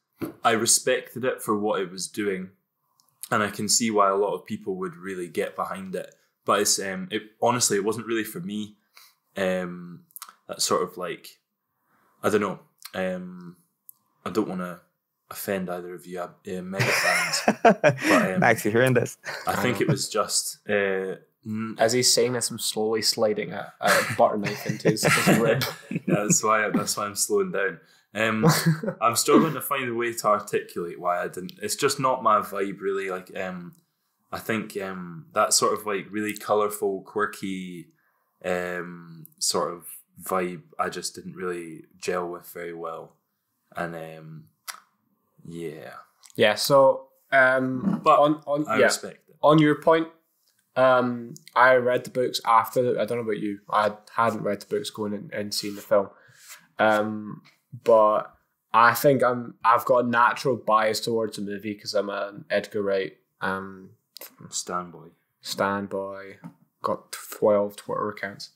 [0.45, 2.51] I respected it for what it was doing,
[3.31, 6.15] and I can see why a lot of people would really get behind it.
[6.45, 8.77] But it's um, it honestly, it wasn't really for me.
[9.37, 10.05] Um,
[10.49, 11.39] that sort of like,
[12.23, 12.59] I don't know.
[12.95, 13.57] Um,
[14.27, 14.81] I don't want to
[15.31, 17.43] offend either of you, uh, mega fans.
[18.05, 19.19] um, Max, you hearing this?
[19.47, 20.59] I think it was just.
[20.69, 21.17] Uh,
[21.79, 25.65] as he's saying this, I'm slowly sliding a, a butter knife into his, his rib.
[25.91, 26.69] yeah, that's why.
[26.71, 27.81] That's why I'm slowing down.
[28.15, 28.47] Um,
[29.01, 31.53] I'm struggling to find a way to articulate why I didn't.
[31.63, 33.09] It's just not my vibe, really.
[33.09, 33.75] Like, um,
[34.31, 37.87] I think um, that sort of like really colorful, quirky,
[38.45, 39.87] um, sort of
[40.23, 43.17] vibe, I just didn't really gel with very well,
[43.77, 44.45] and um,
[45.47, 45.93] yeah,
[46.37, 46.55] yeah.
[46.55, 49.37] So, um, But on on I yeah respect it.
[49.43, 50.09] on your point,
[50.77, 52.99] um, I read the books after.
[53.01, 53.61] I don't know about you.
[53.71, 56.09] I hadn't read the books going in and seen the film,
[56.79, 57.43] um,
[57.85, 58.35] but
[58.73, 59.55] I think I'm.
[59.65, 63.91] I've got a natural bias towards the movie because I'm an Edgar Wright um
[64.49, 65.11] Stanboy.
[65.41, 66.37] stan boy.
[66.83, 68.51] Got twelve Twitter accounts.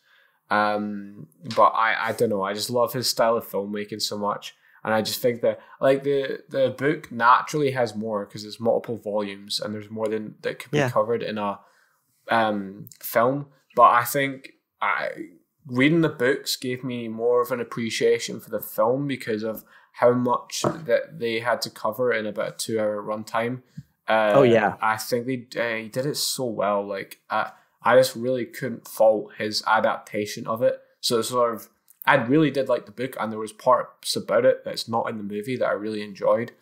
[0.51, 2.43] Um, but I I don't know.
[2.43, 4.55] I just love his style of filmmaking so much.
[4.85, 8.98] And I just think that like the the book naturally has more because it's multiple
[8.98, 10.90] volumes and there's more than that could be Yeah.
[10.90, 11.59] covered in a
[12.31, 13.47] um film.
[13.77, 14.51] But I think
[14.81, 15.09] I
[15.66, 20.12] reading the books gave me more of an appreciation for the film because of how
[20.12, 23.62] much that they had to cover in about a two hour runtime.
[24.06, 24.77] Uh, Oh, yeah.
[24.82, 26.86] I think they uh, he did it so well.
[26.86, 27.52] Like I
[27.82, 30.78] I just really couldn't fault his adaptation of it.
[31.01, 31.69] So it's sort of
[32.07, 35.17] I really did like the book, and there was parts about it that's not in
[35.17, 36.53] the movie that I really enjoyed.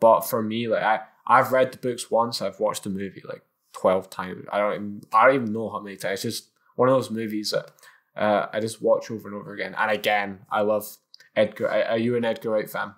[0.00, 2.40] But for me, like I, I've read the books once.
[2.42, 3.42] I've watched the movie like
[3.72, 4.44] twelve times.
[4.52, 6.24] I don't even I don't even know how many times.
[6.24, 7.70] It's just one of those movies that
[8.16, 9.74] uh, I just watch over and over again.
[9.78, 10.86] And again, I love
[11.34, 11.68] Edgar.
[11.68, 12.94] Are you an Edgar Wright fan,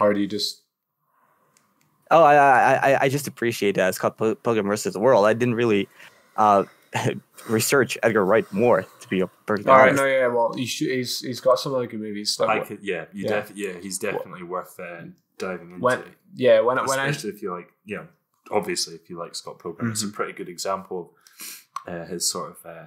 [0.00, 0.62] or do you just?
[2.10, 5.26] Oh, I I I- just appreciate uh, Scott Pil- Pilgrim versus the World.
[5.26, 5.88] I didn't really
[6.36, 6.64] uh,
[7.48, 10.02] research Edgar Wright more, to be perfectly All right, honest.
[10.02, 10.26] no, yeah.
[10.28, 12.38] Well, he should, he's he's got some other good movies.
[12.40, 13.40] Like I what- could, yeah, you Yeah.
[13.40, 15.02] def- yeah, he's definitely worth uh,
[15.38, 15.82] diving into.
[15.82, 16.02] when
[16.34, 18.04] yeah when I- when I especially if you like, yeah,
[18.50, 20.12] obviously if you like Scott Pilgrim, it's a Mhm.
[20.14, 20.98] pretty good example
[21.86, 22.86] of uh, his sort of uh,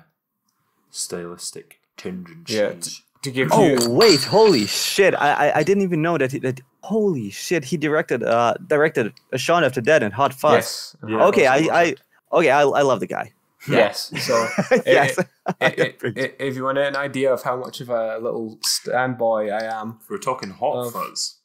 [0.91, 3.03] stylistic tinge and Yeah, change.
[3.23, 5.13] to give you Oh wait, holy shit!
[5.15, 6.61] I I, I didn't even know that he, that.
[6.81, 7.63] Holy shit!
[7.65, 10.53] He directed uh directed a Shaun of the Dead and Hot Fuzz.
[10.55, 11.25] yes Yeah.
[11.27, 11.95] Okay, I I
[12.31, 13.31] okay I I love the guy.
[13.67, 14.47] Yes so.
[14.85, 15.17] yes.
[15.47, 19.51] i- i- i- if you want an idea of how much of a little standboy
[19.53, 21.37] I am, we're talking Hot Of- Fuzz,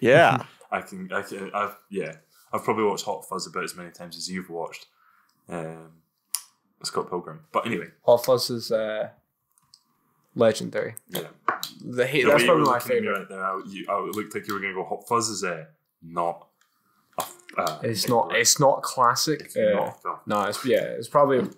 [0.00, 0.44] yeah.
[0.70, 2.12] I can, I can, I've, yeah,
[2.52, 4.86] I've probably watched Hot Fuzz about as many times as you've watched
[5.48, 5.92] um,
[6.82, 7.40] Scott Pilgrim.
[7.52, 9.10] But anyway, Hot Fuzz is uh,
[10.34, 10.94] legendary.
[11.08, 11.28] yeah,
[11.84, 13.18] The hate, The that's way you were probably my looking at me favorite.
[13.18, 15.28] Right there, I, you, I it looked like you were going to go Hot Fuzz
[15.28, 15.64] is uh,
[16.02, 16.48] not.
[17.56, 18.34] A- Uh, It's not.
[18.36, 19.40] It's not classic.
[19.42, 20.20] It's uh, not, though.
[20.26, 20.82] No, it's yeah.
[20.82, 21.48] It's probably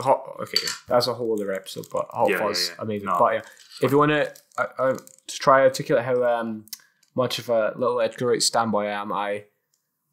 [0.00, 0.36] hot.
[0.40, 0.58] Okay,
[0.88, 1.86] that's a whole other episode.
[1.92, 2.74] But Hot Yeah, yeah, Fuzz, yeah.
[2.82, 3.06] amazing.
[3.06, 3.16] No.
[3.18, 3.42] But yeah,
[3.82, 4.96] if you want to, uh, uh,
[5.26, 6.66] to try to articulate how um
[7.14, 9.44] much of a little Edgar Wright standby I am, I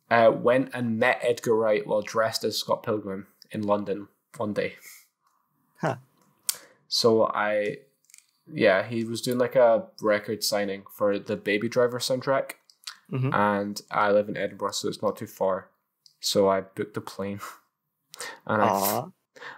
[0.09, 4.75] uh, went and met Edgar Wright while dressed as Scott Pilgrim in London one day.
[5.79, 5.95] Huh.
[6.87, 7.77] So I,
[8.53, 12.51] yeah, he was doing like a record signing for the Baby Driver soundtrack,
[13.11, 13.33] Mhm.
[13.33, 15.69] and I live in Edinburgh, so it's not too far.
[16.19, 17.39] So I booked a plane,
[18.47, 19.07] and I, f- Aw.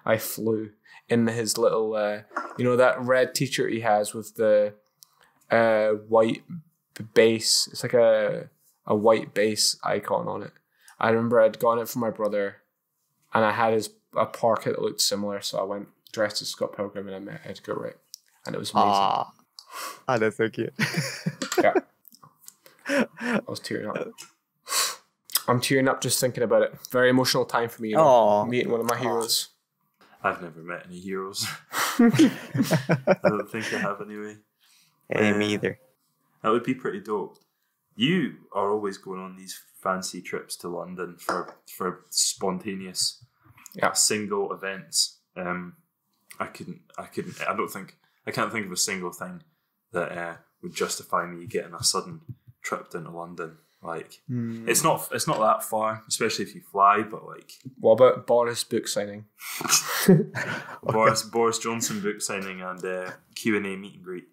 [0.05, 0.71] I flew
[1.09, 2.21] in his little, uh,
[2.57, 4.73] you know, that red T-shirt he has with the
[5.51, 6.43] uh, white
[7.13, 7.67] base.
[7.71, 8.49] It's like a
[8.85, 10.51] a white base icon on it.
[10.99, 12.57] I remember I'd gotten it from my brother,
[13.34, 16.75] and I had his a parka that looked similar, so I went dressed as Scott
[16.75, 17.97] Pilgrim and I met Edgar Wright,
[18.45, 18.89] and it was amazing.
[18.91, 19.31] Aw.
[20.07, 20.73] Ah, that's so cute.
[21.61, 21.73] Yeah.
[22.88, 24.07] I was tearing up.
[25.47, 26.73] I'm tearing up just thinking about it.
[26.91, 27.89] Very emotional time for me.
[27.89, 29.49] You know, meeting one of my heroes.
[30.23, 31.45] I've never met any heroes.
[31.99, 34.38] I don't think I have anyway.
[35.10, 35.80] hey, me Uh, either.
[36.41, 37.38] That would be pretty dope.
[37.95, 43.23] You are always going on these fancy trips to London for for spontaneous,
[43.73, 43.91] Yeah.
[43.93, 45.19] single events.
[45.35, 45.76] Um,
[46.39, 46.81] I couldn't.
[46.97, 47.39] I couldn't.
[47.47, 47.97] I don't think.
[48.26, 49.43] I can't think of a single thing
[49.91, 52.22] that uh, would justify me getting a sudden
[52.64, 53.57] trip down to London.
[53.84, 54.68] Like Hmm.
[54.68, 55.10] it's not.
[55.11, 57.02] It's not that far, especially if you fly.
[57.03, 59.26] But like What about Boris book signing?
[60.84, 64.26] Boris Boris Johnson book signing and uh, Q and A meet and greet.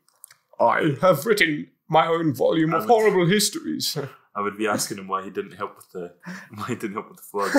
[0.58, 3.96] I have written my own volume of horrible histories.
[4.36, 6.14] I would be asking him why he didn't help with the
[6.54, 7.54] why he didn't help with the floods.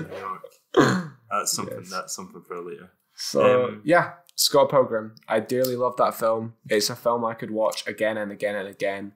[0.00, 1.12] in New York.
[1.30, 1.78] That's something.
[1.80, 1.90] Yes.
[1.90, 2.90] That's something for later.
[3.14, 5.14] so Um, yeah, Scott Pilgrim.
[5.28, 6.54] I dearly love that film.
[6.68, 9.12] It's a film I could watch again and again and again.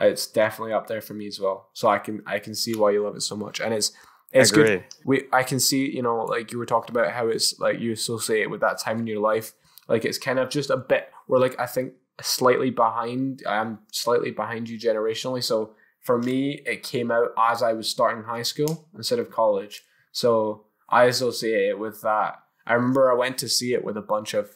[0.00, 1.68] It's definitely up there for me as well.
[1.72, 3.92] So I can I can see why you love it so much, and it's
[4.32, 4.66] it's good.
[5.04, 7.92] We I can see, you know, like you were talking about how it's like you
[7.92, 9.52] associate it with that time in your life.
[9.88, 14.30] Like it's kind of just a bit we're like I think slightly behind I'm slightly
[14.32, 15.42] behind you generationally.
[15.44, 19.82] So for me it came out as I was starting high school instead of college.
[20.10, 22.40] So I associate it with that.
[22.66, 24.50] I remember I went to see it with a bunch of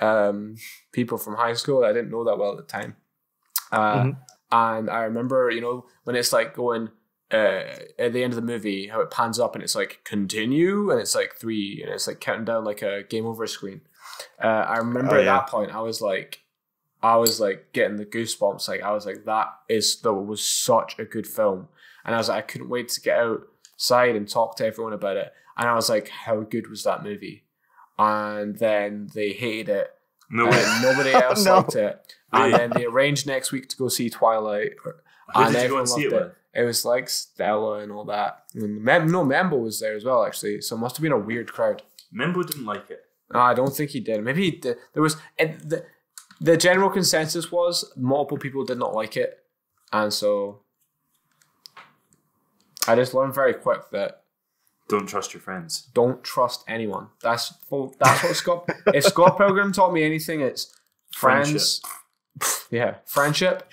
[0.00, 0.56] um,
[0.92, 1.84] people from high school.
[1.84, 2.96] I didn't know that well at the time.
[3.70, 4.16] Uh, Mhm.
[4.52, 6.90] And I remember, you know, when it's like going
[7.32, 7.62] uh,
[7.98, 11.00] at the end of the movie, how it pans up and it's like continue, and
[11.00, 13.80] it's like three, and it's like counting down like a game over screen.
[14.42, 15.32] Uh, I remember Oh, at yeah.
[15.38, 16.40] that point, I was like,
[17.02, 18.68] I was like getting the goosebumps.
[18.68, 21.68] Like I was like, that is that was such a good film,
[22.04, 25.16] and I was like, I couldn't wait to get outside and talk to everyone about
[25.16, 25.32] it.
[25.56, 27.44] And I was like, how good was that movie?
[27.98, 29.90] And then they hated it.
[30.32, 30.78] No, way.
[30.82, 31.58] nobody else No.
[31.58, 32.14] liked it.
[32.32, 34.72] And then they arranged next week to go see Twilight.
[34.82, 34.92] Who
[35.34, 36.34] and did you go everyone and see it loved with?
[36.54, 38.44] It was like Stella and all that.
[38.54, 40.60] And Mem- no, Membo was there as well, actually.
[40.62, 41.82] So it must have been a weird crowd.
[42.14, 43.04] Membo didn't like it.
[43.32, 44.22] No, I don't think he did.
[44.22, 44.76] Maybe he did.
[44.92, 45.84] There was and the
[46.40, 49.38] the general consensus was multiple people did not like it,
[49.92, 50.60] and so
[52.86, 54.21] I just learned very quick that
[54.92, 55.88] Don't trust your friends.
[55.94, 57.06] don't trust anyone.
[57.22, 58.68] That's full, that's what Scott.
[58.88, 60.62] if Scott Pilgrim taught me anything, it's
[61.12, 61.80] friends.
[62.70, 63.72] Yeah, friendship.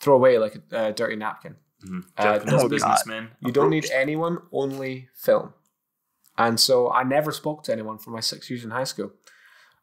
[0.00, 1.56] Throw away like a uh, dirty napkin.
[1.84, 2.02] Mhm.
[2.18, 2.70] Uh, Japanese no, God.
[2.70, 3.30] businessmen.
[3.40, 5.52] You don't need anyone, only film.
[6.36, 9.12] And so I never spoke to anyone for my six years in high school.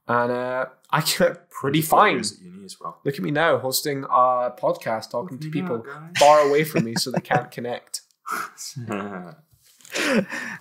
[0.07, 2.19] And uh, I get pretty fine.
[2.19, 2.99] at uni as well.
[3.05, 6.83] Look at me now hosting a podcast, talking to Look people now, far away from
[6.83, 8.01] me so they can't connect.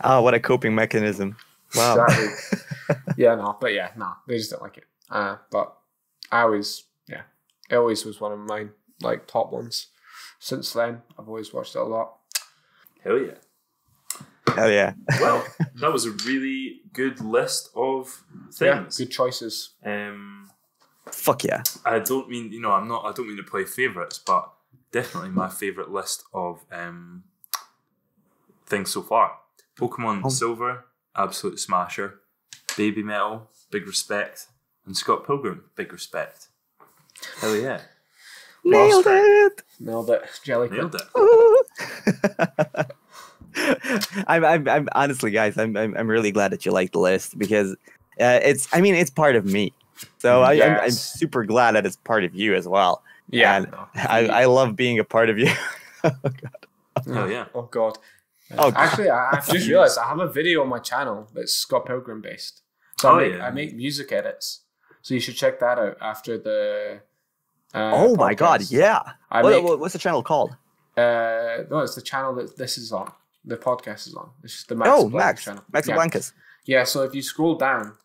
[0.04, 1.36] oh, what a coping mechanism.
[1.74, 2.04] Wow.
[2.04, 2.96] Exactly.
[3.16, 4.84] yeah, no, but yeah, no, they just don't like it.
[5.10, 5.74] Uh, but
[6.30, 7.22] I always, yeah,
[7.70, 9.88] it always was one of mine, like top ones.
[10.38, 12.16] Since then, I've always watched it a lot.
[13.02, 13.34] Hell yeah.
[14.54, 14.94] Hell yeah.
[15.20, 15.44] Well,
[15.76, 18.22] that was a really good list of
[18.60, 18.98] Yeah, things.
[18.98, 19.74] good choices.
[19.84, 20.50] Um,
[21.06, 21.62] Fuck yeah.
[21.84, 24.52] I don't mean you know I'm not I don't mean to play favorites, but
[24.92, 27.24] definitely my favorite list of um,
[28.72, 29.38] things so far.
[29.76, 30.28] Pokemon Oh.
[30.30, 30.84] Silver,
[31.14, 32.20] absolute smasher.
[32.76, 34.46] Baby Metal, big respect,
[34.86, 36.48] and Scott Pilgrim, big respect.
[37.40, 37.82] Hell yeah,
[38.64, 39.62] Nailed it.
[39.80, 40.22] Nailed it.
[40.44, 41.02] Jelly nailed it.
[41.18, 41.62] Ooh.
[44.26, 47.38] I'm, I'm, I'm honestly, guys, I'm, I'm, I'm really glad that you like the list
[47.38, 47.72] because
[48.20, 49.72] uh, it's, I mean, it's part of me.
[50.18, 53.02] So I, I'm, I'm super glad that it's part of you as well.
[53.30, 53.56] Yeah.
[53.56, 53.88] And no.
[53.94, 55.50] I, I love being a part of you.
[56.02, 57.46] Hell yeah.
[57.54, 57.98] Oh god.
[58.58, 61.86] Oh, Actually, I, I've just realized I have a video on my channel that's Scott
[61.86, 62.62] Pilgrim based.
[63.00, 63.46] So Oh, I make yeah.
[63.46, 64.60] I make music edits.
[65.02, 67.00] So you should check that out after the.
[67.74, 68.62] Uh, oh my God.
[68.70, 69.00] Yeah.
[69.30, 70.50] I What- make, what's the channel called?
[70.96, 73.10] uh, no, it's the channel that this is on.
[73.44, 74.30] The podcast is on.
[74.44, 75.44] It's just the Max oh, Black Max.
[75.44, 75.64] channel.
[75.72, 75.94] Max yeah.
[75.94, 76.32] Blancas.
[76.64, 76.84] Yeah.
[76.84, 77.96] So if you scroll down,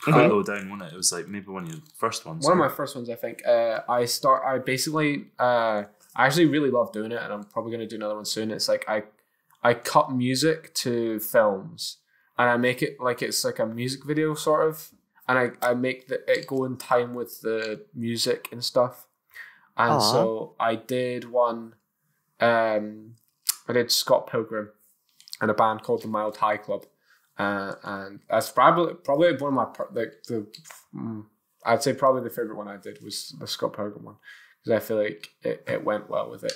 [0.00, 0.28] Pretty Mhm.
[0.28, 0.94] low down, wasn't it?
[0.94, 2.44] It was like maybe one of your first ones.
[2.44, 3.46] one of my first ones, I think.
[3.46, 4.42] Uh, I start.
[4.46, 5.28] I basically.
[5.38, 5.84] Uh,
[6.16, 8.50] I actually really love doing it, and I'm probably gonna do another one soon.
[8.50, 9.04] It's like I,
[9.64, 11.96] I cut music to films,
[12.38, 14.90] and I make it like it's like a music video sort of,
[15.26, 19.06] and I I make the, it go in time with the music and stuff,
[19.76, 19.98] and Aw.
[19.98, 21.74] so I did one.
[22.40, 23.14] Um,
[23.66, 24.70] I did Scott Pilgrim,
[25.40, 26.84] and a band called the Mild High Club,
[27.38, 30.46] uh, and that's probably probably one of my like the.
[30.94, 31.24] Mm,
[31.64, 34.16] I'd say probably the favorite one I did was the Scott Pilgrim one
[34.62, 36.52] because I feel like it, it went well with it.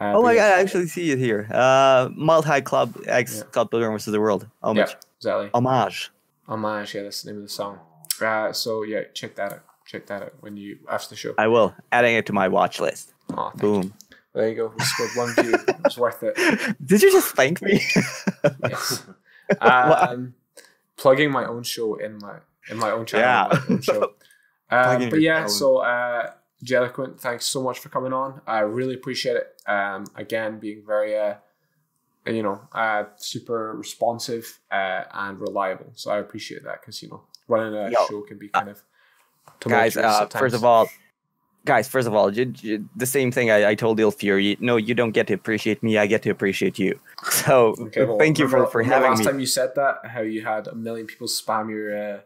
[0.00, 1.48] Uh, Oh my God, I actually see it here.
[1.52, 3.40] Uh, Mild High Club X Yeah.
[3.50, 4.42] Scott Pilgrim versus the World.
[4.62, 4.96] yeah, Homage.
[5.18, 5.50] exactly.
[5.54, 6.10] Homage.
[6.48, 7.78] Homage, yeah, that's the name of the song.
[8.20, 9.60] Uh, so yeah, check that out.
[9.86, 11.34] Check that out when you after the show.
[11.38, 11.74] I will.
[11.92, 13.12] Adding it to my watch list.
[13.36, 13.60] Oh, thank you.
[13.60, 13.94] Boom.
[14.34, 14.72] There you go.
[14.76, 15.58] We scored one view.
[15.84, 16.36] It's worth it.
[16.84, 17.80] Did you just thank me?
[18.68, 19.02] Yes.
[19.62, 20.34] Um,
[20.96, 22.36] plugging my own show in my
[22.70, 23.24] in my own channel.
[23.58, 23.64] Yeah.
[23.70, 24.12] Own show.
[24.70, 25.48] Um, but yeah, own.
[25.48, 26.30] so uh,
[26.64, 28.40] Jellyquent, thanks so much for coming on.
[28.46, 29.60] I really appreciate it.
[29.66, 31.34] Um, again, being very, uh,
[32.26, 35.92] you know, uh, super responsive uh, and reliable.
[35.94, 38.82] So I appreciate that because you know, running a Yo, show can be kind of
[39.60, 40.88] guys, uh, first of all,
[41.64, 44.56] guys, first of all, you, you- the same thing I, I told Il Fury.
[44.60, 45.96] No, you don't get to appreciate me.
[45.98, 46.98] I get to appreciate you.
[47.30, 49.24] So Okay, well, thank you for, for having last me.
[49.26, 52.20] time you said that, how you had a million people spam your uh,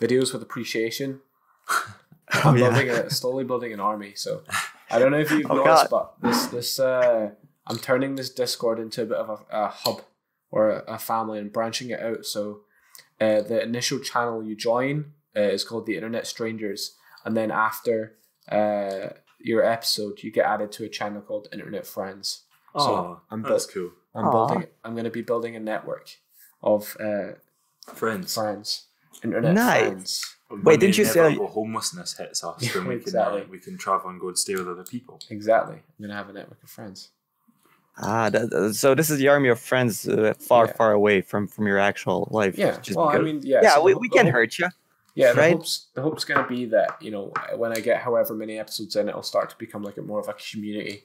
[0.00, 1.20] videos with appreciation.
[2.44, 2.68] Oh, I'm yeah.
[2.70, 4.12] building a slowly building an army.
[4.14, 4.42] So
[4.90, 7.30] I don't know if you've Oh, noticed, but this this uh,
[7.66, 10.02] I'm turning this Discord into a bit of a, a hub
[10.50, 12.24] or a, a family and branching it out.
[12.26, 12.60] So
[13.20, 18.16] uh, the initial channel you join uh, is called the Internet Strangers, and then after
[18.50, 19.08] uh,
[19.40, 22.44] your episode, you get added to a channel called Internet Friends.
[22.74, 23.90] Oh, So I'm that's bu- cool.
[24.14, 24.30] I'm Aw.
[24.32, 24.66] building.
[24.84, 26.10] I'm going to be building a network
[26.62, 27.32] of uh,
[27.94, 28.34] Friends.
[28.34, 28.86] friends,
[29.24, 29.80] internet Nice.
[29.86, 30.34] friends.
[30.48, 33.58] When Wait, didn't you say- inevitable homelessness hits us, Yeah, then we can uh, we
[33.58, 35.20] can travel and go and stay with other people.
[35.30, 35.76] Exactly.
[35.76, 37.10] I'm going to have a network of friends.
[38.00, 40.72] Ah, that, so this is the army of friends uh, far, Yeah.
[40.72, 42.56] far away from from your actual life.
[42.56, 42.78] Yeah.
[42.80, 43.60] just well, I mean, yeah.
[43.62, 44.68] yeah, so we, we can hope- hurt you.
[45.14, 45.52] Yeah, the right?
[45.52, 48.94] hope's the hope's going to be that you know when I get however many episodes
[48.96, 51.04] in, it'll start to become like a more of a community,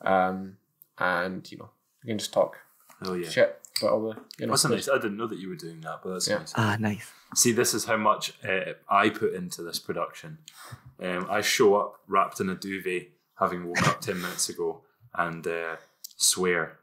[0.00, 0.56] um,
[0.98, 1.68] and you know
[2.02, 2.56] we can just talk
[3.04, 3.28] Oh yeah.
[3.28, 4.52] shit about all the you know.
[4.52, 4.88] That's nice.
[4.88, 6.38] I didn't know that you were doing that, but that's Yeah.
[6.38, 6.52] nice.
[6.56, 7.10] Ah, nice.
[7.34, 10.38] See, this is how much uh, I put into this production.
[11.02, 13.08] Um, I show up wrapped in a duvet,
[13.38, 14.82] having woke up ten minutes ago,
[15.14, 15.76] and uh,
[16.16, 16.78] swear.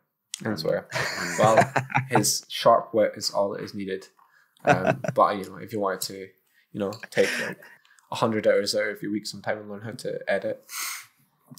[0.45, 0.87] I swear.
[0.93, 1.73] And- Well,
[2.09, 4.07] his sharp wit is all that is needed.
[4.65, 6.17] Um, but you know, if you wanted to,
[6.73, 7.59] you know, take like
[8.11, 10.65] hundred hours out of your week sometime and learn how to edit,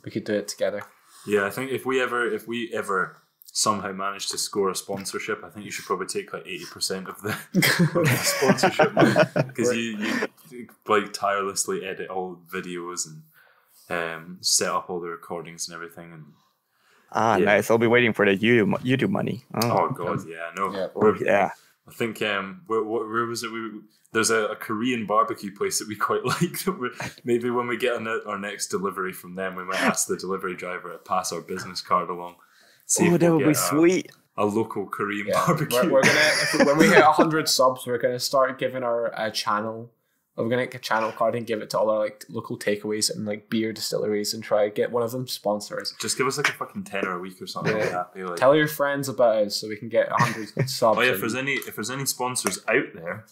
[0.05, 0.83] we could do it together.
[1.27, 3.20] yeah, I think if we ever, if we ever
[3.53, 7.09] somehow manage to score a sponsorship, I think you should probably take like eighty percent
[7.09, 7.31] of the,
[7.99, 8.95] of the sponsorship
[9.47, 9.97] because you,
[10.51, 13.23] you like tirelessly edit all videos and
[13.91, 16.13] um, set up all the recordings and everything.
[16.13, 16.25] And
[17.13, 17.47] Ah, Yeah.
[17.47, 17.71] nice.
[17.71, 19.43] I'll be waiting for the YouTube YouTube money.
[19.55, 21.15] oh Oh, god, yeah, no, Yeah.
[21.21, 21.51] yeah.
[21.89, 23.51] I think um, where, where, where was it?
[23.51, 23.81] We,
[24.13, 26.57] there's a, a Korean barbecue place that we quite like.
[27.25, 30.55] Maybe when we get on our next delivery from them, we might ask the delivery
[30.55, 32.37] driver to pass our business card along.
[32.91, 34.13] See Oh, that we'll would be get a- sweet.
[34.37, 35.79] A, local Korean Yeah, barbecue.
[35.83, 39.91] we're, we're gonna when we hit hundred subs, we're gonna start giving our uh, channel
[40.37, 43.15] We're gonna get a channel card and give it to all our like local takeaways
[43.15, 45.95] and like beer distilleries and try to get one of them sponsors.
[46.01, 48.15] Just give us like a fucking tenner a week or something like that.
[48.15, 50.99] Be like, Tell your friends about us so we can get a hundred subs.
[50.99, 53.27] oh yeah, if there's any if there's any sponsors out there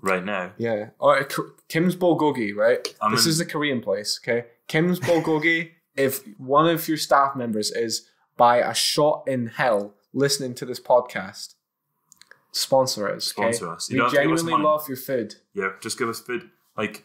[0.00, 0.90] right now, Yeah.
[1.00, 2.86] Oh, uh, K- Kim's Bulgogi, right?
[3.02, 4.46] I'm this in- is the Korean place, okay?
[4.66, 8.08] Kim's Bulgogi, if one of your staff members is
[8.38, 11.54] by a shot in hell listening to this podcast,
[12.52, 13.52] sponsor us, okay?
[13.52, 13.90] Sponsor us.
[13.90, 15.34] You We don't have us genuinely love your food.
[15.54, 16.50] yeah, just give us food.
[16.76, 17.04] Like,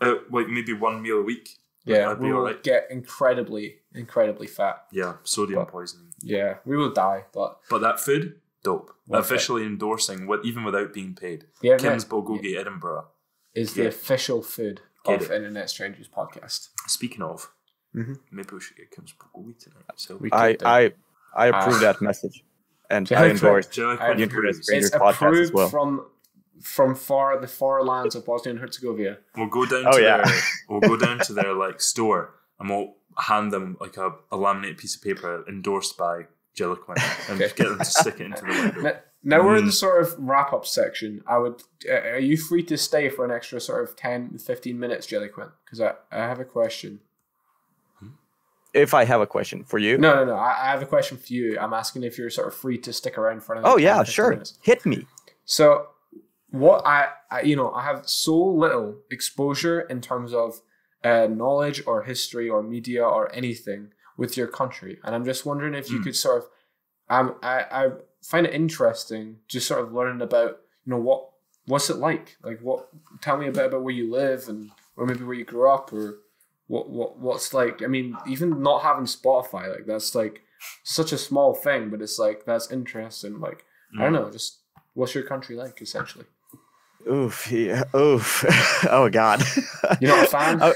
[0.00, 1.50] uh, like maybe one meal a week.
[1.84, 2.62] Yeah, That'd we will alright.
[2.62, 4.86] get incredibly, incredibly fat.
[4.90, 6.08] Yeah, sodium But- poisoning.
[6.22, 8.90] Yeah, we will die, but But that food, dope.
[9.06, 9.24] Worth it.
[9.34, 11.46] Officially endorsing, with, even without being paid.
[11.60, 13.08] yeah, Kim's Bulgogi Edinburgh.
[13.54, 15.34] is the official food Get of it.
[15.36, 16.70] Internet Strangers podcast.
[16.86, 17.50] Speaking of,
[17.94, 18.18] Mhm.
[18.30, 19.84] maybe we should get Kim's Bulgogi tonight.
[19.96, 20.92] So, We I could I
[21.36, 21.80] I approve Ah.
[21.92, 22.44] that message,
[22.90, 23.66] and Yeah, I I endorse.
[23.66, 24.66] do you like I- when You you do this cruise?
[24.68, 24.82] great.
[24.84, 25.68] it's podcast as approved well.
[25.68, 26.06] from
[26.62, 29.18] from far the far lands of Bosnia and Herzegovina.
[29.36, 30.22] We'll go down Oh, to yeah.
[30.24, 30.34] their
[30.68, 34.78] we'll go down to their like store and we'll hand them like a, a laminated
[34.78, 36.26] piece of paper endorsed by
[36.56, 36.98] Jellyquent
[37.28, 37.52] and Okay.
[37.56, 38.80] get them to stick it into the window.
[38.82, 38.92] Now,
[39.24, 39.74] now we're in the Mm.
[39.84, 41.22] sort of wrap up section.
[41.26, 41.62] I would.
[41.88, 45.50] Uh, are you free to stay for an extra sort of 10, 15 minutes, Jellyquent?
[45.64, 47.00] Because I, I have a question.
[48.74, 50.34] If I have a question for you, No, no, no.
[50.34, 51.58] I, I have a question for you.
[51.58, 53.68] I'm asking if you're sort of free to stick around for another.
[53.72, 54.58] oh yeah, sure, minutes.
[54.62, 55.06] hit me.
[55.44, 55.86] So,
[56.50, 60.60] what I, I, you know, I have so little exposure in terms of
[61.02, 65.74] uh, knowledge or history or media or anything with your country, and I'm just wondering
[65.74, 66.04] if you Hmm.
[66.04, 66.44] could sort of,
[67.10, 67.88] um, I, I
[68.22, 71.28] find it interesting just sort of learning about, you know, what
[71.66, 72.36] what's it like?
[72.42, 72.88] Like, what?
[73.22, 75.92] Tell me a bit about where you live and or maybe where you grew up
[75.92, 76.18] or
[76.66, 77.82] what what what's like.
[77.82, 80.42] I mean, even not having Spotify, like that's like
[80.82, 83.40] such a small thing, but it's like that's interesting.
[83.40, 83.64] Like
[83.98, 84.24] I don't Mm.
[84.24, 84.60] know, just
[84.94, 86.26] what's your country like essentially?
[87.10, 88.44] Oof, yeah, oof.
[88.90, 89.42] oh God.
[90.00, 90.60] You're not a fan?
[90.62, 90.74] Oh,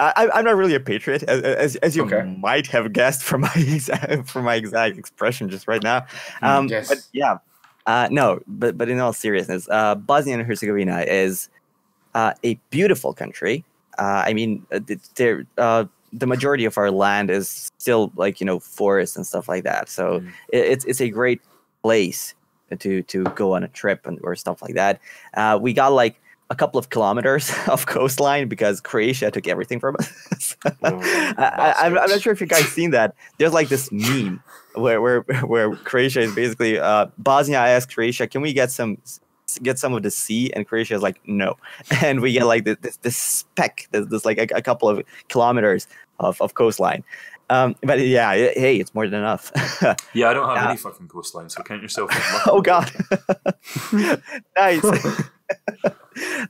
[0.00, 2.22] I, I'm not really a patriot, as, as, as you Okay.
[2.22, 6.06] might have guessed from my exact, from my exact expression just right now.
[6.40, 6.86] Um, yes.
[6.88, 7.38] But yeah,
[7.84, 11.48] uh, no, but but in all seriousness, uh, Bosnia and Herzegovina is
[12.14, 13.64] uh, a beautiful country.
[13.98, 14.80] Uh, I mean, uh,
[15.16, 19.48] there uh, the majority of our land is still like you know forests and stuff
[19.48, 19.88] like that.
[19.88, 20.28] So Mm.
[20.52, 21.40] it, it's it's a great
[21.82, 22.34] place
[22.78, 25.00] to to go on a trip and or stuff like that.
[25.34, 26.20] Uh, we got like
[26.50, 29.96] a couple of kilometers of coastline because Croatia took everything from
[30.32, 30.56] us.
[30.64, 31.00] Oh,
[31.36, 33.14] I, I'm not sure if you guys seen that.
[33.38, 34.42] There's like this meme
[34.74, 38.96] where where where Croatia is basically uh, Bosnia asked Croatia, "Can we get some
[39.62, 41.56] get some of the sea?" And Croatia is like, "No,"
[42.02, 45.86] and we get like this this, speck, this, this like a, a couple of kilometers
[46.20, 47.04] of, of coastline.
[47.50, 49.50] Um, but yeah, it- hey, it's more than enough.
[50.12, 50.68] Yeah, I don't have Yeah.
[50.70, 52.10] any fucking coastline, so count yourself.
[52.46, 52.90] oh God,
[54.56, 54.82] nice.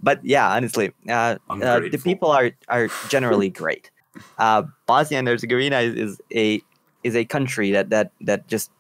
[0.03, 3.91] but yeah, honestly, uh, uh, the people are are generally great.
[4.39, 6.63] Uh, Bosnia and Herzegovina is, is a
[7.05, 8.71] is a country that that that just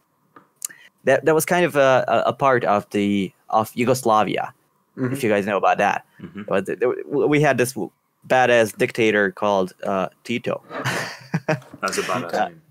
[1.04, 4.52] that that was kind of a, a part of the of Yugoslavia,
[4.96, 5.12] Mhm.
[5.12, 6.04] if you guys know about that.
[6.20, 6.46] Mhm.
[6.46, 7.74] But th- there- we had this
[8.26, 10.62] badass dictator called uh, Tito.
[11.80, 12.44] That's a badass Okay.
[12.46, 12.62] name.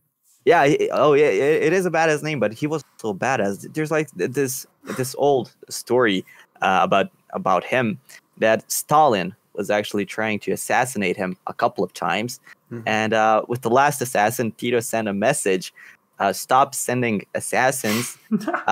[0.45, 0.65] Yeah.
[0.67, 1.25] he- oh, yeah.
[1.27, 3.67] It, it is a badass name, but he was so badass.
[3.73, 4.65] There's like this
[4.97, 6.25] this old story
[6.61, 7.99] uh, about about him
[8.39, 12.39] that Stalin was actually trying to assassinate him a couple of times,
[12.71, 12.83] Mhm.
[12.85, 15.73] and uh, with the last assassin, Tito sent a message:
[16.19, 18.17] uh, "Stop sending assassins.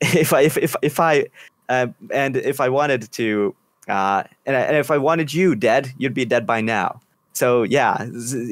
[0.24, 1.26] if I if if, if I
[1.68, 3.54] uh, and if I wanted to."
[3.88, 7.00] Uh, and, I- and if I wanted you dead, you'd be dead by now.
[7.32, 8.04] So yeah,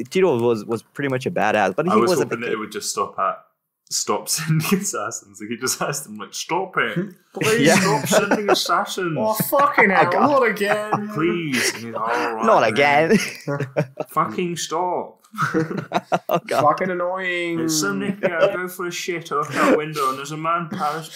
[0.09, 2.53] Tito was was pretty much a badass, but he I was was a hoping that
[2.53, 3.43] it would just stop at
[3.91, 5.39] stop sending assassins.
[5.41, 7.75] Like he just asked them, like, stop it, please Yeah.
[7.81, 10.11] stop sending assassins, Oh fucking hell!
[10.11, 10.31] God.
[10.31, 11.09] not again!
[11.15, 11.75] please.
[11.75, 13.19] And he's, "All right, Not again.
[14.09, 15.21] Fucking stop.
[15.55, 16.63] Oh god.
[16.63, 17.61] Fucking annoying.
[17.61, 18.27] It's some nippy.
[18.27, 21.09] I go for a shit out that window, and there's a man pass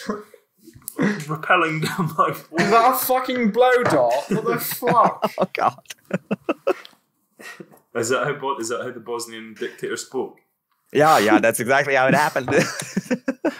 [0.99, 2.31] rappelling down my
[2.65, 4.13] Is that a fucking blow dot?
[4.31, 5.33] What the fuck?
[5.39, 5.83] Oh god.
[7.95, 10.39] Is that how Bo- is that how the Bosnian dictator spoke?
[10.93, 12.51] Yeah, yeah, that's exactly how it happened.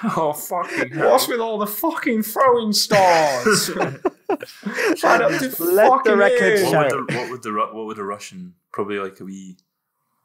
[0.03, 1.11] Oh fucking hell!
[1.11, 3.67] What's with all the fucking throwing stars?
[4.97, 6.71] Shut up to Let the record show.
[6.71, 9.59] What would, the, what would the what would a Russian probably like a wee,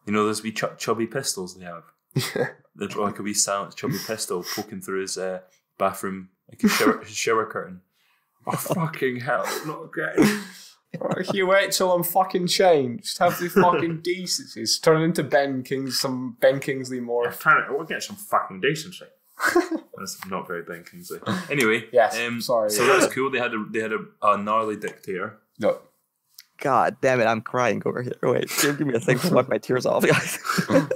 [0.05, 1.83] you know, those wee ch- chubby pistols they have.
[2.75, 5.39] They'd like a wee silent chubby pistol poking through his uh,
[5.77, 7.81] bathroom like a shower, his shower curtain.
[8.47, 9.45] Oh fucking hell!
[9.65, 10.43] Not again.
[10.99, 13.17] Right, You wait till I'm fucking changed.
[13.17, 14.79] Have the fucking decencies.
[14.79, 17.67] Turn into Ben Kings, some Ben Kingsley I'm trying to.
[17.67, 19.05] I want to get some fucking decency.
[19.97, 21.19] That's not very Ben Kingsley.
[21.49, 22.69] Anyway, Yes, Um, sorry.
[22.69, 23.29] So that's cool.
[23.29, 25.39] They had a they had a, a gnarly dictator.
[25.59, 25.79] No.
[26.61, 28.15] God damn it, I'm crying over here.
[28.23, 30.39] Wait, give, give me a second to wipe my tears off, guys.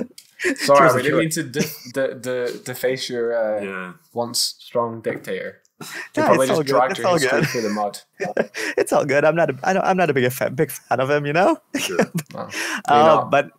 [0.60, 3.86] Sorry, Tears we didn't mean to de- de- de- deface your uh, Yeah.
[3.88, 5.62] once once strong dictator.
[5.82, 5.88] You
[6.18, 7.48] Yeah, probably it's all just good, dragged it's your all good.
[7.50, 8.00] through the mud.
[8.78, 9.24] it's all good.
[9.26, 9.50] I'm not.
[9.50, 11.58] A, I don't, I'm not a big fan, big fan of him, you know.
[11.78, 11.98] Sure.
[12.34, 12.50] Well,
[12.88, 13.52] Uh, but,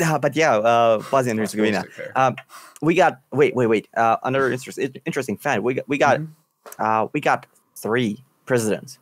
[0.00, 1.84] uh, but yeah, uh, Bosnia and Herzegovina.
[2.16, 2.36] Um,
[2.82, 3.88] we got wait, wait, wait.
[3.96, 5.62] Uh, another interest, interesting fact.
[5.62, 6.82] We got, we got, Mm-hmm.
[6.82, 7.46] uh, we got
[7.76, 8.98] three presidents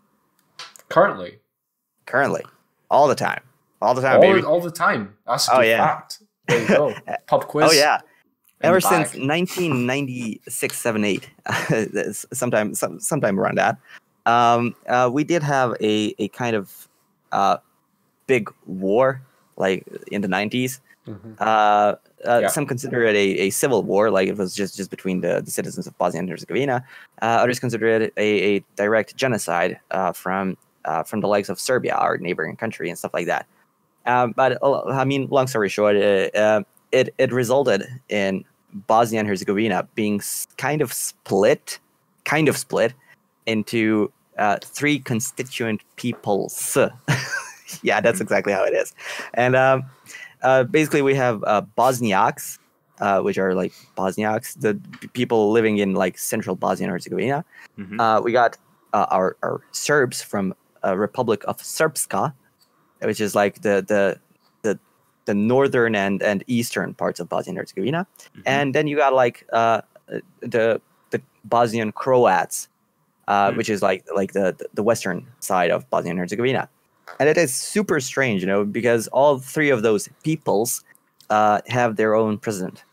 [0.89, 1.39] Currently,
[2.07, 2.43] currently,
[2.91, 3.43] all the time,
[3.83, 4.43] all the time, all, baby.
[4.43, 5.15] all the time.
[5.27, 5.87] That's Oh, yeah.
[5.87, 6.21] fact.
[6.49, 6.95] There you go.
[7.27, 7.71] Pub quiz.
[7.71, 8.01] Oh yeah.
[8.63, 9.29] Ever since bag.
[9.29, 11.31] 1996, 7, 8,
[12.33, 13.77] sometime, some, sometime around that,
[14.27, 16.89] um, uh, we did have a, a kind of
[17.33, 17.59] uh,
[18.27, 19.21] big war,
[19.57, 20.81] like in the 90s.
[21.07, 21.37] Mhm.
[21.39, 21.45] Uh,
[22.27, 22.49] uh, Yeah.
[22.49, 25.51] Some consider it a, a civil war, like it was just, just between the, the
[25.51, 26.83] citizens of Bosnia and Herzegovina.
[27.21, 31.59] Uh, others consider it a, a direct genocide uh, from uh, from the likes of
[31.59, 33.47] Serbia, our neighboring country, and stuff like that.
[34.07, 36.63] Um, but uh, I mean, long story short, uh, uh,
[36.93, 38.45] it it resulted in
[38.75, 40.21] Bosnia and Herzegovina being
[40.57, 41.79] kind of split,
[42.25, 42.93] kind of split
[43.47, 46.77] into uh, three constituent peoples.
[47.83, 48.95] yeah, that's exactly how it is.
[49.35, 49.85] And um,
[50.43, 52.59] uh, basically, we have uh, Bosniaks,
[53.01, 54.79] uh, which are like Bosniaks, the
[55.13, 57.45] people living in like central Bosnia and Herzegovina.
[57.79, 58.01] Mhm.
[58.01, 58.59] Uh, we got
[58.93, 60.55] uh, our, our Serbs from
[60.87, 62.33] uh, Republic of Srpska,
[63.03, 64.19] which is like the the
[64.63, 64.79] the,
[65.27, 68.07] the northern and, and eastern parts of Bosnia and Herzegovina.
[68.37, 68.43] Mhm.
[68.47, 69.81] And then you got like uh,
[70.41, 70.81] the
[71.11, 72.69] the Bosnian Croats,
[73.29, 73.57] uh, Hmm.
[73.57, 76.69] which is like like the the western side of Bosnia and Herzegovina.
[77.21, 80.83] And it is super strange, you know, because all three of those peoples
[81.31, 82.85] uh, have their own president.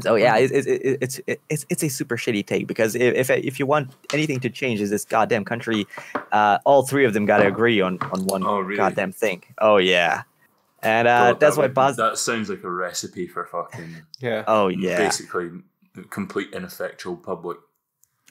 [0.00, 3.28] So yeah, it, it, it, it's it, it's it's a super shitty take because if
[3.28, 5.86] if, if you want anything to change is this goddamn country,
[6.32, 8.76] uh, all three of them got to agree on on one Oh, really?
[8.78, 9.42] goddamn thing.
[9.58, 10.22] Oh yeah,
[10.82, 11.96] and uh, God, that's that why would- Bos.
[11.96, 14.44] That sounds like a recipe for fucking Yeah.
[14.46, 15.50] Oh yeah, basically
[16.08, 17.58] complete ineffectual public.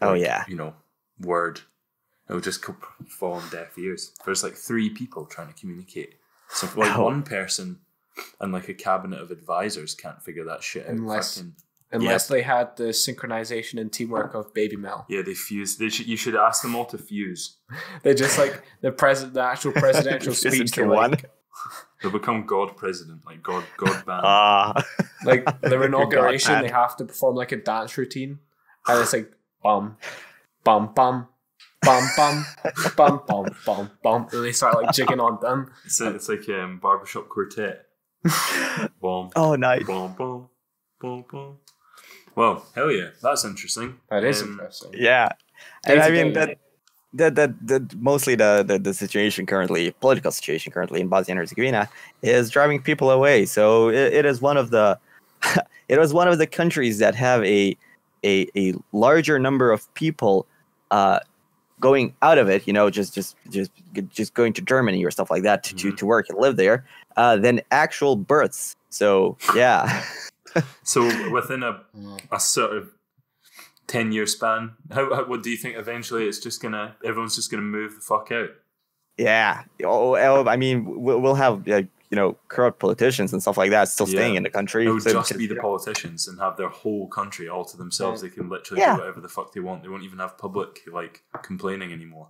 [0.01, 0.45] Oh, yeah.
[0.47, 0.73] You know,
[1.19, 1.61] word.
[2.27, 2.65] It would just
[3.07, 4.13] fall on deaf ears.
[4.25, 6.15] There's like three people trying to communicate.
[6.49, 7.03] So if, like Oh.
[7.03, 7.81] one person
[8.39, 10.91] and like a cabinet of advisors can't figure that shit out.
[10.91, 11.55] Unless, Fucking,
[11.91, 12.35] unless yeah.
[12.35, 15.05] they had the synchronization and teamwork of Baby Metal.
[15.09, 15.77] Yeah, they fuse.
[15.77, 17.57] They sh- you should ask them all to fuse.
[18.03, 21.11] They're just like the president, the actual presidential speech to one.
[21.11, 21.31] Like,
[22.01, 24.21] They become God president, like God God band.
[24.23, 24.83] Ah,
[25.23, 28.39] like their inauguration, they have to perform like a dance routine,
[28.87, 29.31] and it's like
[29.63, 29.97] bum,
[30.63, 31.27] bum, bum.
[31.83, 32.45] Bum bum
[32.95, 35.71] bum bum bum bum, and they start like jigging on them.
[35.83, 37.87] It's, a, it's like um, barbershop quartet.
[39.01, 39.29] Boom.
[39.35, 39.83] oh nice.
[39.83, 40.49] Boom, boom,
[40.99, 41.57] boom, boom.
[42.35, 43.99] Well, hell yeah, that's interesting.
[44.09, 44.91] That is Um, interesting.
[44.93, 45.29] Yeah,
[45.85, 46.57] and I mean that.
[47.13, 51.39] That, that, that mostly the, the, the situation currently, political situation currently in Bosnia and
[51.39, 51.89] Herzegovina,
[52.21, 53.45] is driving people away.
[53.45, 54.97] So it, it is one of the,
[55.89, 57.75] it was one of the countries that have a,
[58.23, 60.47] a, a larger number of people,
[60.91, 61.19] uh,
[61.81, 62.65] going out of it.
[62.65, 63.71] You know, just just just
[64.13, 65.97] just going to Germany or stuff like that to, to, Mhm.
[65.97, 66.85] to work and live there,
[67.17, 68.75] uh, than actual births.
[68.89, 70.03] So yeah,
[70.83, 71.81] So within a,
[72.31, 72.89] a sort of
[73.87, 75.77] ten year span, how, how what do you think?
[75.77, 78.49] Eventually, it's just gonna everyone's just gonna move the fuck out.
[79.17, 79.63] Yeah.
[79.83, 83.69] Oh, oh, I mean, we'll, we'll have like you know corrupt politicians and stuff like
[83.69, 84.85] that still staying in the country.
[84.85, 88.21] It would So- just be the politicians and have their whole country all to themselves.
[88.21, 88.95] They can literally Yeah.
[88.95, 89.83] do whatever the fuck they want.
[89.83, 92.27] They won't even have public like complaining anymore.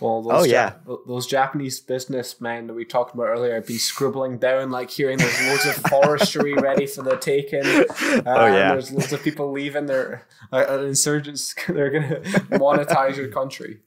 [0.00, 0.70] Well, those Oh, Ja- yeah.
[0.86, 5.16] th- those Japanese businessmen that we talked about earlier have been scribbling down, like hearing
[5.16, 7.64] there's loads of forestry ready for the taking.
[7.64, 8.72] Uh, Oh, yeah.
[8.72, 9.86] There's loads of people leaving.
[9.86, 11.54] They're uh, uh, insurgents.
[11.68, 12.20] They're gonna
[12.60, 13.80] monetize your country,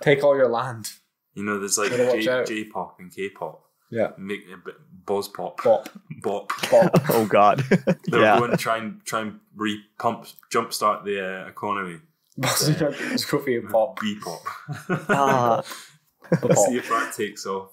[0.00, 0.90] take all your land.
[1.34, 3.60] You know, there's like J- J-pop and K-pop.
[3.90, 4.74] Yeah, Make a bit
[5.04, 5.88] buzz pop, bop,
[6.22, 6.50] bop.
[6.70, 6.90] bop.
[7.10, 7.58] oh God.
[8.06, 8.38] They're yeah.
[8.38, 11.98] going to try and try and re-pump, jumpstart the uh, economy.
[12.38, 14.00] It's coffee and pop.
[14.00, 14.42] B-pop.
[15.08, 15.62] Ah.
[16.30, 17.68] The See if that takes off.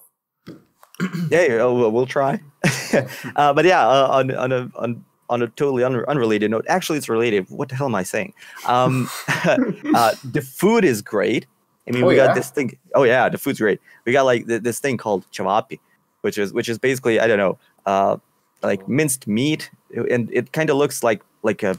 [1.30, 2.40] yeah, yeah, we'll, we'll try.
[3.36, 6.98] uh, but yeah, uh, on on a on on a totally un- unrelated note, actually,
[6.98, 7.46] it's related.
[7.48, 8.34] What the hell am I saying?
[8.66, 9.08] Um,
[9.44, 11.46] uh, the food is great.
[11.88, 12.26] I mean, Oh, we yeah?
[12.26, 12.76] got this thing.
[12.94, 13.80] Oh yeah, the food's great.
[14.04, 15.78] We got like th- this thing called chavapi,
[16.20, 17.56] which is which is basically I don't know,
[17.86, 18.18] uh,
[18.62, 19.70] like minced meat,
[20.10, 21.78] and it kind of looks like like a.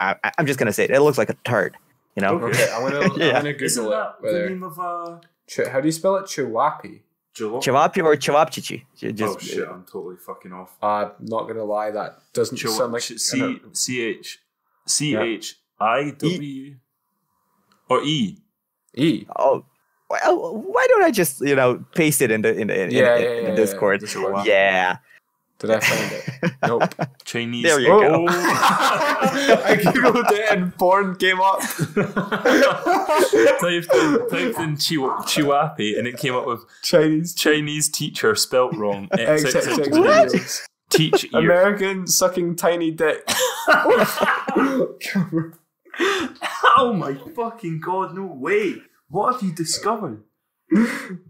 [0.00, 0.90] I, I- I'm just gonna say it.
[0.90, 1.74] It looks like a tart.
[2.16, 2.34] You know.
[2.40, 2.64] Okay.
[2.64, 3.26] Okay, I'm gonna Yeah.
[3.38, 3.90] I'm gonna Google it.
[3.90, 6.24] that the Whether name of uh, Ch- how do you spell it?
[6.24, 7.00] Chiwapi.
[7.36, 8.02] Jalop?
[8.04, 8.82] Or chavapchichi.
[8.96, 10.74] Ju- oh Just, shit, I'm totally fucking off.
[10.82, 13.16] I'm uh, not gonna lie, that doesn't Chil- sound like C
[13.72, 14.40] C H
[14.86, 16.74] C H I W
[17.88, 18.38] or E.
[18.94, 19.26] E.
[19.36, 19.64] Oh,
[20.10, 23.16] well, why don't I just you know paste it in the in the in, Yeah,
[23.16, 24.02] in, yeah, in yeah, the Discord?
[24.44, 24.96] yeah.
[25.60, 25.68] Sure.
[25.68, 25.68] Yeah.
[25.70, 26.52] Did I find it?
[26.66, 26.94] nope.
[27.24, 27.64] Chinese.
[27.64, 28.00] There you Oh.
[28.00, 28.26] go.
[28.28, 31.60] I googled it and porn came up.
[33.60, 38.74] typed in, typed in Chiwa- Chiwapi and it came up with Chinese Chinese teacher spelt
[38.76, 39.08] wrong.
[39.12, 40.66] Videos.
[40.90, 41.30] Teach ear.
[41.40, 43.22] American sucking tiny dick.
[46.80, 48.76] Oh my fucking god, no way.
[49.08, 50.22] What have you discovered?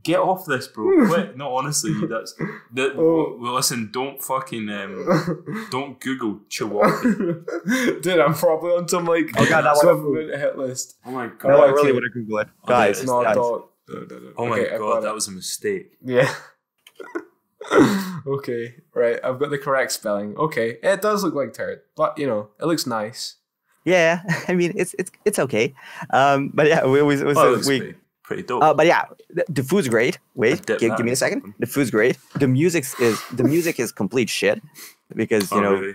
[0.02, 1.06] Get off this, bro.
[1.08, 1.36] Quick.
[1.36, 2.34] No, honestly, that's
[2.74, 2.94] that.
[2.98, 3.36] Oh.
[3.40, 7.02] Well, listen, don't fucking um, don't Google Chihuahua.
[8.00, 10.28] Dude, I'm probably on some like Oh god, that some one.
[10.28, 10.96] hit list.
[11.06, 11.48] Oh my God.
[11.50, 11.60] No, god.
[11.60, 11.72] I okay.
[11.74, 12.98] really want to Google it, Oh, guys.
[12.98, 13.34] there No, guys.
[13.36, 13.64] don't.
[13.88, 14.32] No, no, no.
[14.36, 15.02] Oh my Okay, I've got god, it.
[15.02, 15.92] that was a mistake.
[16.04, 16.34] Yeah.
[18.26, 19.20] okay, right.
[19.22, 20.36] I've got the correct spelling.
[20.36, 23.36] Okay, it does look like turd, but you know, it looks nice.
[23.84, 25.74] Yeah, I mean it's it's it's okay.
[26.10, 27.94] Um, but yeah, we we, we, Oh, it looks we
[28.28, 28.62] pretty, pretty dope.
[28.62, 30.18] uh, but yeah, the, the food's great.
[30.34, 31.54] Wait, dip give, give me a second.
[31.58, 32.16] The food's great.
[32.36, 34.62] The music is the music is complete shit
[35.16, 35.72] because you oh, know.
[35.74, 35.94] really?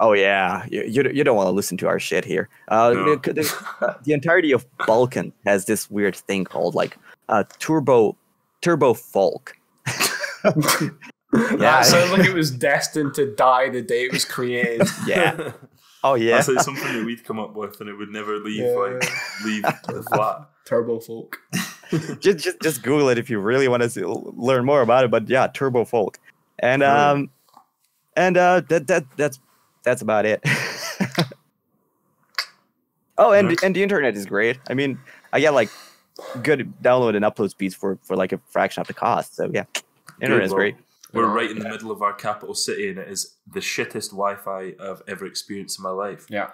[0.00, 2.48] Oh yeah, you you, don't- you don't want to listen to our shit here.
[2.68, 3.16] Uh, No.
[3.16, 6.96] the, the, the entirety of Balkan has this weird thing called like
[7.28, 8.16] uh, turbo
[8.60, 9.56] turbo folk.
[11.34, 11.80] Yeah, Yeah.
[11.80, 14.86] it sounds like it was destined to die the day it was created.
[15.06, 15.52] Yeah.
[16.04, 16.36] Oh yeah.
[16.36, 18.74] That's like something that we'd come up with and it would never leave Yeah.
[18.74, 19.10] like
[19.44, 20.48] leave the flat.
[20.66, 21.38] Turbo folk.
[22.20, 25.10] just just just Google it if you really want to learn more about it.
[25.10, 26.18] But yeah, turbo folk,
[26.58, 27.30] and um,
[28.16, 29.38] and uh, that that that's
[29.82, 30.40] that's about it.
[33.18, 33.62] oh, and Nice.
[33.62, 34.58] and the internet is great.
[34.68, 34.98] I mean,
[35.32, 35.70] I get like
[36.42, 39.36] good download and upload speeds for for like a fraction of the cost.
[39.36, 39.64] So yeah,
[40.20, 40.76] internet is great.
[41.12, 44.72] We're right in the middle of our capital city and it is the shittest Wi-Fi
[44.80, 46.26] I've ever experienced in my life.
[46.30, 46.52] Yeah.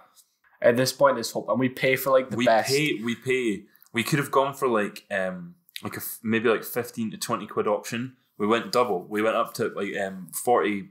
[0.60, 2.68] At this point, it's hope, and we pay for like the we best.
[2.68, 3.62] pay we pay
[3.98, 5.38] we could have gone for like um
[5.86, 8.00] like a f- maybe like 15 to 20 quid option
[8.40, 10.90] we went double we went up to like um 40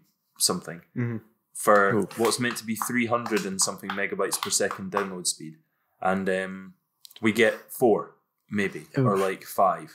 [0.49, 1.19] something Mhm.
[1.65, 2.19] for Oof.
[2.19, 5.53] what's meant to be 300 and something megabytes per second download speed
[6.11, 6.53] and um
[7.25, 7.99] we get four
[8.59, 9.89] maybe or like five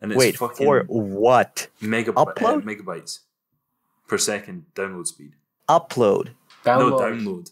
[0.00, 1.54] and it's Wait, fucking for what?
[1.94, 3.12] megab- uh, megabytes
[4.08, 5.32] per second download speed
[5.68, 6.26] Upload?
[6.64, 6.90] Download.
[6.90, 7.44] no download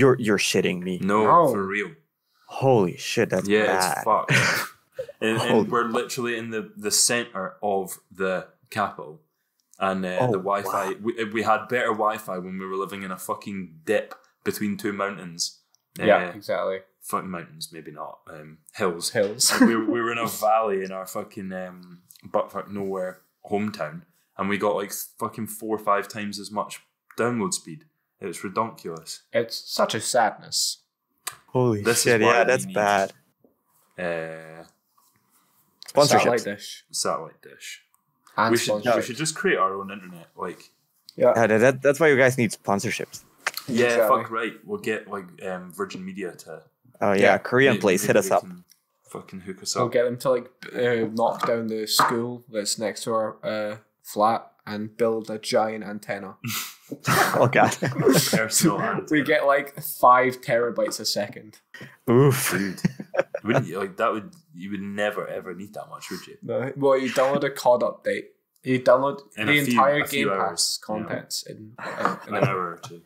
[0.00, 0.94] You're you're shitting me.
[1.12, 1.52] no, No.
[1.52, 1.90] for real
[2.58, 3.92] Holy shit, that's yeah, bad.
[3.96, 4.32] it's fucked.
[5.20, 9.20] and, and we're literally in the, the center of the capital.
[9.80, 10.94] And uh, Oh, the Wi Fi, wow.
[11.02, 14.14] we, we had better Wi Fi when we were living in a fucking dip
[14.44, 15.58] between two mountains.
[15.98, 16.78] Yeah, Uh, exactly.
[17.02, 18.18] fucking mountains, maybe not.
[18.30, 19.10] Um, hills.
[19.10, 19.52] Hills.
[19.60, 23.20] we, were, we were in a valley in our fucking um, buttfuck nowhere
[23.50, 24.02] hometown.
[24.38, 26.80] And we got like fucking four or five times as much
[27.18, 27.84] download speed.
[28.20, 29.22] It was ridiculous.
[29.32, 30.78] it's such a sadness.
[31.54, 33.12] Holy This is shit, yeah, that's need- bad.
[33.96, 34.64] Uh,
[35.88, 36.08] Sponsorships.
[36.08, 36.84] Satellite dish.
[36.90, 37.82] satellite dish.
[38.36, 40.26] And we should, we should just create our own internet.
[40.36, 40.70] Like,
[41.16, 41.32] Yeah.
[41.36, 43.22] Yeah, that, that- that's why you guys need sponsorships.
[43.68, 44.22] Yeah, Exactly.
[44.22, 44.52] fuck right.
[44.64, 46.62] We'll get like um, Virgin Media to
[47.00, 48.44] Oh yeah, Yeah, Korean maybe- place, hit us up.
[49.10, 49.80] Fucking hook us up.
[49.82, 53.76] We'll get them to like uh, knock down the school that's next to our uh,
[54.02, 56.36] flat and build a giant antenna.
[57.36, 57.74] Oh god.
[58.30, 61.58] Personal we get like five terabytes a second.
[62.10, 62.50] Oof.
[62.50, 62.78] dude.
[63.42, 64.12] Wouldn't you like that?
[64.12, 66.36] Would you would never ever need that much, would you?
[66.42, 68.24] No, well, you download a COD update.
[68.62, 70.86] You download In the few- entire few Game hours, Pass yeah.
[70.86, 73.00] contents in, uh, in An hour or two.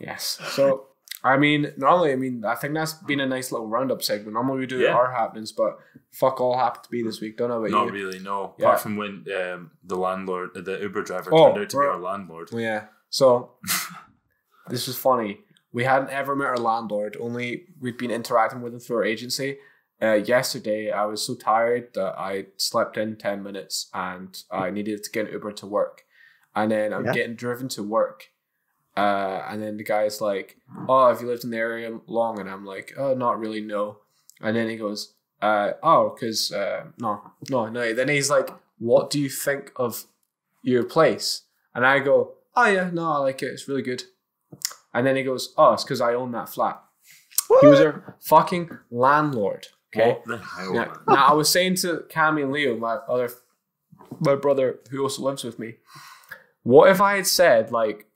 [0.00, 0.40] Yes.
[0.50, 0.88] So
[1.24, 4.34] I mean, normally, I mean, I think that's been a nice little roundup segment.
[4.34, 4.90] Normally we do Yeah.
[4.94, 5.78] our happenings, but
[6.12, 7.38] fuck all happened to be this week.
[7.38, 7.92] Don't know about Not you.
[7.92, 8.54] really, no.
[8.58, 8.66] Yeah.
[8.66, 11.98] Apart from when um, the landlord, the Uber driver, Oh, turned out to be our
[11.98, 12.50] landlord.
[12.52, 12.84] Yeah.
[13.08, 13.52] So
[14.68, 15.40] this was funny.
[15.72, 17.16] We hadn't ever met our landlord.
[17.18, 19.58] Only we'd been interacting with him through our agency.
[20.02, 25.02] Uh, yesterday, I was so tired that I slept in ten minutes, and I needed
[25.04, 26.02] to get an Uber to work.
[26.54, 27.12] And then I'm Yeah.
[27.12, 28.28] getting driven to work.
[28.96, 30.56] Uh, and then the guy's like,
[30.88, 33.98] "Oh, have you lived in the area long?" And I'm like, "Oh, not really, no."
[34.40, 39.10] And then he goes, uh, "Oh, because uh, no, no, no." Then he's like, "What
[39.10, 40.04] do you think of
[40.62, 41.42] your place?"
[41.74, 43.46] And I go, "Oh yeah, no, I like it.
[43.52, 44.04] It's really good."
[44.92, 46.80] And then he goes, "Oh, it's because I own that flat."
[47.60, 49.66] He was our fucking landlord.
[49.94, 50.10] Okay.
[50.10, 50.74] What the hell?
[50.74, 50.94] Yeah.
[51.06, 53.30] Now I was saying to Cammy and Leo, my other,
[54.20, 55.76] my brother who also lives with me,
[56.62, 58.06] what if I had said like,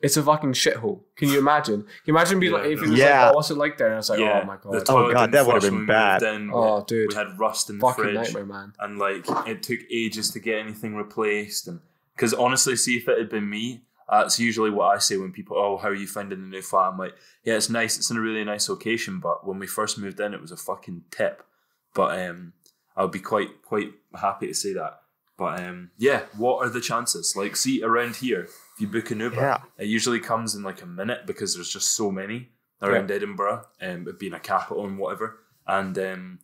[0.00, 1.00] it's a fucking shithole?
[1.16, 1.82] Can you imagine?
[1.82, 2.90] Can you imagine being Yeah, like, if he no.
[2.92, 3.22] was Yeah.
[3.24, 3.86] like, oh, what's it like there?
[3.88, 6.22] And I was like, yeah, oh my god, Oh God, that would've flush been bad.
[6.22, 6.50] moved in.
[6.52, 7.08] Oh, dude.
[7.10, 8.14] we had rust in the fucking fridge.
[8.14, 8.72] nightmare, man.
[8.80, 11.80] and like it took ages to get anything replaced and
[12.16, 15.56] because honestly see if it had been me That's usually what I say when people,
[15.56, 16.90] oh, how are you finding the new flat?
[16.92, 17.14] I'm like,
[17.44, 17.96] yeah, it's nice.
[17.96, 20.56] It's in a really nice location, but when we first moved in, it was a
[20.56, 21.44] fucking tip.
[21.94, 22.52] But um,
[22.96, 25.00] I would be quite quite happy to say that.
[25.38, 27.34] But um, yeah, what are the chances?
[27.36, 29.58] Like, see around here, if you book an Uber, Yeah.
[29.78, 32.50] it usually comes in like a minute because there's just so many
[32.82, 35.40] around Edinburgh, um, being a capital and whatever.
[35.66, 36.38] And um,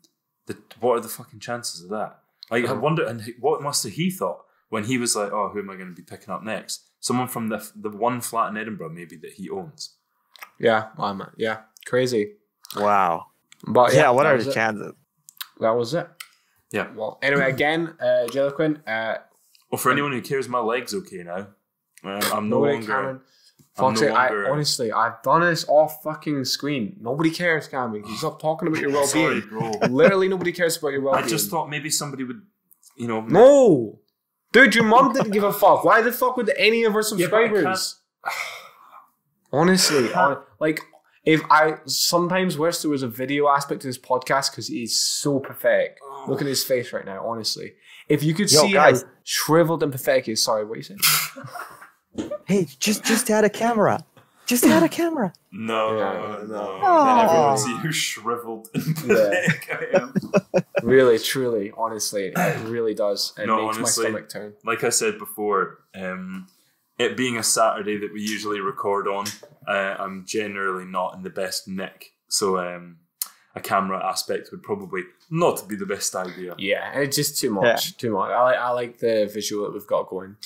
[0.47, 2.19] the what are the fucking chances of that?
[2.51, 5.49] Like, I Um, wonder, and what must have he thought when he was like, "Oh,
[5.49, 8.51] who am I going to be picking up next?" Someone from the the one flat
[8.51, 9.97] in Edinburgh, maybe that he owns.
[10.59, 12.35] Yeah, I'm, yeah, crazy.
[12.77, 13.27] Wow.
[13.67, 14.93] But Yeah, yeah, what are the chances?
[15.61, 16.09] That was it.
[16.73, 16.91] Yeah.
[16.95, 19.19] Well, anyway, again, uh, Jellyquent, uh,
[19.71, 21.49] Well, for anyone who cares, my leg's okay now.
[22.07, 22.87] Uh, I'm no nobody longer.
[22.87, 23.21] Cameron.
[23.79, 26.97] I'm Fuck's no sake, I, honestly, I've done this off fucking screen.
[26.99, 28.05] Nobody cares, Cameron.
[28.09, 29.43] You stop talking about your well being.
[29.93, 31.25] Literally, nobody cares about your well being.
[31.27, 32.41] I just thought maybe somebody would,
[32.97, 33.21] you know.
[33.21, 34.01] No!
[34.53, 35.85] Dude, your mom didn't give a fuck.
[35.85, 38.01] Why the fuck would any of her Yeah, subscribers?
[39.53, 40.81] Honestly, hon- like,
[41.25, 45.39] if I sometimes wish there was a video aspect to this podcast because he's so
[45.39, 45.99] pathetic.
[46.29, 47.75] Look at his face right now, honestly.
[48.09, 49.03] If you could Yo, see guys.
[49.03, 50.43] how shriveled and pathetic he is.
[50.43, 51.01] Sorry, what you saying?
[52.47, 54.05] Hey, just just add a camera.
[54.47, 55.33] Just add a camera.
[55.51, 56.81] No, Yeah, no.
[56.81, 57.05] no.
[57.05, 59.31] Then everyone see how shriveled and Yeah.
[59.31, 60.15] pathetic I am.
[60.83, 63.33] really, truly, honestly, it really does.
[63.37, 64.05] It No, makes honestly.
[64.05, 64.55] my stomach turn.
[64.65, 66.47] Like I said before, um,
[66.99, 69.27] it being a Saturday that we usually record on,
[69.67, 72.13] uh, I'm generally not in the best nick.
[72.29, 72.99] So um,
[73.57, 76.55] a camera aspect would probably not be the best idea.
[76.59, 77.97] Yeah, it's just too much.
[77.97, 78.31] Too much.
[78.31, 80.37] I like I like the visual that we've got going.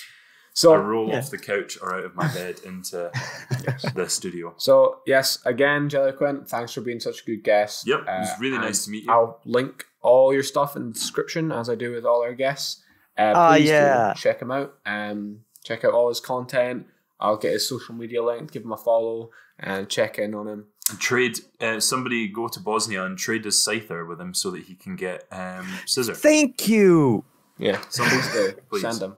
[0.52, 1.18] So I roll Yeah.
[1.18, 3.10] off the couch or out of my bed into
[3.94, 4.55] the studio.
[4.59, 7.86] So yes, again, Jellyquent, thanks for being such a good guest.
[7.86, 9.12] Yep, it was Uh, really nice to meet you.
[9.12, 12.82] I'll link all your stuff in the description as I do with all our guests.
[13.18, 14.14] Uh, Ah, please do yeah.
[14.16, 14.74] check him out.
[14.86, 16.86] Um, check out all his content.
[17.20, 20.64] I'll get his social media link, give him a follow, and check in on him.
[20.90, 24.62] And trade uh, somebody go to Bosnia and trade his scyther with him so that
[24.62, 26.16] he can get um, Scizor.
[26.16, 27.24] Thank you.
[27.59, 28.81] Yeah, So please do Please.
[28.81, 29.16] send him.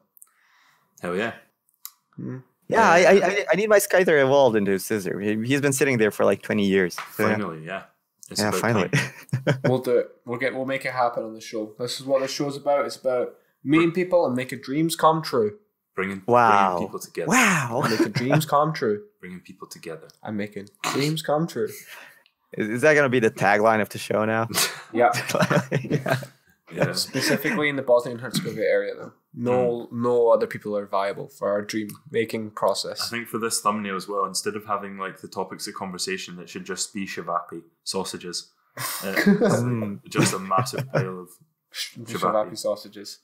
[1.03, 1.19] Hell hmm.
[1.19, 1.33] yeah!
[2.69, 5.23] Yeah, I, I I- I need my Scyther evolved into Scizor.
[5.23, 6.95] He, he's been sitting there for like 20 years.
[6.95, 7.29] So.
[7.29, 7.83] Finally, yeah.
[8.31, 8.89] It's Yeah, finally.
[9.65, 10.09] We'll do it.
[10.25, 10.55] We'll get.
[10.55, 11.75] We'll make it happen on the show.
[11.79, 12.87] This is what the show's about.
[12.87, 13.35] It's about
[13.65, 15.59] meeting people and making dreams come true.
[15.95, 16.71] Bringing, Wow.
[16.77, 17.29] bringing people together.
[17.29, 17.83] wow.
[17.91, 19.03] Making dreams come true.
[19.21, 20.09] Bringing people together.
[20.23, 21.69] I'm making dreams come true.
[22.55, 24.49] Is, is that going to be the tagline of the show now?
[24.95, 25.11] Yeah.
[25.83, 26.17] yeah.
[26.75, 26.93] Yeah.
[26.93, 29.13] Specifically in the Bosnia and Herzegovina area, though.
[29.35, 33.01] No, no other people are viable for our dream making process.
[33.01, 36.39] I think for this thumbnail as well, instead of having like the topics of conversation,
[36.39, 38.51] it should just be shivapi sausages.
[39.05, 40.01] Uh, Mm.
[40.09, 41.29] just a massive pile of.
[41.75, 43.19] Shavapi sausages.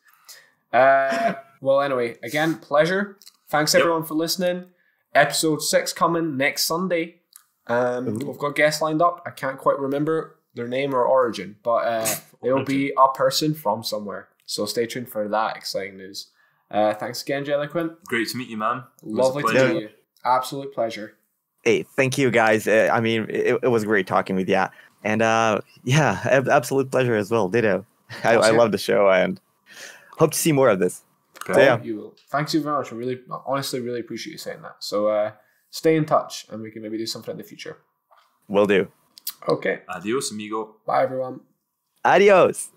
[0.73, 3.19] Uh, well, anyway, again, pleasure.
[3.49, 3.81] Thanks Yep.
[3.81, 4.67] everyone for listening.
[5.15, 7.21] Episode six coming next Sunday.
[7.67, 9.23] Um, we've got guests lined up.
[9.27, 12.07] I can't quite remember their name or origin, but uh,
[12.43, 14.29] it'll be a person from somewhere.
[14.49, 16.31] So stay tuned for that exciting news.
[16.71, 17.97] Uh, thanks again, Jellyquent.
[18.07, 18.85] Great to meet you, man.
[19.03, 19.89] It was a Lovely to meet you.
[20.25, 21.19] Absolute pleasure.
[21.65, 22.67] Hey, thank you guys.
[22.67, 24.65] Uh, I mean, it, it was great talking with you.
[25.05, 27.51] And uh, yeah, ab- absolute pleasure as well.
[27.51, 27.85] Ditto.
[28.25, 29.39] I, I love the show and
[30.13, 31.03] hope to see more of this.
[31.49, 31.67] Okay.
[31.67, 31.83] Yeah.
[31.83, 32.15] You will.
[32.31, 32.91] Thanks you very much.
[32.91, 34.77] I really, honestly, really appreciate you saying that.
[34.79, 35.33] So uh,
[35.71, 37.77] stay in touch, and we can maybe do something in the future.
[38.49, 38.89] Will do.
[39.47, 39.83] Okay.
[39.89, 40.77] Adios, amigo.
[40.87, 41.41] Bye, everyone.
[42.03, 42.71] Adios.